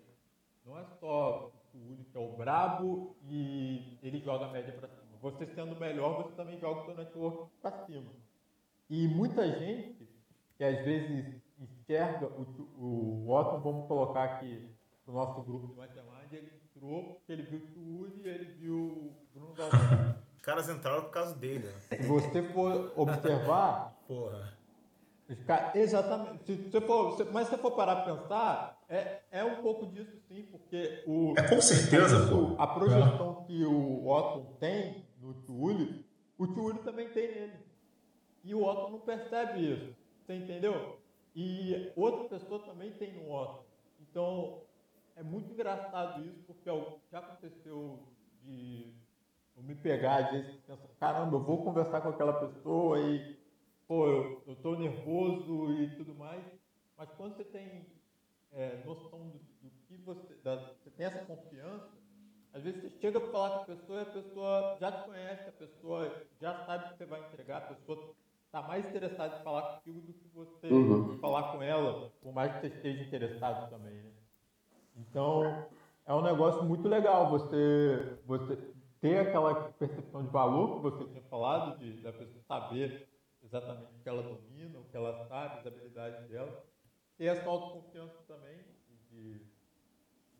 Não 0.66 0.78
é 0.78 0.84
só 1.00 1.50
o 1.74 1.78
único 1.78 2.10
que 2.10 2.18
é 2.18 2.20
o 2.20 2.36
brabo 2.36 3.16
e 3.24 3.98
ele 4.02 4.20
joga 4.20 4.46
a 4.46 4.52
média 4.52 4.72
para 4.74 4.88
cima. 4.88 5.16
Você 5.22 5.46
sendo 5.46 5.74
melhor, 5.76 6.22
você 6.22 6.34
também 6.36 6.58
joga 6.58 6.82
o 6.82 6.84
seu 6.84 6.94
network 6.94 7.50
para 7.62 7.86
cima. 7.86 8.12
E 8.90 9.08
muita 9.08 9.48
gente 9.58 10.06
que 10.56 10.64
às 10.64 10.84
vezes 10.84 11.40
enxerga 11.58 12.26
o, 12.26 12.42
o 12.78 13.30
Otton, 13.30 13.60
vamos 13.60 13.88
colocar 13.88 14.24
aqui 14.24 14.68
no 15.06 15.14
nosso 15.14 15.42
grupo 15.42 15.68
de 15.68 15.74
matemática, 15.74 16.36
ele 16.36 16.52
entrou 16.76 17.14
porque 17.14 17.32
ele 17.32 17.42
viu 17.42 17.62
o 17.76 18.00
Uri 18.00 18.20
e 18.22 18.28
ele 18.28 18.44
viu 18.52 18.76
o 18.76 19.16
Bruno 19.32 19.54
Galvão. 19.54 20.16
Os 20.36 20.40
caras 20.42 20.68
entraram 20.68 21.02
por 21.04 21.10
causa 21.10 21.34
dele. 21.34 21.66
Né? 21.66 21.80
Se 21.96 22.02
você 22.06 22.42
for 22.52 22.92
observar. 22.96 23.96
Porra. 24.06 24.55
Exatamente. 25.74 26.44
Se 26.44 26.70
você 26.70 26.80
for, 26.80 27.32
mas 27.32 27.48
se 27.48 27.50
você 27.50 27.60
for 27.60 27.72
parar 27.72 27.96
para 27.96 28.14
pensar, 28.14 28.84
é, 28.88 29.22
é 29.30 29.44
um 29.44 29.62
pouco 29.62 29.86
disso 29.86 30.16
sim, 30.28 30.44
porque 30.50 31.02
o. 31.06 31.34
É 31.36 31.42
com 31.42 31.60
certeza, 31.60 32.24
a, 32.24 32.28
pô. 32.28 32.62
A 32.62 32.66
projeção 32.66 33.40
é. 33.42 33.46
que 33.46 33.64
o 33.64 34.06
Otton 34.06 34.56
tem 34.60 35.04
no 35.20 35.34
Túlio, 35.34 36.04
o 36.38 36.46
Túlio 36.46 36.82
também 36.82 37.08
tem 37.08 37.28
nele. 37.28 37.66
E 38.44 38.54
o 38.54 38.64
Otton 38.64 38.90
não 38.90 39.00
percebe 39.00 39.72
isso. 39.72 39.96
Você 40.24 40.34
entendeu? 40.34 40.98
E 41.34 41.92
outra 41.96 42.38
pessoa 42.38 42.60
também 42.60 42.92
tem 42.92 43.12
no 43.12 43.32
Otton. 43.32 43.64
Então, 44.00 44.62
é 45.16 45.22
muito 45.22 45.52
engraçado 45.52 46.24
isso, 46.24 46.42
porque 46.46 46.70
já 47.10 47.18
aconteceu 47.18 47.98
de 48.42 48.94
eu 49.56 49.62
me 49.62 49.74
pegar, 49.74 50.26
às 50.26 50.30
vezes, 50.30 50.54
pensar, 50.66 50.88
caramba, 51.00 51.36
eu 51.36 51.42
vou 51.42 51.64
conversar 51.64 52.00
com 52.02 52.10
aquela 52.10 52.34
pessoa 52.34 53.00
e, 53.00 53.36
pô, 53.86 54.06
eu, 54.06 54.42
eu 54.46 54.56
tô 54.56 54.74
nervoso 54.74 55.72
e 55.72 55.90
tudo 55.96 56.14
mais, 56.14 56.44
mas 56.96 57.08
quando 57.12 57.36
você 57.36 57.44
tem 57.44 57.86
é, 58.52 58.82
noção 58.84 59.28
do, 59.28 59.38
do, 59.62 59.70
que 59.86 59.96
você, 59.98 60.34
da, 60.42 60.56
você 60.56 60.90
tem 60.90 61.06
essa 61.06 61.24
confiança, 61.24 61.88
às 62.52 62.62
vezes 62.62 62.82
você 62.82 62.90
chega 63.00 63.20
para 63.20 63.30
falar 63.30 63.50
com 63.50 63.62
a 63.62 63.76
pessoa 63.76 63.98
e 63.98 64.02
a 64.02 64.06
pessoa 64.06 64.76
já 64.80 64.92
te 64.92 65.04
conhece, 65.04 65.48
a 65.48 65.52
pessoa 65.52 66.26
já 66.40 66.64
sabe 66.64 66.84
o 66.84 66.88
que 66.88 66.96
você 66.96 67.06
vai 67.06 67.20
entregar, 67.20 67.58
a 67.58 67.74
pessoa 67.74 68.14
está 68.46 68.62
mais 68.62 68.88
interessada 68.88 69.38
em 69.38 69.44
falar 69.44 69.62
contigo 69.76 70.00
do 70.00 70.12
que 70.14 70.28
você 70.28 70.66
uhum. 70.68 71.18
falar 71.18 71.52
com 71.52 71.62
ela, 71.62 72.10
por 72.22 72.32
mais 72.32 72.52
que 72.54 72.60
você 72.60 72.66
esteja 72.68 73.02
interessado 73.04 73.68
também, 73.68 73.94
né? 73.94 74.10
Então, 74.96 75.66
é 76.06 76.14
um 76.14 76.22
negócio 76.22 76.64
muito 76.64 76.88
legal 76.88 77.28
você, 77.28 78.18
você 78.24 78.56
ter 79.00 79.18
aquela 79.18 79.70
percepção 79.72 80.24
de 80.24 80.30
valor 80.30 80.76
que 80.76 80.82
você 80.82 81.04
tinha 81.04 81.22
falado, 81.24 81.78
de, 81.78 82.00
da 82.00 82.12
pessoa 82.12 82.42
saber 82.48 83.06
exatamente 83.46 83.94
o 83.94 84.02
que 84.02 84.08
ela 84.08 84.22
domina, 84.22 84.78
o 84.78 84.84
que 84.84 84.96
ela 84.96 85.26
sabe, 85.26 85.60
as 85.60 85.66
habilidades 85.66 86.28
dela, 86.28 86.64
ter 87.16 87.26
essa 87.26 87.48
autoconfiança 87.48 88.22
também 88.26 88.58
de, 89.10 89.40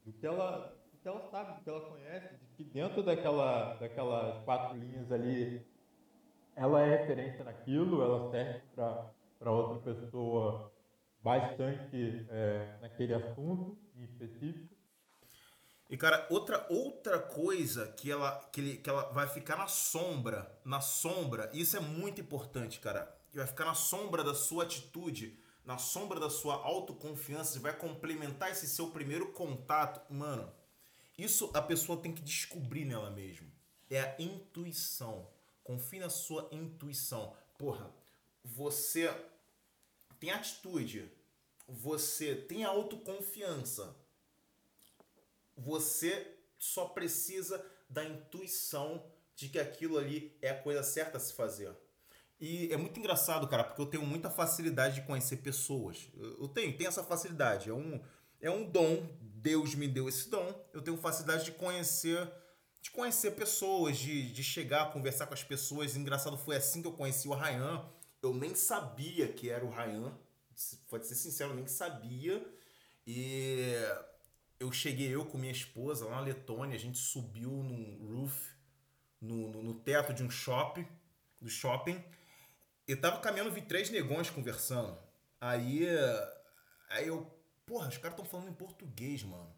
do, 0.04 0.12
que 0.12 0.26
ela, 0.26 0.76
do 0.92 0.98
que 0.98 1.08
ela 1.08 1.30
sabe, 1.30 1.58
do 1.58 1.64
que 1.64 1.70
ela 1.70 1.88
conhece, 1.88 2.36
de 2.36 2.46
que 2.56 2.64
dentro 2.64 3.02
daquela, 3.02 3.74
daquelas 3.74 4.44
quatro 4.44 4.76
linhas 4.76 5.10
ali, 5.10 5.64
ela 6.54 6.82
é 6.82 6.98
referência 6.98 7.44
naquilo, 7.44 8.02
ela 8.02 8.30
serve 8.30 8.62
para 9.38 9.50
outra 9.50 9.94
pessoa 9.94 10.72
bastante 11.22 12.26
é, 12.30 12.76
naquele 12.80 13.14
assunto 13.14 13.78
em 13.96 14.04
específico. 14.04 14.75
E 15.88 15.96
cara, 15.96 16.26
outra 16.30 16.66
outra 16.68 17.18
coisa 17.18 17.86
que 17.96 18.10
ela 18.10 18.40
que, 18.52 18.60
ele, 18.60 18.76
que 18.78 18.90
ela 18.90 19.04
vai 19.12 19.28
ficar 19.28 19.56
na 19.56 19.68
sombra, 19.68 20.58
na 20.64 20.80
sombra, 20.80 21.48
e 21.52 21.60
isso 21.60 21.76
é 21.76 21.80
muito 21.80 22.20
importante, 22.20 22.80
cara. 22.80 23.14
Que 23.30 23.38
vai 23.38 23.46
ficar 23.46 23.64
na 23.64 23.74
sombra 23.74 24.24
da 24.24 24.34
sua 24.34 24.64
atitude, 24.64 25.38
na 25.64 25.78
sombra 25.78 26.18
da 26.18 26.30
sua 26.30 26.54
autoconfiança, 26.54 27.60
vai 27.60 27.76
complementar 27.76 28.50
esse 28.50 28.66
seu 28.68 28.90
primeiro 28.90 29.32
contato, 29.32 30.12
mano. 30.12 30.52
Isso 31.16 31.50
a 31.54 31.62
pessoa 31.62 32.00
tem 32.00 32.12
que 32.12 32.22
descobrir 32.22 32.84
nela 32.84 33.10
mesma. 33.10 33.48
É 33.88 34.00
a 34.00 34.16
intuição. 34.18 35.28
Confie 35.62 35.98
na 35.98 36.10
sua 36.10 36.48
intuição. 36.52 37.34
Porra, 37.58 37.90
você 38.44 39.12
tem 40.20 40.30
atitude, 40.30 41.10
você 41.66 42.34
tem 42.34 42.64
autoconfiança, 42.64 43.96
você 45.56 46.34
só 46.58 46.86
precisa 46.86 47.64
da 47.88 48.04
intuição 48.04 49.04
de 49.34 49.48
que 49.48 49.58
aquilo 49.58 49.98
ali 49.98 50.36
é 50.40 50.50
a 50.50 50.62
coisa 50.62 50.82
certa 50.82 51.18
a 51.18 51.20
se 51.20 51.32
fazer. 51.32 51.74
E 52.40 52.72
é 52.72 52.76
muito 52.76 52.98
engraçado, 52.98 53.48
cara, 53.48 53.64
porque 53.64 53.80
eu 53.80 53.86
tenho 53.86 54.04
muita 54.04 54.30
facilidade 54.30 54.96
de 54.96 55.06
conhecer 55.06 55.38
pessoas. 55.38 56.08
Eu 56.14 56.48
tenho, 56.48 56.76
tenho 56.76 56.88
essa 56.88 57.02
facilidade. 57.02 57.70
É 57.70 57.72
um, 57.72 58.00
é 58.40 58.50
um 58.50 58.68
dom. 58.68 59.08
Deus 59.20 59.74
me 59.74 59.88
deu 59.88 60.08
esse 60.08 60.28
dom. 60.28 60.52
Eu 60.72 60.82
tenho 60.82 60.96
facilidade 60.96 61.44
de 61.44 61.52
conhecer 61.52 62.30
de 62.82 62.90
conhecer 62.92 63.32
pessoas, 63.32 63.98
de, 63.98 64.30
de 64.30 64.44
chegar, 64.44 64.92
conversar 64.92 65.26
com 65.26 65.34
as 65.34 65.42
pessoas. 65.42 65.96
Engraçado, 65.96 66.38
foi 66.38 66.54
assim 66.54 66.80
que 66.80 66.86
eu 66.86 66.92
conheci 66.92 67.26
o 67.26 67.34
Ryan. 67.34 67.84
Eu 68.22 68.32
nem 68.32 68.54
sabia 68.54 69.26
que 69.26 69.50
era 69.50 69.64
o 69.64 69.70
Ryan 69.70 70.16
pode 70.88 71.06
ser 71.06 71.14
sincero, 71.14 71.50
eu 71.50 71.56
nem 71.56 71.66
sabia. 71.66 72.44
E 73.06 73.74
eu 74.58 74.72
cheguei 74.72 75.14
eu 75.14 75.24
com 75.26 75.38
minha 75.38 75.52
esposa 75.52 76.06
lá 76.06 76.16
na 76.16 76.20
Letônia, 76.20 76.76
a 76.76 76.80
gente 76.80 76.98
subiu 76.98 77.50
num 77.50 78.06
roof, 78.06 78.34
no, 79.20 79.48
no, 79.48 79.62
no 79.62 79.74
teto 79.74 80.12
de 80.12 80.22
um 80.22 80.30
shopping, 80.30 80.86
do 81.40 81.48
shopping. 81.48 82.02
Eu 82.86 83.00
tava 83.00 83.20
caminhando, 83.20 83.52
vi 83.52 83.62
três 83.62 83.90
negões 83.90 84.30
conversando. 84.30 84.96
Aí, 85.40 85.86
aí 86.88 87.06
eu, 87.06 87.26
porra, 87.66 87.88
os 87.88 87.98
caras 87.98 88.18
estão 88.18 88.24
falando 88.24 88.48
em 88.48 88.54
português, 88.54 89.22
mano. 89.22 89.54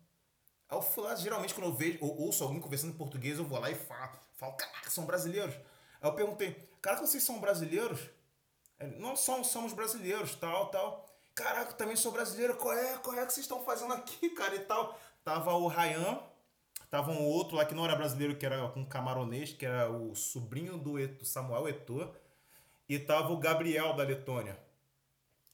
Aí 0.68 0.76
eu 0.76 0.82
fui 0.82 1.04
lá, 1.04 1.14
geralmente 1.14 1.54
quando 1.54 1.66
eu 1.66 1.74
vejo, 1.74 1.98
ou 2.00 2.20
ouço 2.20 2.42
alguém 2.42 2.60
conversando 2.60 2.92
em 2.92 2.98
português, 2.98 3.38
eu 3.38 3.44
vou 3.44 3.58
lá 3.58 3.70
e 3.70 3.74
falo, 3.74 4.18
falo, 4.34 4.52
caraca, 4.54 4.90
são 4.90 5.06
brasileiros. 5.06 5.54
Aí 6.00 6.08
eu 6.10 6.14
perguntei, 6.14 6.68
caraca, 6.82 7.06
vocês 7.06 7.22
são 7.22 7.40
brasileiros? 7.40 8.00
Nós 8.98 9.20
somos, 9.20 9.48
somos 9.48 9.72
brasileiros, 9.72 10.34
tal, 10.34 10.70
tal. 10.70 11.08
Caraca, 11.38 11.72
também 11.74 11.94
sou 11.94 12.10
brasileiro, 12.10 12.56
qual 12.56 12.76
é? 12.76 12.98
Qual 12.98 13.16
é 13.16 13.24
que 13.24 13.32
vocês 13.32 13.44
estão 13.44 13.64
fazendo 13.64 13.92
aqui, 13.92 14.28
cara, 14.34 14.56
e 14.56 14.58
tal. 14.58 14.98
Tava 15.22 15.54
o 15.54 15.68
Ryan, 15.68 16.18
tava 16.90 17.12
um 17.12 17.24
outro 17.24 17.56
lá 17.56 17.64
que 17.64 17.76
não 17.76 17.84
era 17.84 17.94
brasileiro, 17.94 18.36
que 18.36 18.44
era 18.44 18.64
um 18.74 18.84
camaronês, 18.84 19.52
que 19.52 19.64
era 19.64 19.88
o 19.88 20.16
sobrinho 20.16 20.76
do, 20.76 20.96
Samuel 21.24 21.68
Eto'o. 21.68 22.12
E 22.88 22.98
tava 22.98 23.32
o 23.32 23.36
Gabriel 23.36 23.94
da 23.94 24.02
Letônia. 24.02 24.58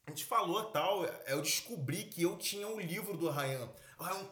A 0.06 0.10
gente 0.10 0.24
falou 0.24 0.64
tal, 0.70 1.04
eu 1.26 1.42
descobri 1.42 2.04
que 2.04 2.22
eu 2.22 2.38
tinha 2.38 2.66
o 2.66 2.76
um 2.76 2.80
livro 2.80 3.14
do 3.18 3.28
Ryan. 3.28 3.68
O 3.98 4.04
Ryan, 4.04 4.26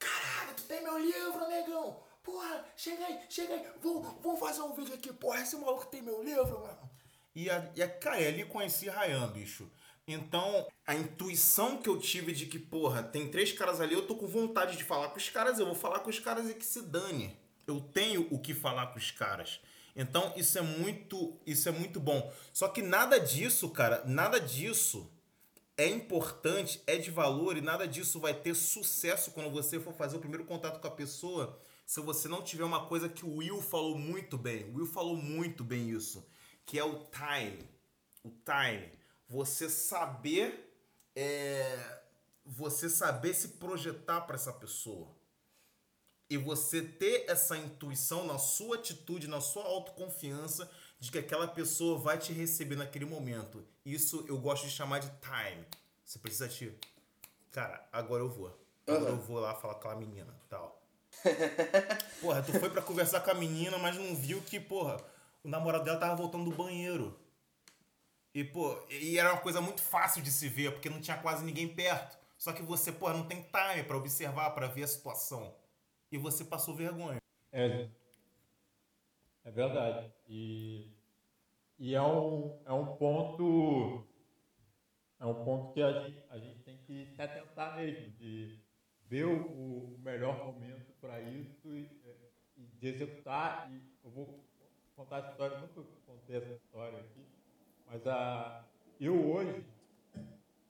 caralho, 0.00 0.56
tu 0.56 0.64
tem 0.64 0.82
meu 0.82 0.98
livro, 0.98 1.46
negão? 1.46 2.02
Porra, 2.24 2.64
chega 2.74 3.06
aí, 3.06 3.20
chega 3.28 3.54
aí, 3.54 3.70
vamos, 3.80 4.20
vamos 4.20 4.40
fazer 4.40 4.62
um 4.62 4.74
vídeo 4.74 4.94
aqui, 4.94 5.12
porra, 5.12 5.42
esse 5.42 5.54
maluco 5.56 5.86
tem 5.86 6.02
meu 6.02 6.24
livro, 6.24 6.60
mano. 6.60 6.90
E 7.36 7.48
a, 7.48 7.70
e 7.76 7.82
a 7.82 7.88
Kaeli 7.88 8.46
conheci 8.46 8.88
Ryan, 8.88 9.28
bicho. 9.28 9.70
Então, 10.08 10.66
a 10.86 10.94
intuição 10.94 11.78
que 11.78 11.88
eu 11.88 11.98
tive 11.98 12.32
de 12.32 12.46
que, 12.46 12.58
porra, 12.58 13.02
tem 13.02 13.28
três 13.28 13.52
caras 13.52 13.80
ali, 13.80 13.92
eu 13.92 14.06
tô 14.06 14.14
com 14.14 14.28
vontade 14.28 14.76
de 14.76 14.84
falar 14.84 15.08
com 15.08 15.16
os 15.16 15.28
caras, 15.28 15.58
eu 15.58 15.66
vou 15.66 15.74
falar 15.74 15.98
com 16.00 16.10
os 16.10 16.20
caras 16.20 16.48
e 16.48 16.54
que 16.54 16.64
se 16.64 16.82
dane. 16.82 17.36
Eu 17.66 17.80
tenho 17.80 18.28
o 18.30 18.38
que 18.38 18.54
falar 18.54 18.86
com 18.88 18.98
os 18.98 19.10
caras. 19.10 19.60
Então, 19.96 20.32
isso 20.36 20.58
é 20.58 20.62
muito, 20.62 21.36
isso 21.44 21.68
é 21.68 21.72
muito 21.72 21.98
bom. 21.98 22.32
Só 22.52 22.68
que 22.68 22.82
nada 22.82 23.18
disso, 23.18 23.68
cara, 23.70 24.04
nada 24.06 24.38
disso 24.38 25.10
é 25.76 25.88
importante, 25.88 26.80
é 26.86 26.96
de 26.96 27.10
valor 27.10 27.56
e 27.56 27.60
nada 27.60 27.88
disso 27.88 28.20
vai 28.20 28.32
ter 28.32 28.54
sucesso 28.54 29.32
quando 29.32 29.50
você 29.50 29.80
for 29.80 29.92
fazer 29.92 30.16
o 30.16 30.20
primeiro 30.20 30.44
contato 30.44 30.80
com 30.80 30.86
a 30.86 30.90
pessoa, 30.90 31.58
se 31.84 32.00
você 32.00 32.28
não 32.28 32.42
tiver 32.42 32.64
uma 32.64 32.86
coisa 32.86 33.08
que 33.08 33.24
o 33.24 33.36
Will 33.36 33.60
falou 33.60 33.98
muito 33.98 34.38
bem. 34.38 34.64
O 34.70 34.76
Will 34.76 34.86
falou 34.86 35.16
muito 35.16 35.64
bem 35.64 35.90
isso 35.90 36.24
que 36.64 36.78
é 36.78 36.84
o 36.84 37.04
time. 37.04 37.68
O 38.24 38.30
time. 38.30 38.90
Você 39.28 39.68
saber 39.68 40.66
é, 41.14 42.00
você 42.44 42.88
saber 42.88 43.34
se 43.34 43.48
projetar 43.48 44.20
para 44.20 44.36
essa 44.36 44.52
pessoa. 44.52 45.08
E 46.28 46.36
você 46.36 46.82
ter 46.82 47.24
essa 47.28 47.56
intuição 47.56 48.26
na 48.26 48.38
sua 48.38 48.76
atitude, 48.76 49.28
na 49.28 49.40
sua 49.40 49.64
autoconfiança 49.64 50.70
de 50.98 51.10
que 51.10 51.18
aquela 51.18 51.46
pessoa 51.46 51.98
vai 51.98 52.18
te 52.18 52.32
receber 52.32 52.76
naquele 52.76 53.04
momento. 53.04 53.64
Isso 53.84 54.24
eu 54.28 54.38
gosto 54.38 54.64
de 54.64 54.70
chamar 54.70 54.98
de 54.98 55.08
time. 55.20 55.64
Você 56.04 56.18
precisa 56.18 56.48
te 56.48 56.76
cara, 57.50 57.86
agora 57.92 58.22
eu 58.22 58.28
vou. 58.28 58.56
Agora 58.86 59.10
eu 59.10 59.16
vou 59.16 59.40
lá 59.40 59.54
falar 59.54 59.74
com 59.74 59.80
aquela 59.80 59.96
menina 59.96 60.34
tal. 60.48 60.82
porra, 62.20 62.42
tu 62.42 62.52
foi 62.58 62.70
pra 62.70 62.82
conversar 62.82 63.20
com 63.20 63.30
a 63.30 63.34
menina, 63.34 63.78
mas 63.78 63.96
não 63.96 64.14
viu 64.14 64.42
que, 64.42 64.60
porra, 64.60 64.96
o 65.42 65.48
namorado 65.48 65.84
dela 65.84 65.98
tava 65.98 66.16
voltando 66.16 66.50
do 66.50 66.56
banheiro. 66.56 67.16
E, 68.36 68.44
pô, 68.44 68.78
e 68.90 69.18
era 69.18 69.32
uma 69.32 69.40
coisa 69.40 69.62
muito 69.62 69.80
fácil 69.80 70.22
de 70.22 70.30
se 70.30 70.46
ver, 70.46 70.70
porque 70.70 70.90
não 70.90 71.00
tinha 71.00 71.16
quase 71.16 71.42
ninguém 71.42 71.74
perto. 71.74 72.18
Só 72.36 72.52
que 72.52 72.60
você, 72.60 72.92
porra, 72.92 73.14
não 73.14 73.26
tem 73.26 73.40
time 73.40 73.82
para 73.82 73.96
observar, 73.96 74.50
para 74.50 74.66
ver 74.66 74.82
a 74.82 74.86
situação. 74.86 75.56
E 76.12 76.18
você 76.18 76.44
passou 76.44 76.74
vergonha. 76.74 77.16
É, 77.50 77.88
é 79.42 79.50
verdade. 79.50 80.12
E, 80.28 80.92
e 81.78 81.94
é, 81.94 82.02
um, 82.02 82.60
é 82.66 82.72
um 82.74 82.94
ponto. 82.96 84.06
É 85.18 85.24
um 85.24 85.42
ponto 85.42 85.72
que 85.72 85.80
a 85.80 86.02
gente, 86.02 86.22
a 86.28 86.38
gente 86.38 86.58
tem 86.58 86.76
que 86.86 87.06
se 87.14 87.22
atentar 87.22 87.76
mesmo, 87.76 88.10
de 88.18 88.60
ver 89.08 89.24
o, 89.24 89.94
o 89.94 89.98
melhor 90.00 90.44
momento 90.44 90.92
para 91.00 91.22
isso 91.22 91.74
e, 91.74 91.88
e, 92.54 92.66
de 92.66 92.86
executar. 92.86 93.72
E 93.72 93.80
eu 94.04 94.10
vou 94.10 94.44
contar 94.94 95.24
a 95.24 95.30
história, 95.30 95.58
nunca 95.58 95.82
contei 96.04 96.36
essa 96.36 96.52
história 96.52 96.98
aqui, 96.98 97.25
mas 97.86 98.06
a, 98.06 98.64
eu 99.00 99.30
hoje 99.32 99.64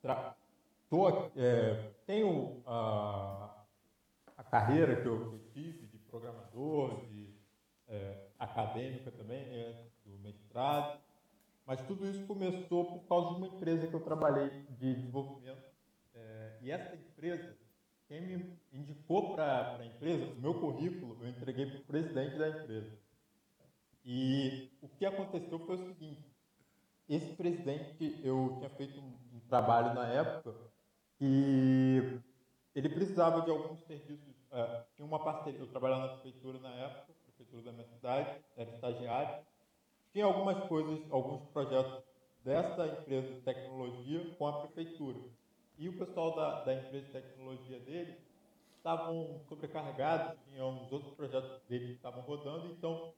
tra, 0.02 0.36
tô, 0.88 1.08
é, 1.36 1.92
tenho 2.06 2.62
a, 2.66 3.64
a 4.36 4.44
carreira 4.44 5.00
que 5.00 5.06
eu, 5.06 5.30
que 5.30 5.34
eu 5.34 5.50
tive 5.52 5.86
de 5.86 5.98
programador, 5.98 7.04
de 7.06 7.34
é, 7.88 8.28
acadêmica 8.38 9.10
também, 9.10 9.44
né, 9.44 9.86
do 10.04 10.18
mestrado, 10.18 11.00
mas 11.66 11.80
tudo 11.82 12.08
isso 12.08 12.24
começou 12.26 12.84
por 12.84 13.08
causa 13.08 13.30
de 13.30 13.36
uma 13.36 13.48
empresa 13.48 13.86
que 13.86 13.94
eu 13.94 14.00
trabalhei 14.00 14.48
de 14.50 14.94
desenvolvimento. 14.94 15.64
É, 16.14 16.58
e 16.62 16.70
essa 16.70 16.94
empresa, 16.94 17.56
quem 18.06 18.20
me 18.20 18.58
indicou 18.72 19.34
para 19.34 19.76
a 19.76 19.84
empresa, 19.86 20.32
o 20.32 20.40
meu 20.40 20.54
currículo, 20.60 21.18
eu 21.20 21.28
entreguei 21.28 21.66
para 21.66 21.80
o 21.80 21.84
presidente 21.84 22.38
da 22.38 22.48
empresa. 22.48 22.98
E 24.04 24.70
o 24.80 24.88
que 24.88 25.04
aconteceu 25.04 25.58
foi 25.58 25.74
o 25.74 25.86
seguinte: 25.88 26.24
esse 27.09 27.34
presidente, 27.34 28.20
eu 28.22 28.54
tinha 28.59 28.70
feito 28.70 29.00
um, 29.00 29.40
trabalho 29.48 29.94
na 29.94 30.07
época 30.09 30.54
e 31.20 32.18
ele 32.74 32.88
precisava 32.88 33.42
de 33.42 33.50
alguns 33.50 33.80
serviços. 33.84 34.34
É, 34.50 34.84
tinha 34.94 35.07
uma 35.07 35.22
parceria, 35.22 35.61
eu 35.61 35.66
trabalhava 35.68 36.07
na 36.07 36.12
prefeitura 36.14 36.59
na 36.59 36.74
época, 36.74 37.14
prefeitura 37.24 37.62
da 37.62 37.72
minha 37.72 37.86
cidade, 37.86 38.40
era 38.57 38.70
estagiário. 38.70 39.44
Tinha 40.12 40.24
algumas 40.24 40.64
coisas, 40.64 41.00
alguns 41.11 41.46
projetos 41.50 42.02
dessa 42.42 42.86
empresa 42.86 43.34
de 43.34 43.40
tecnologia 43.42 44.34
com 44.38 44.46
a 44.46 44.61
prefeitura. 44.61 45.18
E 45.78 45.88
o 45.88 45.98
pessoal 45.98 46.34
da, 46.34 46.64
da 46.64 46.74
empresa 46.74 47.07
de 47.07 47.12
tecnologia 47.12 47.78
dele 47.80 48.16
estavam 48.76 49.40
sobrecarregados, 49.48 50.38
tinham 50.44 50.84
os 50.84 50.92
outros 50.92 51.12
projetos 51.14 51.61
dele 51.68 51.88
que 51.88 51.92
estavam 51.94 52.22
rodando, 52.22 52.66
então 52.68 53.12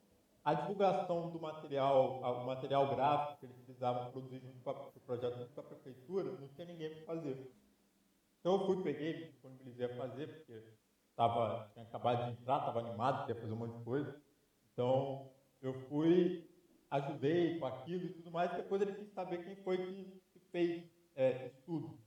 a 0.45 0.55
divulgação 0.55 1.31
do 1.31 1.41
material, 1.41 2.21
o 2.21 2.47
material 2.47 2.95
gráfico 2.95 3.41
que 3.41 3.47
eles 3.47 3.57
precisavam 3.57 4.11
produzir 4.11 4.41
junto 4.41 4.59
com 4.63 4.71
o 4.71 5.01
projeto 5.01 5.39
junto 5.39 5.53
com 5.53 5.61
a 5.61 5.65
prefeitura, 5.65 6.33
não 6.33 6.49
tinha 6.49 6.67
ninguém 6.67 6.95
para 6.95 7.15
fazer. 7.15 7.53
Então 8.41 8.61
eu 8.61 8.67
fui, 8.67 8.83
peguei, 8.83 9.27
disponibilizei 9.27 9.87
a 9.87 9.97
fazer, 9.97 10.27
porque 10.29 10.63
tava, 11.17 11.71
tinha 11.75 11.85
acabado 11.85 12.25
de 12.25 12.41
entrar, 12.41 12.61
estava 12.61 12.81
animado, 12.81 13.27
queria 13.27 13.41
fazer 13.41 13.53
um 13.53 13.57
monte 13.57 13.77
de 13.77 13.85
coisa. 13.85 14.23
Então 14.73 15.31
eu 15.61 15.75
fui, 15.89 16.49
ajudei 16.91 17.59
com 17.59 17.67
aquilo 17.67 18.07
e 18.07 18.15
tudo 18.15 18.31
mais, 18.31 18.53
e 18.53 18.57
depois 18.57 18.81
ele 18.81 18.93
quis 18.93 19.13
saber 19.13 19.45
quem 19.45 19.57
foi 19.57 19.77
que, 19.77 20.23
que 20.33 20.41
fez 20.51 20.85
é, 21.17 21.47
isso 21.47 21.63
tudo. 21.67 21.99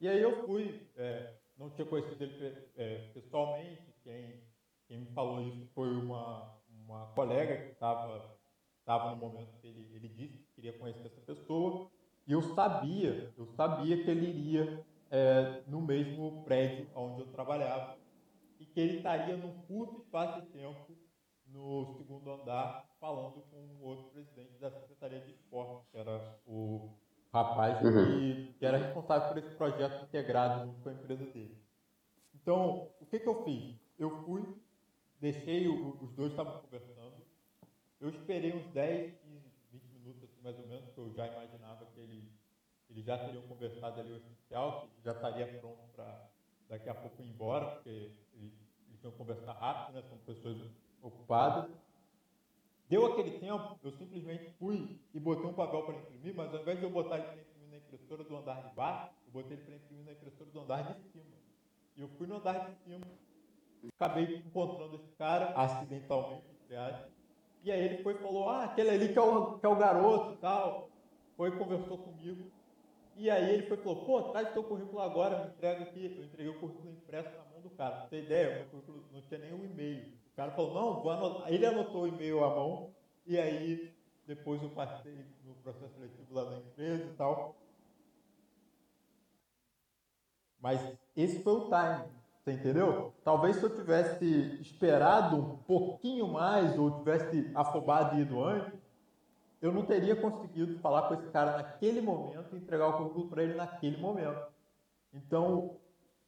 E 0.00 0.08
aí 0.08 0.20
eu 0.20 0.44
fui, 0.46 0.90
é, 0.96 1.34
não 1.56 1.70
tinha 1.70 1.86
conhecido 1.86 2.24
ele 2.24 2.68
é, 2.76 3.10
pessoalmente, 3.12 3.94
quem, 4.02 4.42
quem 4.88 4.98
me 5.00 5.06
falou 5.12 5.40
isso 5.42 5.66
foi 5.74 5.88
uma, 5.96 6.58
uma 6.86 7.06
colega 7.08 7.56
que 7.56 7.72
estava 7.72 8.34
estava 8.80 9.10
no 9.10 9.16
momento 9.16 9.58
que 9.60 9.66
ele, 9.66 9.90
ele 9.94 10.08
disse 10.08 10.36
que 10.36 10.54
queria 10.56 10.78
conhecer 10.78 11.06
essa 11.06 11.20
pessoa 11.22 11.90
e 12.26 12.32
eu 12.32 12.42
sabia, 12.54 13.32
eu 13.36 13.46
sabia 13.46 14.02
que 14.04 14.10
ele 14.10 14.26
iria 14.26 14.84
é, 15.10 15.62
no 15.66 15.80
mesmo 15.80 16.44
prédio 16.44 16.86
onde 16.94 17.22
eu 17.22 17.26
trabalhava 17.28 17.96
e 18.60 18.66
que 18.66 18.78
ele 18.80 18.96
estaria 18.98 19.36
num 19.36 19.58
curto 19.62 20.02
espaço 20.02 20.42
de 20.42 20.48
tempo 20.48 20.94
no 21.46 21.94
segundo 21.96 22.30
andar 22.32 22.84
falando 23.00 23.42
com 23.50 23.56
o 23.56 23.84
outro 23.84 24.10
presidente 24.10 24.58
da 24.58 24.70
Secretaria 24.70 25.20
de 25.20 25.32
Esporte, 25.32 25.86
que 25.90 25.98
era 25.98 26.38
o 26.46 26.90
rapaz 27.32 27.82
uhum. 27.82 28.04
que, 28.06 28.54
que, 28.58 28.66
era 28.66 28.78
responsável 28.78 29.28
por 29.28 29.38
esse 29.38 29.54
projeto 29.56 30.04
integrado 30.04 30.74
com 30.82 30.88
a 30.88 30.92
empresa 30.92 31.24
dele. 31.26 31.58
Então, 32.34 32.90
o 33.00 33.06
que, 33.06 33.18
que 33.18 33.28
eu 33.28 33.44
fiz? 33.44 33.76
Eu 33.98 34.24
fui, 34.24 34.42
deixei, 35.32 35.66
o, 35.66 35.96
os 36.02 36.12
dois 36.12 36.32
estavam 36.32 36.60
conversando, 36.60 37.14
eu 37.98 38.10
esperei 38.10 38.52
uns 38.52 38.66
10, 38.72 39.14
15, 39.20 39.52
20 39.72 39.84
minutos, 39.94 40.24
assim, 40.24 40.42
mais 40.42 40.58
ou 40.58 40.66
menos, 40.66 40.84
porque 40.84 41.00
eu 41.00 41.14
já 41.14 41.26
imaginava 41.26 41.86
que 41.86 42.00
ele 42.00 42.30
eles 42.90 43.04
já 43.06 43.18
teriam 43.18 43.42
conversado 43.48 43.98
ali 43.98 44.12
o 44.12 44.16
essencial, 44.18 44.88
que 44.94 45.02
já 45.02 45.12
estaria 45.12 45.46
pronto 45.58 45.82
para 45.96 46.30
daqui 46.68 46.88
a 46.88 46.94
pouco 46.94 47.22
ir 47.22 47.28
embora, 47.28 47.66
porque 47.66 47.88
eles, 47.88 48.12
eles 48.86 49.02
iam 49.02 49.12
conversar 49.12 49.52
rápido, 49.52 49.94
né? 49.94 50.02
são 50.02 50.18
pessoas 50.18 50.58
ocupadas. 51.02 51.70
Deu 52.88 53.06
aquele 53.06 53.38
tempo, 53.38 53.78
eu 53.82 53.92
simplesmente 53.92 54.50
fui 54.58 55.00
e 55.12 55.18
botei 55.18 55.46
um 55.46 55.54
papel 55.54 55.82
para 55.84 55.96
imprimir, 55.96 56.34
mas 56.36 56.54
ao 56.54 56.60
invés 56.60 56.78
de 56.78 56.84
eu 56.84 56.90
botar 56.90 57.16
ele 57.16 57.24
para 57.24 57.40
imprimir 57.40 57.68
na 57.70 57.76
impressora 57.78 58.22
do 58.22 58.36
andar 58.36 58.68
de 58.68 58.74
baixo, 58.74 59.14
eu 59.26 59.32
botei 59.32 59.56
ele 59.56 59.64
para 59.64 59.74
imprimir 59.74 60.04
na 60.04 60.12
impressora 60.12 60.50
do 60.50 60.60
andar 60.60 60.82
de 60.82 61.02
cima. 61.10 61.24
E 61.96 62.00
eu 62.00 62.08
fui 62.08 62.26
no 62.26 62.36
andar 62.36 62.70
de 62.70 62.76
cima, 62.84 63.06
acabei 63.98 64.36
encontrando 64.36 64.96
esse 64.96 65.10
cara, 65.16 65.52
acidentalmente, 65.54 66.54
e 67.64 67.72
aí 67.72 67.80
ele 67.82 68.02
foi 68.02 68.14
e 68.14 68.18
falou, 68.18 68.50
ah, 68.50 68.64
aquele 68.64 68.90
ali 68.90 69.08
que 69.10 69.18
é 69.18 69.22
o, 69.22 69.58
que 69.58 69.64
é 69.64 69.68
o 69.68 69.76
garoto 69.76 70.34
e 70.34 70.36
tal. 70.36 70.90
Foi 71.34 71.48
e 71.48 71.56
conversou 71.56 71.96
comigo. 71.96 72.50
E 73.16 73.30
aí 73.30 73.54
ele 73.54 73.66
foi 73.66 73.78
e 73.78 73.80
falou, 73.80 74.04
pô, 74.04 74.22
traz 74.24 74.52
teu 74.52 74.62
currículo 74.62 75.00
agora, 75.00 75.44
me 75.44 75.50
entrega 75.50 75.84
aqui. 75.84 76.14
Eu 76.18 76.24
entreguei 76.24 76.48
o 76.48 76.60
currículo 76.60 76.90
impresso 76.90 77.30
na 77.30 77.44
mão 77.44 77.62
do 77.62 77.70
cara. 77.70 77.96
Pra 77.96 78.06
ter 78.08 78.24
ideia, 78.24 78.56
meu 78.56 78.66
currículo 78.66 79.04
não 79.10 79.22
tinha 79.22 79.40
nenhum 79.40 79.64
e-mail. 79.64 80.12
O 80.32 80.36
cara 80.36 80.50
falou, 80.50 80.74
não, 80.74 81.02
vou 81.02 81.10
anotar. 81.10 81.50
Ele 81.50 81.64
anotou 81.64 82.02
o 82.02 82.08
e-mail 82.08 82.44
à 82.44 82.50
mão, 82.50 82.94
e 83.26 83.38
aí 83.38 83.94
depois 84.26 84.62
eu 84.62 84.68
passei 84.68 85.24
no 85.44 85.54
processo 85.54 85.94
seletivo 85.94 86.34
lá 86.34 86.44
da 86.44 86.58
empresa 86.58 87.04
e 87.04 87.14
tal. 87.14 87.56
Mas 90.60 90.98
esse 91.16 91.42
foi 91.42 91.52
o 91.54 91.64
time, 91.64 92.10
você 92.44 92.52
entendeu? 92.52 93.14
Talvez 93.24 93.56
se 93.56 93.62
eu 93.62 93.74
tivesse 93.74 94.60
esperado 94.60 95.36
um 95.36 95.56
pouquinho 95.56 96.28
mais, 96.28 96.78
ou 96.78 96.98
tivesse 96.98 97.50
afobado 97.54 98.18
e 98.18 98.20
ido 98.20 98.44
antes, 98.44 98.78
eu 99.62 99.72
não 99.72 99.86
teria 99.86 100.14
conseguido 100.14 100.78
falar 100.80 101.08
com 101.08 101.14
esse 101.14 101.30
cara 101.30 101.56
naquele 101.56 102.02
momento 102.02 102.54
e 102.54 102.58
entregar 102.58 102.88
o 102.88 102.98
currículo 102.98 103.28
para 103.30 103.42
ele 103.42 103.54
naquele 103.54 103.96
momento. 103.96 104.46
Então, 105.14 105.78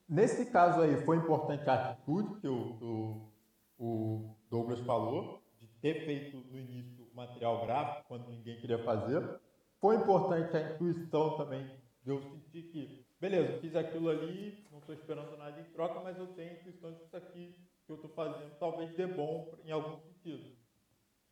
nesse 0.09 0.51
caso 0.51 0.81
aí, 0.81 1.05
foi 1.05 1.19
importante 1.19 1.69
a 1.69 1.91
atitude 1.91 2.41
que 2.41 2.49
o, 2.49 2.79
o, 2.81 3.33
o 3.79 4.37
Douglas 4.49 4.81
falou, 4.81 5.43
de 5.61 5.67
ter 5.83 6.07
feito 6.07 6.39
no 6.51 6.59
início 6.59 7.07
o 7.13 7.15
material 7.15 7.67
gráfico, 7.67 8.09
quando 8.09 8.29
ninguém 8.29 8.59
queria 8.59 8.83
fazer. 8.85 9.39
Foi 9.83 9.97
importante 9.97 10.57
a 10.57 10.73
intuição 10.73 11.37
também, 11.37 11.71
de 12.03 12.11
eu 12.11 12.23
sentir 12.23 12.63
que, 12.73 13.05
beleza, 13.21 13.61
fiz 13.61 13.77
aquilo 13.77 14.09
ali, 14.09 14.66
estou 14.87 14.95
esperando 14.95 15.37
nada 15.37 15.61
em 15.61 15.65
troca, 15.65 16.01
mas 16.01 16.17
eu 16.17 16.29
tenho 16.29 16.51
a 16.51 16.55
intuição 16.55 16.93
de 16.93 16.99
que 17.01 17.05
isso 17.07 17.17
aqui 17.17 17.55
que 17.85 17.93
eu 17.93 17.97
estou 17.97 18.11
fazendo 18.11 18.57
talvez 18.59 18.93
dê 18.95 19.07
bom 19.07 19.53
em 19.65 19.71
algum 19.71 19.99
sentido. 19.99 20.57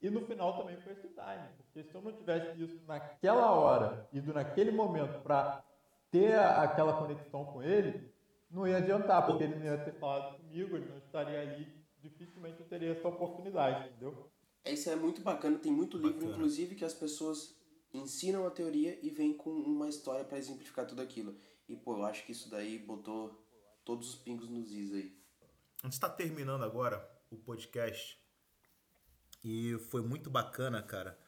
E 0.02 0.10
no 0.10 0.26
final 0.26 0.56
também 0.58 0.76
foi 0.78 0.92
esse 0.92 1.08
time, 1.08 1.48
porque 1.56 1.82
se 1.82 1.94
eu 1.94 2.02
não 2.02 2.12
tivesse 2.12 2.62
isso 2.62 2.84
naquela 2.86 3.50
hora, 3.52 4.08
ido 4.12 4.34
naquele 4.34 4.70
momento 4.70 5.22
para 5.22 5.64
ter 6.10 6.38
aquela 6.38 6.98
conexão 6.98 7.44
com 7.46 7.62
ele, 7.62 8.12
não 8.50 8.68
ia 8.68 8.76
adiantar, 8.76 9.26
porque 9.26 9.44
ele 9.44 9.56
não 9.56 9.64
ia 9.64 9.78
ter 9.78 9.94
falado 9.94 10.36
comigo, 10.36 10.76
ele 10.76 10.88
não 10.88 10.98
estaria 10.98 11.40
ali, 11.40 11.66
dificilmente 12.00 12.60
eu 12.60 12.66
teria 12.66 12.92
essa 12.92 13.08
oportunidade, 13.08 13.88
entendeu? 13.88 14.30
É, 14.64 14.72
isso 14.72 14.88
é 14.90 14.96
muito 14.96 15.22
bacana, 15.22 15.58
tem 15.58 15.72
muito 15.72 15.96
livro, 15.96 16.14
bacana. 16.14 16.32
inclusive, 16.32 16.74
que 16.74 16.84
as 16.84 16.94
pessoas 16.94 17.56
ensinam 17.92 18.46
a 18.46 18.50
teoria 18.50 18.98
e 19.02 19.10
vêm 19.10 19.32
com 19.32 19.50
uma 19.50 19.88
história 19.88 20.24
para 20.24 20.38
exemplificar 20.38 20.86
tudo 20.86 21.02
aquilo. 21.02 21.36
E, 21.68 21.76
pô, 21.76 21.96
eu 21.96 22.04
acho 22.04 22.24
que 22.24 22.32
isso 22.32 22.50
daí 22.50 22.78
botou 22.78 23.43
todos 23.84 24.08
os 24.08 24.14
pingos 24.16 24.48
nos 24.48 24.72
is 24.72 24.92
aí. 24.92 25.16
A 25.82 25.86
gente 25.86 25.92
está 25.92 26.08
terminando 26.08 26.64
agora 26.64 27.06
o 27.30 27.36
podcast 27.36 28.18
e 29.44 29.76
foi 29.90 30.02
muito 30.02 30.30
bacana, 30.30 30.82
cara. 30.82 31.18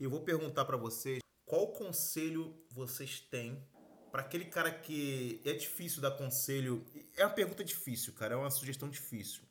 E 0.00 0.04
eu 0.04 0.10
vou 0.10 0.22
perguntar 0.22 0.64
para 0.64 0.76
vocês 0.76 1.20
qual 1.44 1.68
conselho 1.68 2.56
vocês 2.70 3.20
têm 3.20 3.62
para 4.10 4.22
aquele 4.22 4.46
cara 4.46 4.70
que 4.70 5.42
é 5.44 5.52
difícil 5.52 6.00
dar 6.00 6.12
conselho. 6.12 6.84
É 7.16 7.24
uma 7.24 7.34
pergunta 7.34 7.62
difícil, 7.62 8.14
cara, 8.14 8.34
é 8.34 8.36
uma 8.36 8.50
sugestão 8.50 8.88
difícil. 8.88 9.42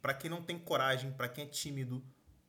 Para 0.00 0.14
quem 0.14 0.30
não 0.30 0.42
tem 0.42 0.56
coragem, 0.56 1.10
para 1.12 1.28
quem 1.28 1.44
é 1.44 1.48
tímido, 1.48 2.00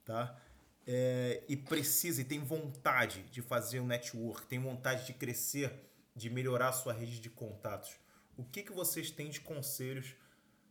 tá? 0.05 0.39
É, 0.85 1.43
e 1.47 1.57
precisa 1.57 2.21
e 2.21 2.23
tem 2.23 2.39
vontade 2.39 3.23
de 3.23 3.41
fazer 3.41 3.79
um 3.79 3.87
network, 3.87 4.45
tem 4.45 4.59
vontade 4.59 5.07
de 5.07 5.13
crescer, 5.13 5.73
de 6.15 6.29
melhorar 6.29 6.69
a 6.69 6.73
sua 6.73 6.93
rede 6.93 7.19
de 7.19 7.29
contatos. 7.29 7.97
O 8.39 8.45
que, 8.45 8.63
que 8.63 8.71
vocês 8.71 9.11
têm 9.11 9.29
de 9.29 9.41
conselhos, 9.41 10.15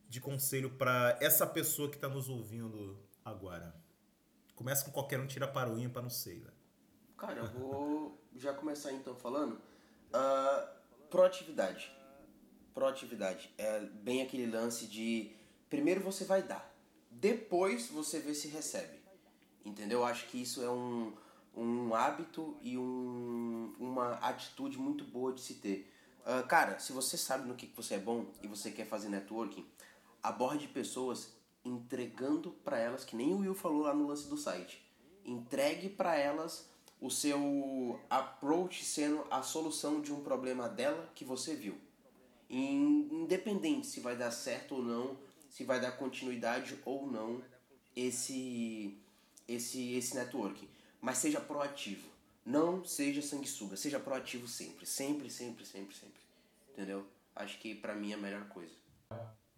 de 0.08 0.22
conselho 0.22 0.70
para 0.70 1.18
essa 1.20 1.46
pessoa 1.46 1.90
que 1.90 1.96
está 1.96 2.08
nos 2.08 2.30
ouvindo 2.30 2.98
agora? 3.22 3.74
Começa 4.54 4.86
com 4.86 4.90
qualquer 4.90 5.20
um, 5.20 5.26
tira 5.26 5.46
para 5.46 5.70
o 5.70 5.90
para 5.90 6.00
não 6.00 6.08
sei, 6.08 6.40
velho. 6.40 6.56
Cara, 7.18 7.40
eu 7.40 7.46
vou 7.48 8.18
já 8.34 8.54
começar 8.54 8.90
então 8.92 9.14
falando. 9.14 9.60
Uh, 10.08 10.66
proatividade. 11.10 11.92
Proatividade. 12.72 13.52
É 13.58 13.80
bem 13.80 14.22
aquele 14.22 14.50
lance 14.50 14.86
de 14.86 15.36
primeiro 15.68 16.00
você 16.00 16.24
vai 16.24 16.42
dar, 16.42 16.74
depois 17.10 17.88
você 17.88 18.18
vê 18.18 18.34
se 18.34 18.48
recebe. 18.48 18.98
Entendeu? 19.62 20.04
Acho 20.04 20.26
que 20.28 20.40
isso 20.40 20.62
é 20.62 20.70
um, 20.70 21.14
um 21.54 21.94
hábito 21.94 22.56
e 22.62 22.78
um, 22.78 23.74
uma 23.78 24.12
atitude 24.14 24.78
muito 24.78 25.04
boa 25.04 25.34
de 25.34 25.42
se 25.42 25.56
ter. 25.56 25.92
Uh, 26.28 26.46
cara, 26.46 26.78
se 26.78 26.92
você 26.92 27.16
sabe 27.16 27.48
no 27.48 27.54
que 27.54 27.72
você 27.74 27.94
é 27.94 27.98
bom 27.98 28.26
e 28.42 28.46
você 28.46 28.70
quer 28.70 28.86
fazer 28.86 29.08
networking, 29.08 29.66
aborde 30.22 30.68
pessoas 30.68 31.32
entregando 31.64 32.50
para 32.62 32.78
elas, 32.78 33.02
que 33.02 33.16
nem 33.16 33.32
o 33.32 33.38
Will 33.38 33.54
falou 33.54 33.84
lá 33.84 33.94
no 33.94 34.06
lance 34.06 34.28
do 34.28 34.36
site. 34.36 34.86
Entregue 35.24 35.88
para 35.88 36.16
elas 36.16 36.68
o 37.00 37.10
seu 37.10 37.98
approach 38.10 38.84
sendo 38.84 39.24
a 39.30 39.42
solução 39.42 40.02
de 40.02 40.12
um 40.12 40.22
problema 40.22 40.68
dela 40.68 41.10
que 41.14 41.24
você 41.24 41.54
viu. 41.54 41.78
Independente 42.50 43.86
se 43.86 44.00
vai 44.00 44.14
dar 44.14 44.30
certo 44.30 44.74
ou 44.74 44.82
não, 44.82 45.16
se 45.48 45.64
vai 45.64 45.80
dar 45.80 45.92
continuidade 45.92 46.78
ou 46.84 47.10
não 47.10 47.42
esse 47.96 48.98
esse 49.46 49.94
esse 49.94 50.14
networking, 50.14 50.68
mas 51.00 51.16
seja 51.16 51.40
proativo. 51.40 52.06
Não 52.48 52.82
seja 52.82 53.20
sanguessuga, 53.20 53.76
seja 53.76 54.00
proativo 54.00 54.48
sempre, 54.48 54.86
sempre, 54.86 55.30
sempre, 55.30 55.66
sempre, 55.66 55.94
sempre. 55.94 56.22
Entendeu? 56.72 57.06
Acho 57.36 57.58
que 57.58 57.74
para 57.74 57.94
mim 57.94 58.12
é 58.12 58.14
a 58.14 58.18
melhor 58.18 58.48
coisa. 58.48 58.74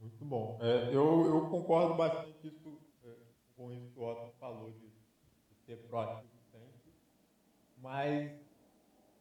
Muito 0.00 0.24
bom. 0.24 0.58
É, 0.60 0.88
eu, 0.88 1.26
eu 1.26 1.48
concordo 1.48 1.94
bastante 1.94 2.48
isso, 2.48 2.80
é, 3.04 3.12
com 3.56 3.70
isso 3.70 3.90
que 3.92 4.00
o 4.00 4.02
Otto 4.02 4.34
falou 4.40 4.72
de, 4.72 4.88
de 4.88 5.56
ser 5.66 5.76
proativo 5.88 6.40
mas 7.82 8.30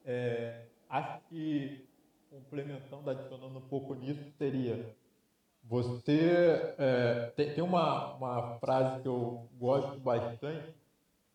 é, 0.06 0.66
acho 0.90 1.22
que 1.30 1.88
complementando, 2.30 3.10
adicionando 3.10 3.58
um 3.58 3.68
pouco 3.68 3.94
nisso, 3.96 4.22
seria 4.38 4.96
você 5.64 6.76
é, 6.78 7.32
tem, 7.36 7.54
tem 7.54 7.64
uma, 7.64 8.16
uma 8.16 8.60
frase 8.60 9.02
que 9.02 9.08
eu 9.08 9.48
gosto 9.60 10.00
bastante, 10.00 10.74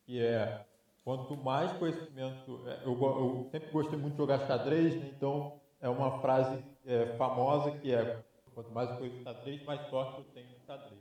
que 0.05 0.21
é 0.21 0.65
quanto 1.05 1.37
mais 1.37 1.71
conhecimento. 1.73 2.63
É, 2.67 2.83
eu, 2.85 3.01
eu 3.01 3.49
sempre 3.53 3.71
gostei 3.71 3.99
muito 3.99 4.15
de 4.15 4.19
jogar 4.19 4.47
xadrez, 4.47 4.97
né? 4.97 5.13
então 5.15 5.61
é 5.81 5.89
uma 5.89 6.21
frase 6.21 6.65
é, 6.87 7.17
famosa 7.17 7.71
que 7.79 7.93
é 7.93 8.25
quanto 8.55 8.71
mais 8.71 8.89
eu 8.91 8.97
conheço 8.97 9.23
xadrez, 9.23 9.65
mais 9.65 9.81
sorte 9.91 10.19
eu 10.19 10.25
tenho 10.33 10.49
no 10.51 10.65
xadrez. 10.65 11.01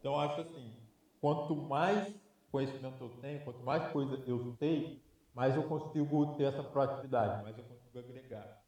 Então 0.00 0.18
acho 0.18 0.40
assim, 0.40 0.72
quanto 1.20 1.54
mais 1.54 2.14
conhecimento 2.50 3.02
eu 3.04 3.10
tenho, 3.20 3.44
quanto 3.44 3.60
mais 3.60 3.92
coisa 3.92 4.22
eu 4.26 4.56
sei, 4.58 5.02
mais 5.34 5.54
eu 5.54 5.64
consigo 5.64 6.34
ter 6.36 6.44
essa 6.44 6.62
proatividade, 6.62 7.42
mais 7.42 7.58
eu 7.58 7.64
consigo 7.64 7.98
agregar. 7.98 8.62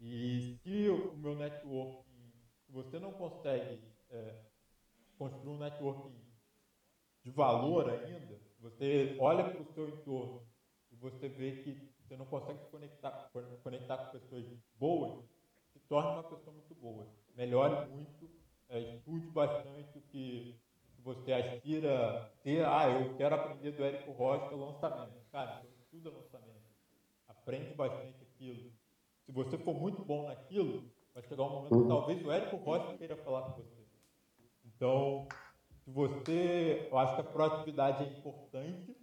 E 0.00 0.58
se 0.62 0.88
o 0.88 1.16
meu 1.16 1.36
networking, 1.36 2.32
se 2.66 2.72
você 2.72 2.98
não 2.98 3.12
consegue 3.12 3.80
é, 4.10 4.34
construir 5.16 5.54
um 5.54 5.58
networking 5.58 6.12
de 7.22 7.30
valor 7.30 7.88
ainda, 7.88 8.40
você 8.62 9.16
olha 9.18 9.50
para 9.50 9.60
o 9.60 9.72
seu 9.74 9.88
entorno 9.88 10.46
e 10.92 10.96
você 10.96 11.28
vê 11.28 11.62
que 11.62 11.92
você 11.98 12.16
não 12.16 12.26
consegue 12.26 12.60
se 12.60 12.70
conectar, 12.70 13.30
conectar 13.62 13.96
com 13.96 14.18
pessoas 14.18 14.46
boas, 14.78 15.24
se 15.72 15.80
torna 15.80 16.10
uma 16.12 16.22
pessoa 16.22 16.54
muito 16.54 16.74
boa. 16.76 17.06
Melhore 17.34 17.90
muito, 17.90 18.30
é, 18.68 18.78
estude 18.96 19.26
bastante 19.30 19.98
o 19.98 20.02
que 20.02 20.60
você 21.00 21.32
aspira 21.32 22.32
ter. 22.44 22.64
Ah, 22.64 22.88
eu 22.88 23.16
quero 23.16 23.34
aprender 23.34 23.72
do 23.72 23.84
Érico 23.84 24.12
Rocha 24.12 24.54
o 24.54 24.64
lançamento. 24.64 25.20
Cara, 25.32 25.66
estuda 25.80 26.10
lançamento, 26.10 26.62
aprende 27.26 27.74
bastante 27.74 28.22
aquilo. 28.22 28.70
Se 29.24 29.32
você 29.32 29.58
for 29.58 29.74
muito 29.74 30.04
bom 30.04 30.28
naquilo, 30.28 30.88
vai 31.12 31.22
chegar 31.24 31.42
um 31.42 31.50
momento 31.50 31.82
que 31.82 31.88
talvez 31.88 32.24
o 32.24 32.30
Érico 32.30 32.56
Rocha 32.56 32.96
queira 32.96 33.16
falar 33.16 33.42
com 33.42 33.62
você. 33.62 33.82
Então, 34.64 35.26
você. 35.86 36.88
Eu 36.90 36.98
acho 36.98 37.14
que 37.14 37.20
a 37.20 37.24
proatividade 37.24 38.04
é 38.04 38.18
importante 38.18 38.96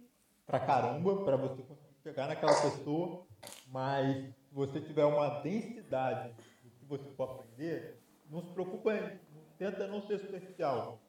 pra 0.46 0.60
caramba, 0.60 1.24
para 1.24 1.36
você 1.36 1.62
conseguir 1.62 1.96
chegar 2.02 2.26
naquela 2.26 2.60
pessoa, 2.60 3.26
mas 3.68 4.26
se 4.26 4.54
você 4.54 4.80
tiver 4.80 5.04
uma 5.04 5.40
densidade 5.40 6.34
do 6.64 6.70
que 6.70 6.84
você 6.86 7.08
for 7.16 7.30
aprender, 7.30 8.00
não 8.28 8.42
se 8.42 8.50
preocupa, 8.52 8.92
tenta 9.58 9.86
não 9.86 10.02
ser 10.06 10.18
superficial. 10.18 11.00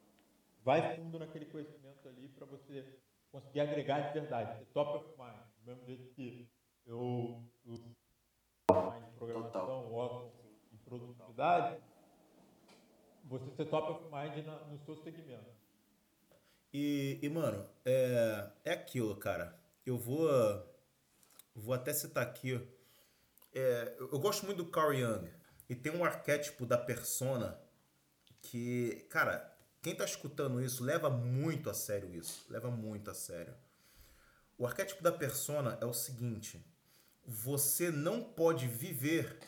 Vai 0.64 0.96
fundo 0.96 1.18
naquele 1.18 1.46
conhecimento 1.46 2.08
ali 2.08 2.28
para 2.30 2.46
você 2.46 2.86
conseguir 3.32 3.62
agregar 3.62 4.02
de 4.02 4.20
verdade, 4.20 4.60
ser 4.60 4.66
top 4.66 4.98
of 4.98 5.18
mind. 5.18 5.42
Do 5.58 5.72
mesmo 5.72 5.86
jeito 5.86 6.14
que 6.14 6.48
eu, 6.86 7.42
eu 7.66 7.76
em 7.76 9.12
programação, 9.18 9.90
Watson 9.92 10.32
em 10.72 10.78
produtividade, 10.78 11.82
você 13.26 13.50
ser 13.56 13.66
top 13.66 13.92
of 13.92 14.04
mind 14.06 14.46
na, 14.46 14.60
no 14.66 14.78
seu 14.80 14.96
segmento. 14.98 15.61
E, 16.74 17.20
e 17.22 17.30
mano, 17.30 17.68
é, 17.86 18.48
é 18.64 18.72
aquilo, 18.74 19.16
cara. 19.16 19.58
Eu 19.86 19.98
vou, 19.98 20.30
vou 21.56 21.74
até 21.74 21.94
citar 21.94 22.24
aqui. 22.24 22.62
É, 23.54 23.96
eu 24.00 24.20
gosto 24.20 24.46
muito 24.46 24.64
do 24.64 24.72
Carl 24.72 24.94
Jung. 24.94 25.30
E 25.70 25.76
tem 25.76 25.92
um 25.92 26.04
arquétipo 26.04 26.66
da 26.66 26.78
persona 26.78 27.60
que, 28.42 29.06
cara, 29.10 29.58
quem 29.82 29.96
tá 29.96 30.06
escutando 30.06 30.62
isso 30.62 30.84
leva 30.84 31.10
muito 31.10 31.70
a 31.70 31.74
sério 31.74 32.14
isso. 32.14 32.46
Leva 32.50 32.70
muito 32.70 33.10
a 33.10 33.14
sério. 33.14 33.54
O 34.58 34.66
arquétipo 34.66 35.02
da 35.02 35.12
persona 35.12 35.78
é 35.82 35.86
o 35.86 35.94
seguinte: 35.94 36.64
você 37.26 37.90
não 37.90 38.24
pode 38.24 38.68
viver 38.68 39.40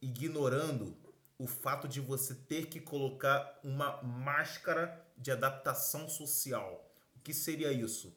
ignorando 0.00 0.96
o 1.38 1.46
fato 1.46 1.88
de 1.88 2.00
você 2.00 2.34
ter 2.34 2.66
que 2.66 2.80
colocar 2.80 3.58
uma 3.62 4.02
máscara 4.02 5.04
de 5.20 5.30
adaptação 5.30 6.08
social. 6.08 6.90
O 7.14 7.20
que 7.20 7.34
seria 7.34 7.70
isso? 7.70 8.16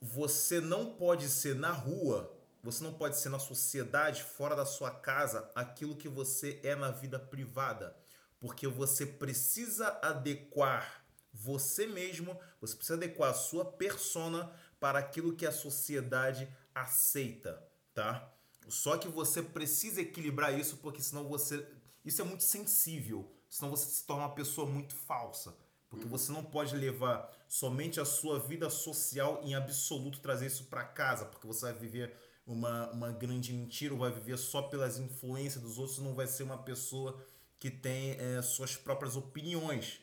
Você 0.00 0.60
não 0.60 0.94
pode 0.94 1.28
ser 1.28 1.54
na 1.54 1.72
rua, 1.72 2.32
você 2.62 2.84
não 2.84 2.92
pode 2.92 3.16
ser 3.16 3.30
na 3.30 3.38
sociedade, 3.38 4.22
fora 4.22 4.54
da 4.54 4.66
sua 4.66 4.90
casa, 4.90 5.50
aquilo 5.54 5.96
que 5.96 6.08
você 6.08 6.60
é 6.62 6.76
na 6.76 6.90
vida 6.90 7.18
privada, 7.18 7.96
porque 8.38 8.68
você 8.68 9.06
precisa 9.06 9.98
adequar 10.02 11.04
você 11.32 11.86
mesmo, 11.86 12.38
você 12.60 12.76
precisa 12.76 12.94
adequar 12.94 13.30
a 13.30 13.34
sua 13.34 13.64
persona 13.64 14.52
para 14.78 14.98
aquilo 14.98 15.34
que 15.34 15.46
a 15.46 15.52
sociedade 15.52 16.48
aceita, 16.74 17.62
tá? 17.94 18.32
Só 18.68 18.98
que 18.98 19.08
você 19.08 19.42
precisa 19.42 20.00
equilibrar 20.00 20.58
isso 20.58 20.76
porque 20.78 21.02
senão 21.02 21.28
você 21.28 21.66
isso 22.04 22.22
é 22.22 22.24
muito 22.24 22.44
sensível, 22.44 23.32
senão 23.50 23.70
você 23.70 23.90
se 23.90 24.04
torna 24.04 24.26
uma 24.26 24.34
pessoa 24.34 24.66
muito 24.66 24.94
falsa. 24.94 25.56
Porque 25.88 26.06
você 26.06 26.32
não 26.32 26.42
pode 26.42 26.76
levar 26.76 27.30
somente 27.48 28.00
a 28.00 28.04
sua 28.04 28.38
vida 28.38 28.68
social 28.68 29.40
em 29.44 29.54
absoluto 29.54 30.20
trazer 30.20 30.46
isso 30.46 30.64
para 30.64 30.84
casa, 30.84 31.24
porque 31.26 31.46
você 31.46 31.66
vai 31.66 31.74
viver 31.74 32.16
uma, 32.46 32.90
uma 32.90 33.12
grande 33.12 33.52
mentira 33.52 33.94
ou 33.94 34.00
vai 34.00 34.10
viver 34.10 34.36
só 34.36 34.62
pelas 34.62 34.98
influências 34.98 35.62
dos 35.62 35.78
outros, 35.78 35.98
não 35.98 36.14
vai 36.14 36.26
ser 36.26 36.42
uma 36.42 36.58
pessoa 36.58 37.20
que 37.58 37.70
tem 37.70 38.16
é, 38.18 38.42
suas 38.42 38.76
próprias 38.76 39.16
opiniões. 39.16 40.00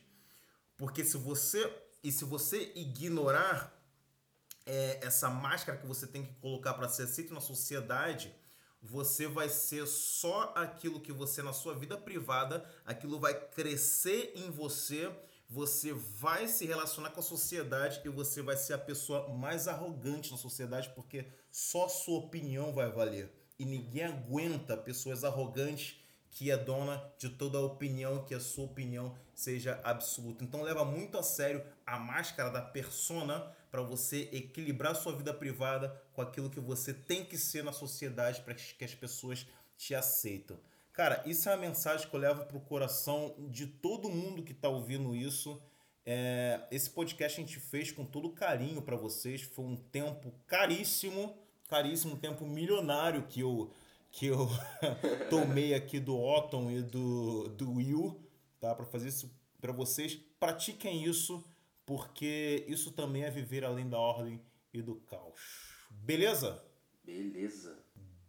Porque 0.78 1.04
se 1.04 1.18
você 1.18 1.72
e 2.04 2.12
se 2.12 2.26
você 2.26 2.72
ignorar 2.76 3.74
é, 4.66 5.00
essa 5.02 5.30
máscara 5.30 5.78
que 5.78 5.88
você 5.88 6.06
tem 6.06 6.26
que 6.26 6.34
colocar 6.36 6.74
para 6.74 6.90
ser 6.90 7.04
aceito 7.04 7.34
na 7.34 7.40
sociedade, 7.40 8.34
você 8.82 9.28
vai 9.28 9.48
ser 9.48 9.88
só 9.88 10.52
aquilo 10.56 11.00
que 11.00 11.14
você 11.14 11.42
na 11.42 11.54
sua 11.54 11.74
vida 11.74 11.98
privada, 11.98 12.70
aquilo 12.86 13.20
vai 13.20 13.34
crescer 13.34 14.34
em 14.36 14.52
você, 14.52 15.10
você 15.54 15.94
vai 15.94 16.48
se 16.48 16.66
relacionar 16.66 17.12
com 17.12 17.20
a 17.20 17.24
sociedade 17.24 18.02
e 18.04 18.10
você 18.10 18.42
vai 18.42 18.58
ser 18.58 18.74
a 18.74 18.78
pessoa 18.78 19.30
mais 19.30 19.68
arrogante 19.68 20.32
na 20.32 20.38
sociedade 20.38 20.90
porque 20.96 21.28
só 21.52 21.88
sua 21.88 22.18
opinião 22.18 22.74
vai 22.74 22.90
valer. 22.90 23.32
E 23.60 23.64
ninguém 23.64 24.04
aguenta 24.04 24.76
pessoas 24.76 25.24
arrogantes 25.24 26.02
que 26.32 26.50
é 26.50 26.58
dona 26.58 27.08
de 27.20 27.30
toda 27.30 27.60
a 27.60 27.62
opinião, 27.62 28.26
que 28.26 28.34
a 28.34 28.40
sua 28.40 28.66
opinião 28.66 29.16
seja 29.36 29.80
absoluta. 29.84 30.44
Então 30.44 30.64
leva 30.64 30.84
muito 30.84 31.20
a 31.20 31.22
sério 31.22 31.64
a 31.86 32.00
máscara 32.00 32.50
da 32.50 32.62
persona 32.62 33.40
para 33.70 33.84
você 33.84 34.30
equilibrar 34.32 34.96
sua 34.96 35.16
vida 35.16 35.32
privada 35.32 35.90
com 36.14 36.24
aquilo 36.24 36.50
que 36.50 36.60
você 36.60 36.96
tem 36.96 37.24
que 37.24 37.38
ser 37.38 37.64
na 37.64 37.72
sociedade 37.72 38.42
para 38.42 38.56
que 38.56 38.84
as 38.84 38.96
pessoas 38.96 39.46
te 39.78 39.94
aceitam. 39.94 40.60
Cara, 40.94 41.24
isso 41.26 41.50
é 41.50 41.52
uma 41.52 41.62
mensagem 41.62 42.08
que 42.08 42.16
eu 42.16 42.20
levo 42.20 42.46
pro 42.46 42.60
coração 42.60 43.36
de 43.50 43.66
todo 43.66 44.10
mundo 44.10 44.44
que 44.44 44.52
está 44.52 44.70
ouvindo 44.70 45.16
isso. 45.16 45.60
É, 46.06 46.62
esse 46.70 46.90
podcast 46.90 47.42
a 47.42 47.44
gente 47.44 47.60
fez 47.60 47.92
com 47.92 48.06
todo 48.06 48.30
carinho 48.30 48.80
para 48.80 48.96
vocês. 48.96 49.42
Foi 49.42 49.66
um 49.66 49.76
tempo 49.76 50.32
caríssimo, 50.46 51.36
caríssimo, 51.68 52.14
um 52.14 52.20
tempo 52.20 52.46
milionário 52.46 53.24
que 53.24 53.40
eu 53.40 53.72
que 54.12 54.28
eu 54.28 54.48
tomei 55.32 55.74
aqui 55.74 56.00
do 56.00 56.16
Otton 56.16 56.70
e 56.70 56.84
do, 56.84 57.48
do 57.50 57.72
Will, 57.72 58.22
tá? 58.60 58.76
Para 58.76 58.86
fazer 58.86 59.08
isso 59.10 59.36
para 59.60 59.72
vocês. 59.72 60.16
Pratiquem 60.40 61.04
isso, 61.04 61.44
porque 61.84 62.64
isso 62.68 62.92
também 62.92 63.24
é 63.24 63.32
viver 63.32 63.66
além 63.66 63.90
da 63.90 63.98
ordem 63.98 64.40
e 64.72 64.84
do 64.84 64.98
caos. 64.98 65.74
Beleza? 65.90 66.64
Beleza. 67.04 67.76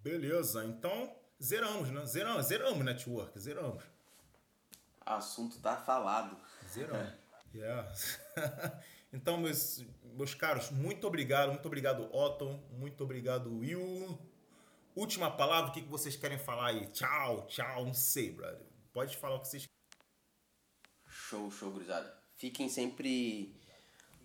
Beleza. 0.03 0.65
Então, 0.65 1.15
zeramos, 1.43 1.91
né? 1.91 2.05
Zeramos, 2.07 2.47
zeramos 2.47 2.85
network, 2.85 3.39
zeramos. 3.39 3.83
Assunto 5.05 5.59
tá 5.59 5.77
falado. 5.77 6.37
Zeramos. 6.69 7.13
yeah. 7.55 7.93
então, 9.13 9.37
meus, 9.39 9.85
meus 10.03 10.35
caros, 10.35 10.71
muito 10.71 11.07
obrigado, 11.07 11.51
muito 11.51 11.67
obrigado, 11.67 12.09
Otton, 12.15 12.63
muito 12.73 13.05
obrigado, 13.05 13.59
Will. 13.59 14.19
Última 14.95 15.31
palavra, 15.31 15.71
o 15.71 15.75
que 15.75 15.81
vocês 15.83 16.17
querem 16.17 16.39
falar 16.39 16.69
aí? 16.69 16.87
Tchau, 16.87 17.47
tchau, 17.47 17.85
não 17.85 17.95
sei, 17.95 18.31
brother. 18.31 18.65
Pode 18.93 19.17
falar 19.17 19.37
o 19.37 19.41
que 19.41 19.49
vocês 19.49 19.67
Show, 21.15 21.51
show, 21.51 21.71
gurizada. 21.71 22.13
Fiquem 22.37 22.69
sempre 22.69 23.55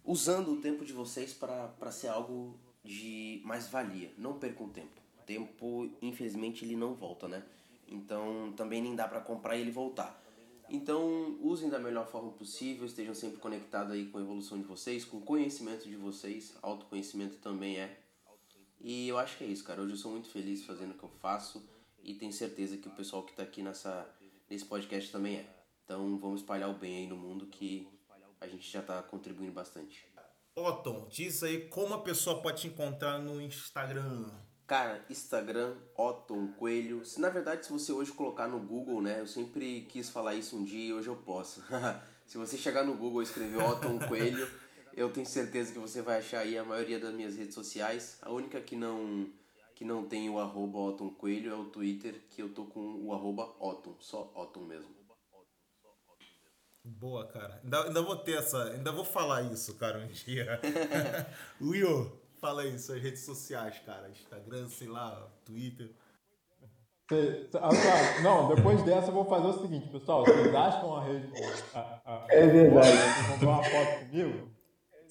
usando 0.03 0.53
o 0.53 0.61
tempo 0.61 0.83
de 0.83 0.91
vocês 0.91 1.33
para 1.33 1.91
ser 1.91 2.07
algo 2.07 2.59
de 2.83 3.41
mais 3.45 3.67
valia. 3.67 4.11
Não 4.17 4.39
percam 4.39 4.69
tempo. 4.69 4.98
Tempo, 5.29 5.87
infelizmente, 6.01 6.65
ele 6.65 6.75
não 6.75 6.95
volta, 6.95 7.27
né? 7.27 7.45
Então, 7.87 8.51
também 8.57 8.81
nem 8.81 8.95
dá 8.95 9.07
para 9.07 9.21
comprar 9.21 9.55
e 9.55 9.61
ele 9.61 9.69
voltar. 9.69 10.19
Então, 10.67 11.37
usem 11.39 11.69
da 11.69 11.77
melhor 11.77 12.07
forma 12.07 12.31
possível, 12.31 12.87
estejam 12.87 13.13
sempre 13.13 13.37
conectados 13.37 13.93
aí 13.93 14.07
com 14.07 14.17
a 14.17 14.21
evolução 14.21 14.57
de 14.57 14.63
vocês, 14.63 15.05
com 15.05 15.17
o 15.17 15.21
conhecimento 15.21 15.87
de 15.87 15.95
vocês, 15.95 16.57
autoconhecimento 16.63 17.37
também 17.37 17.77
é. 17.77 17.99
E 18.79 19.07
eu 19.07 19.19
acho 19.19 19.37
que 19.37 19.43
é 19.43 19.47
isso, 19.47 19.63
cara. 19.63 19.83
Hoje 19.83 19.93
eu 19.93 19.97
sou 19.97 20.11
muito 20.13 20.29
feliz 20.29 20.65
fazendo 20.65 20.95
o 20.95 20.97
que 20.97 21.03
eu 21.03 21.11
faço 21.21 21.63
e 22.03 22.15
tenho 22.15 22.33
certeza 22.33 22.75
que 22.77 22.87
o 22.87 22.95
pessoal 22.95 23.21
que 23.21 23.29
está 23.29 23.43
aqui 23.43 23.61
nessa, 23.61 24.09
nesse 24.49 24.65
podcast 24.65 25.11
também 25.11 25.35
é. 25.35 25.63
Então, 25.85 26.17
vamos 26.17 26.41
espalhar 26.41 26.71
o 26.71 26.73
bem 26.73 26.97
aí 26.97 27.07
no 27.07 27.15
mundo 27.15 27.45
que 27.45 27.87
a 28.41 28.47
gente 28.47 28.67
já 28.67 28.79
está 28.79 28.99
contribuindo 29.03 29.51
bastante. 29.51 30.07
Otton, 30.55 31.07
diz 31.07 31.43
aí 31.43 31.69
como 31.69 31.93
a 31.93 32.01
pessoa 32.01 32.41
pode 32.41 32.61
te 32.61 32.67
encontrar 32.67 33.19
no 33.19 33.39
Instagram. 33.39 34.48
Cara, 34.69 35.03
Instagram, 35.09 35.75
Otton 35.97 36.49
Coelho. 36.49 37.03
Se 37.03 37.19
na 37.19 37.31
verdade, 37.31 37.65
se 37.65 37.71
você 37.71 37.91
hoje 37.91 38.11
colocar 38.11 38.47
no 38.47 38.59
Google, 38.59 39.01
né? 39.01 39.19
Eu 39.19 39.25
sempre 39.25 39.81
quis 39.89 40.11
falar 40.11 40.35
isso 40.35 40.55
um 40.55 40.63
dia 40.63 40.89
e 40.89 40.93
hoje 40.93 41.07
eu 41.07 41.15
posso. 41.15 41.63
se 42.27 42.37
você 42.37 42.55
chegar 42.55 42.83
no 42.83 42.93
Google 42.93 43.23
e 43.23 43.25
escrever 43.25 43.63
Otton 43.63 43.97
Coelho, 44.07 44.47
eu 44.93 45.11
tenho 45.11 45.25
certeza 45.25 45.73
que 45.73 45.79
você 45.79 46.03
vai 46.03 46.19
achar 46.19 46.41
aí 46.41 46.55
a 46.55 46.63
maioria 46.63 46.99
das 46.99 47.11
minhas 47.15 47.35
redes 47.35 47.55
sociais. 47.55 48.19
A 48.21 48.29
única 48.29 48.61
que 48.61 48.75
não 48.75 49.27
que 49.73 49.83
não 49.83 50.07
tem 50.07 50.29
o 50.29 50.37
arroba 50.37 50.77
Otton 50.77 51.09
Coelho 51.15 51.51
é 51.51 51.55
o 51.55 51.65
Twitter, 51.65 52.21
que 52.29 52.39
eu 52.39 52.49
tô 52.49 52.65
com 52.65 53.03
o 53.03 53.11
arroba 53.11 53.51
Otton, 53.59 53.95
só 53.99 54.31
Otton 54.35 54.65
mesmo. 54.65 54.99
Boa, 56.83 57.27
cara. 57.27 57.59
Ainda, 57.63 57.85
ainda 57.85 58.01
vou 58.03 58.17
ter 58.17 58.37
essa. 58.37 58.65
Ainda 58.65 58.91
vou 58.91 59.03
falar 59.03 59.41
isso, 59.51 59.73
cara, 59.77 59.97
um 59.97 60.07
dia. 60.07 60.61
Will, 61.59 62.18
Fala 62.39 62.61
aí, 62.61 62.79
suas 62.79 63.01
redes 63.01 63.21
sociais, 63.21 63.79
cara. 63.85 64.09
Instagram, 64.09 64.67
sei 64.69 64.87
lá, 64.87 65.27
Twitter. 65.45 65.91
Ah, 67.55 68.21
não, 68.21 68.53
depois 68.53 68.81
dessa 68.83 69.09
eu 69.09 69.13
vou 69.13 69.25
fazer 69.25 69.47
o 69.47 69.61
seguinte, 69.61 69.89
pessoal. 69.89 70.23
Vocês 70.23 70.53
acham 70.55 70.95
a 70.95 71.03
rede. 71.03 71.27
A, 71.73 71.79
a, 72.05 72.25
é 72.29 72.47
verdade. 72.47 72.87
Vão 73.27 73.37
ver 73.37 73.45
uma 73.45 73.63
foto 73.63 73.99
comigo? 73.99 74.49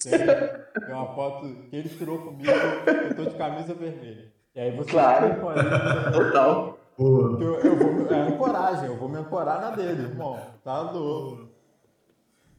Tem, 0.01 0.11
tem, 0.11 0.95
uma 0.95 1.13
foto 1.13 1.55
que 1.69 1.75
ele 1.75 1.89
tirou 1.89 2.19
comigo, 2.19 2.49
eu 2.49 3.15
tô 3.15 3.25
de 3.25 3.37
camisa 3.37 3.73
vermelha. 3.73 4.33
E 4.55 4.59
aí 4.59 4.71
vocês 4.71 4.91
claro. 4.91 5.49
ali. 5.49 6.13
Total. 6.13 6.79
Eu, 6.97 7.59
eu 7.59 7.75
vou 7.75 8.15
é 8.15 8.19
ancoragem, 8.21 8.85
eu 8.85 8.97
vou 8.97 9.09
me 9.09 9.17
ancorar 9.17 9.61
na 9.61 9.71
dele, 9.71 10.03
irmão. 10.03 10.39
Tá 10.63 10.81
louco. 10.81 11.49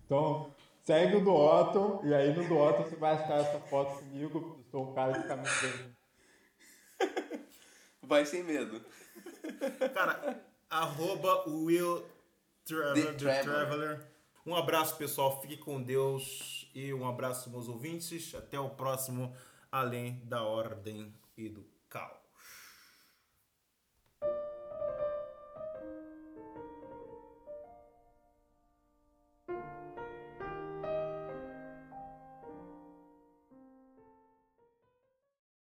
Então, 0.05 0.51
Segue 0.83 1.17
o 1.17 1.25
do 1.25 1.33
Otton, 1.33 2.01
e 2.05 2.15
aí 2.15 2.35
no 2.35 2.49
do 2.49 2.59
Otton 2.59 2.83
você 2.85 2.97
vai 2.97 3.13
achar 3.13 3.39
essa 3.39 3.61
foto 3.61 3.99
comigo. 3.99 4.59
Sou 4.71 4.91
um 4.91 4.95
cara 4.95 5.19
de 5.19 5.27
camisa 5.27 5.97
Vai 8.03 8.25
sem 8.25 8.43
medo. 8.43 8.85
Cara, 9.95 10.45
arroba 10.69 11.49
Will 11.49 12.05
Traveler. 12.65 14.09
Um 14.47 14.55
abraço, 14.55 14.97
pessoal. 14.97 15.41
Fique 15.41 15.57
com 15.57 15.83
Deus. 15.83 16.71
E 16.75 16.93
um 16.95 17.09
abraço, 17.09 17.51
meus 17.51 17.69
ouvintes. 17.69 18.35
Até 18.35 18.59
o 18.59 18.71
próximo 18.71 19.35
Além 19.71 20.21
da 20.25 20.43
Ordem 20.43 21.15
e 21.37 21.49
do. 21.49 21.70